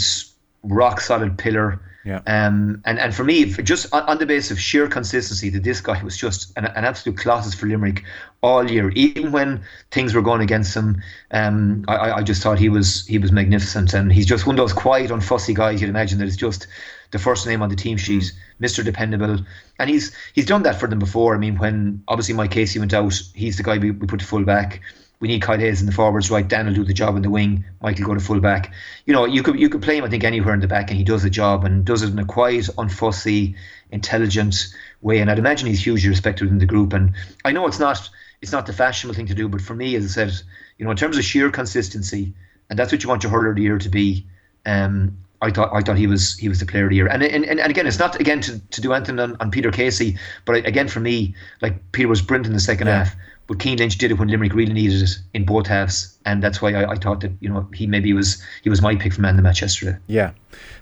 rock 0.67 1.01
solid 1.01 1.37
pillar. 1.37 1.81
Yeah. 2.05 2.21
Um, 2.27 2.83
and, 2.85 2.99
and 2.99 3.15
for 3.15 3.23
me, 3.23 3.45
just 3.45 3.91
on, 3.91 4.03
on, 4.03 4.19
the 4.19 4.27
basis 4.27 4.51
of 4.51 4.59
sheer 4.59 4.87
consistency, 4.87 5.49
that 5.49 5.63
this 5.63 5.81
guy 5.81 6.03
was 6.03 6.15
just 6.15 6.55
an, 6.55 6.65
an 6.65 6.85
absolute 6.85 7.17
colossus 7.17 7.55
for 7.55 7.65
Limerick 7.65 8.03
all 8.43 8.69
year. 8.69 8.91
Even 8.91 9.31
when 9.31 9.63
things 9.89 10.13
were 10.13 10.21
going 10.21 10.41
against 10.41 10.75
him, 10.75 11.01
um, 11.31 11.83
I, 11.87 12.11
I 12.11 12.21
just 12.21 12.43
thought 12.43 12.59
he 12.59 12.69
was 12.69 13.07
he 13.07 13.17
was 13.17 13.31
magnificent. 13.31 13.95
And 13.95 14.13
he's 14.13 14.27
just 14.27 14.45
one 14.45 14.53
of 14.53 14.57
those 14.57 14.71
quiet, 14.71 15.09
unfussy 15.09 15.55
guys 15.55 15.81
you'd 15.81 15.89
imagine 15.89 16.19
that 16.19 16.27
is 16.27 16.37
just 16.37 16.67
the 17.09 17.17
first 17.17 17.47
name 17.47 17.63
on 17.63 17.69
the 17.69 17.75
team 17.75 17.97
sheet, 17.97 18.31
Mr. 18.61 18.85
Dependable. 18.85 19.39
And 19.79 19.89
he's 19.89 20.15
he's 20.35 20.45
done 20.45 20.61
that 20.61 20.79
for 20.79 20.87
them 20.87 20.99
before. 20.99 21.33
I 21.33 21.39
mean, 21.39 21.57
when 21.57 22.03
obviously 22.07 22.35
Mike 22.35 22.51
Casey 22.51 22.77
went 22.77 22.93
out, 22.93 23.19
he's 23.33 23.57
the 23.57 23.63
guy 23.63 23.79
we, 23.79 23.89
we 23.89 24.05
put 24.05 24.19
to 24.19 24.25
full 24.27 24.43
back 24.43 24.81
we 25.19 25.27
need 25.27 25.41
Kyle 25.41 25.57
Hayes 25.57 25.79
in 25.79 25.85
the 25.85 25.93
forwards, 25.93 26.29
right? 26.29 26.47
Dan 26.47 26.65
will 26.65 26.73
do 26.73 26.83
the 26.83 26.93
job 26.93 27.15
in 27.15 27.21
the 27.21 27.29
wing. 27.29 27.63
Michael 27.81 28.05
go 28.05 28.13
to 28.13 28.19
full 28.19 28.39
back. 28.39 28.73
You 29.05 29.13
know, 29.13 29.25
you 29.25 29.43
could 29.43 29.59
you 29.59 29.69
could 29.69 29.81
play 29.81 29.97
him, 29.97 30.03
I 30.03 30.09
think, 30.09 30.23
anywhere 30.23 30.53
in 30.53 30.59
the 30.59 30.67
back, 30.67 30.89
and 30.89 30.97
he 30.97 31.03
does 31.03 31.23
the 31.23 31.29
job 31.29 31.63
and 31.63 31.85
does 31.85 32.03
it 32.03 32.11
in 32.11 32.19
a 32.19 32.25
quiet, 32.25 32.65
unfussy, 32.77 33.55
intelligent 33.91 34.67
way. 35.01 35.19
And 35.19 35.31
I'd 35.31 35.39
imagine 35.39 35.67
he's 35.67 35.83
hugely 35.83 36.09
respected 36.09 36.49
in 36.49 36.57
the 36.57 36.65
group. 36.65 36.93
And 36.93 37.13
I 37.43 37.51
know 37.51 37.65
it's 37.67 37.79
not 37.79 38.09
it's 38.41 38.51
not 38.51 38.65
the 38.65 38.73
fashionable 38.73 39.15
thing 39.15 39.27
to 39.27 39.35
do, 39.35 39.47
but 39.47 39.61
for 39.61 39.73
me, 39.73 39.95
as 39.95 40.05
I 40.05 40.07
said, 40.07 40.33
you 40.77 40.85
know, 40.85 40.91
in 40.91 40.97
terms 40.97 41.17
of 41.17 41.23
sheer 41.23 41.49
consistency, 41.49 42.33
and 42.69 42.77
that's 42.77 42.91
what 42.91 43.03
you 43.03 43.09
want 43.09 43.23
your 43.23 43.31
hurler 43.31 43.51
of 43.51 43.55
the 43.55 43.63
year 43.63 43.77
to 43.77 43.89
be. 43.89 44.25
Um, 44.65 45.17
I 45.41 45.51
thought 45.51 45.71
I 45.73 45.81
thought 45.81 45.97
he 45.97 46.07
was 46.07 46.37
he 46.37 46.49
was 46.49 46.59
the 46.59 46.65
player 46.65 46.85
of 46.85 46.89
the 46.89 46.95
year, 46.97 47.07
and 47.07 47.23
and, 47.23 47.45
and 47.45 47.59
again, 47.59 47.87
it's 47.87 47.99
not 47.99 48.19
again 48.19 48.41
to, 48.41 48.59
to 48.59 48.81
do 48.81 48.93
anything 48.93 49.19
on, 49.19 49.37
on 49.39 49.51
Peter 49.51 49.71
Casey, 49.71 50.17
but 50.43 50.55
again 50.65 50.87
for 50.87 50.99
me, 50.99 51.35
like 51.61 51.91
Peter 51.91 52.07
was 52.07 52.21
brilliant 52.21 52.47
in 52.47 52.53
the 52.53 52.59
second 52.59 52.87
yeah. 52.87 53.03
half 53.05 53.15
but 53.47 53.61
Cian 53.61 53.77
Lynch 53.77 53.97
did 53.97 54.11
it 54.11 54.15
when 54.15 54.27
Limerick 54.27 54.53
really 54.53 54.73
needed 54.73 55.03
it 55.03 55.17
in 55.33 55.45
both 55.45 55.67
halves, 55.67 56.17
and 56.25 56.41
that's 56.41 56.61
why 56.61 56.73
I, 56.73 56.91
I 56.91 56.95
thought 56.95 57.21
that 57.21 57.31
you 57.39 57.49
know 57.49 57.67
he 57.73 57.87
maybe 57.87 58.13
was 58.13 58.41
he 58.63 58.69
was 58.69 58.81
my 58.81 58.95
pick 58.95 59.13
for 59.13 59.21
man 59.21 59.35
the 59.35 59.41
match 59.41 59.61
yesterday. 59.61 59.97
Yeah, 60.07 60.31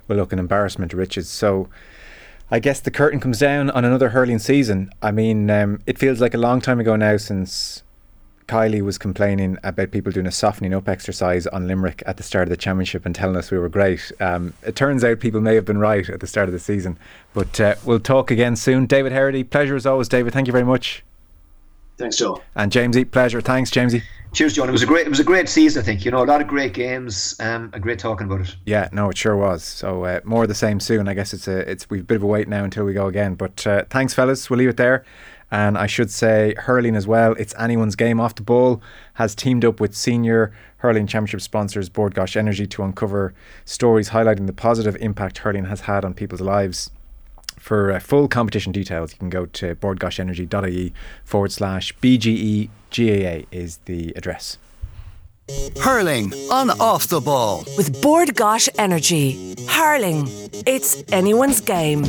well, 0.08 0.18
look, 0.18 0.34
an 0.34 0.40
embarrassment 0.40 0.94
riches. 0.94 1.30
So. 1.30 1.70
I 2.52 2.60
guess 2.60 2.82
the 2.82 2.92
curtain 2.92 3.20
comes 3.20 3.40
down 3.40 3.72
on 3.72 3.84
another 3.84 4.10
hurling 4.10 4.38
season. 4.38 4.92
I 5.02 5.10
mean, 5.12 5.50
um, 5.50 5.82
it 5.88 5.98
feels 5.98 6.22
like 6.22 6.36
a 6.36 6.38
long 6.38 6.62
time 6.62 6.80
ago 6.80 6.96
now 6.96 7.18
since 7.18 7.82
Kiely 8.48 8.82
was 8.82 8.98
complaining 8.98 9.58
about 9.64 9.92
people 9.92 10.12
doing 10.12 10.28
a 10.28 10.32
softening 10.32 10.74
up 10.74 10.88
exercise 10.88 11.48
on 11.48 11.68
Limerick 11.68 12.04
at 12.06 12.18
the 12.18 12.24
start 12.24 12.44
of 12.44 12.50
the 12.50 12.58
championship 12.58 13.06
and 13.06 13.16
telling 13.16 13.36
us 13.36 13.50
we 13.50 13.58
were 13.58 13.70
great. 13.70 14.12
Um, 14.20 14.54
it 14.62 14.76
turns 14.76 15.04
out 15.04 15.20
people 15.20 15.42
may 15.42 15.56
have 15.56 15.66
been 15.66 15.80
right 15.80 16.08
at 16.08 16.20
the 16.20 16.28
start 16.28 16.48
of 16.48 16.54
the 16.54 16.60
season. 16.60 17.00
But 17.34 17.60
uh, 17.60 17.76
we'll 17.86 18.00
talk 18.00 18.30
again 18.30 18.56
soon. 18.56 18.86
David 18.86 19.14
Herity, 19.14 19.50
pleasure 19.50 19.76
as 19.76 19.86
always, 19.86 20.10
David. 20.10 20.34
Thank 20.34 20.48
you 20.48 20.54
very 20.54 20.66
much. 20.66 21.04
Thanks, 21.98 22.18
Joe. 22.18 22.42
And 22.56 22.72
Jamesie, 22.72 23.10
pleasure. 23.10 23.42
Thanks, 23.42 23.70
Jamesie. 23.70 24.04
Cheers, 24.34 24.56
John. 24.56 24.68
It 24.68 24.72
was 24.72 24.82
a 24.82 24.88
great, 24.88 25.06
it 25.06 25.10
was 25.10 25.20
a 25.20 25.24
great 25.24 25.48
season. 25.48 25.84
I 25.84 25.86
think 25.86 26.04
you 26.04 26.10
know 26.10 26.24
a 26.24 26.26
lot 26.26 26.42
of 26.42 26.48
great 26.48 26.74
games. 26.74 27.36
Um, 27.40 27.70
a 27.74 27.80
great 27.80 28.00
talking 28.00 28.26
about 28.26 28.42
it. 28.42 28.56
Yeah, 28.66 28.90
no, 28.92 29.12
it 29.12 29.18
sure 29.18 29.38
was. 29.38 29.64
So 29.64 30.06
uh, 30.06 30.22
more 30.24 30.44
of 30.44 30.50
the 30.50 30.56
same 30.56 30.80
soon. 30.80 31.08
I 31.08 31.14
guess 31.14 31.34
it's 31.34 31.48
a, 31.48 31.70
it's 31.70 31.88
we've 31.92 32.02
a 32.02 32.04
bit 32.04 32.16
of 32.16 32.24
a 32.24 32.26
wait 32.26 32.48
now 32.48 32.64
until 32.64 32.84
we 32.84 32.94
go 32.94 33.06
again. 33.06 33.36
But 33.36 33.66
uh, 33.68 33.84
thanks, 33.92 34.16
fellas. 34.16 34.50
We'll 34.50 34.58
leave 34.58 34.70
it 34.70 34.78
there. 34.78 35.06
And 35.52 35.78
I 35.78 35.86
should 35.86 36.10
say 36.10 36.56
hurling 36.58 36.96
as 36.96 37.06
well. 37.06 37.34
It's 37.34 37.54
anyone's 37.60 37.96
game 37.96 38.20
off 38.20 38.34
the 38.34 38.42
ball. 38.42 38.82
Has 39.14 39.36
teamed 39.36 39.64
up 39.64 39.80
with 39.80 39.96
senior 39.96 40.52
hurling 40.78 41.06
championship 41.06 41.42
sponsors 41.42 41.90
Bord 41.90 42.16
Gáis 42.16 42.36
Energy 42.36 42.66
to 42.66 42.82
uncover 42.82 43.36
stories 43.66 44.10
highlighting 44.10 44.48
the 44.48 44.54
positive 44.54 44.98
impact 45.00 45.38
hurling 45.38 45.66
has 45.66 45.82
had 45.82 46.04
on 46.04 46.16
people's 46.16 46.42
lives. 46.42 46.90
For 47.64 47.94
uh, 47.94 48.00
full 48.02 48.28
competition 48.28 48.74
details, 48.74 49.14
you 49.14 49.18
can 49.20 49.30
go 49.30 49.46
to 49.46 49.74
bordgaishenergy.ie 49.76 50.94
forward 51.24 51.54
slash 51.54 51.96
BGE 52.00 52.70
is 53.52 53.78
the 53.86 54.12
address. 54.18 54.58
Hurling 55.82 56.34
on 56.52 56.72
off 56.82 57.08
the 57.08 57.22
ball 57.22 57.64
with 57.78 58.02
Bord 58.02 58.36
Gáis 58.36 58.68
Energy. 58.78 59.56
Hurling, 59.70 60.28
it's 60.68 61.06
anyone's 61.14 61.62
game. 61.62 62.04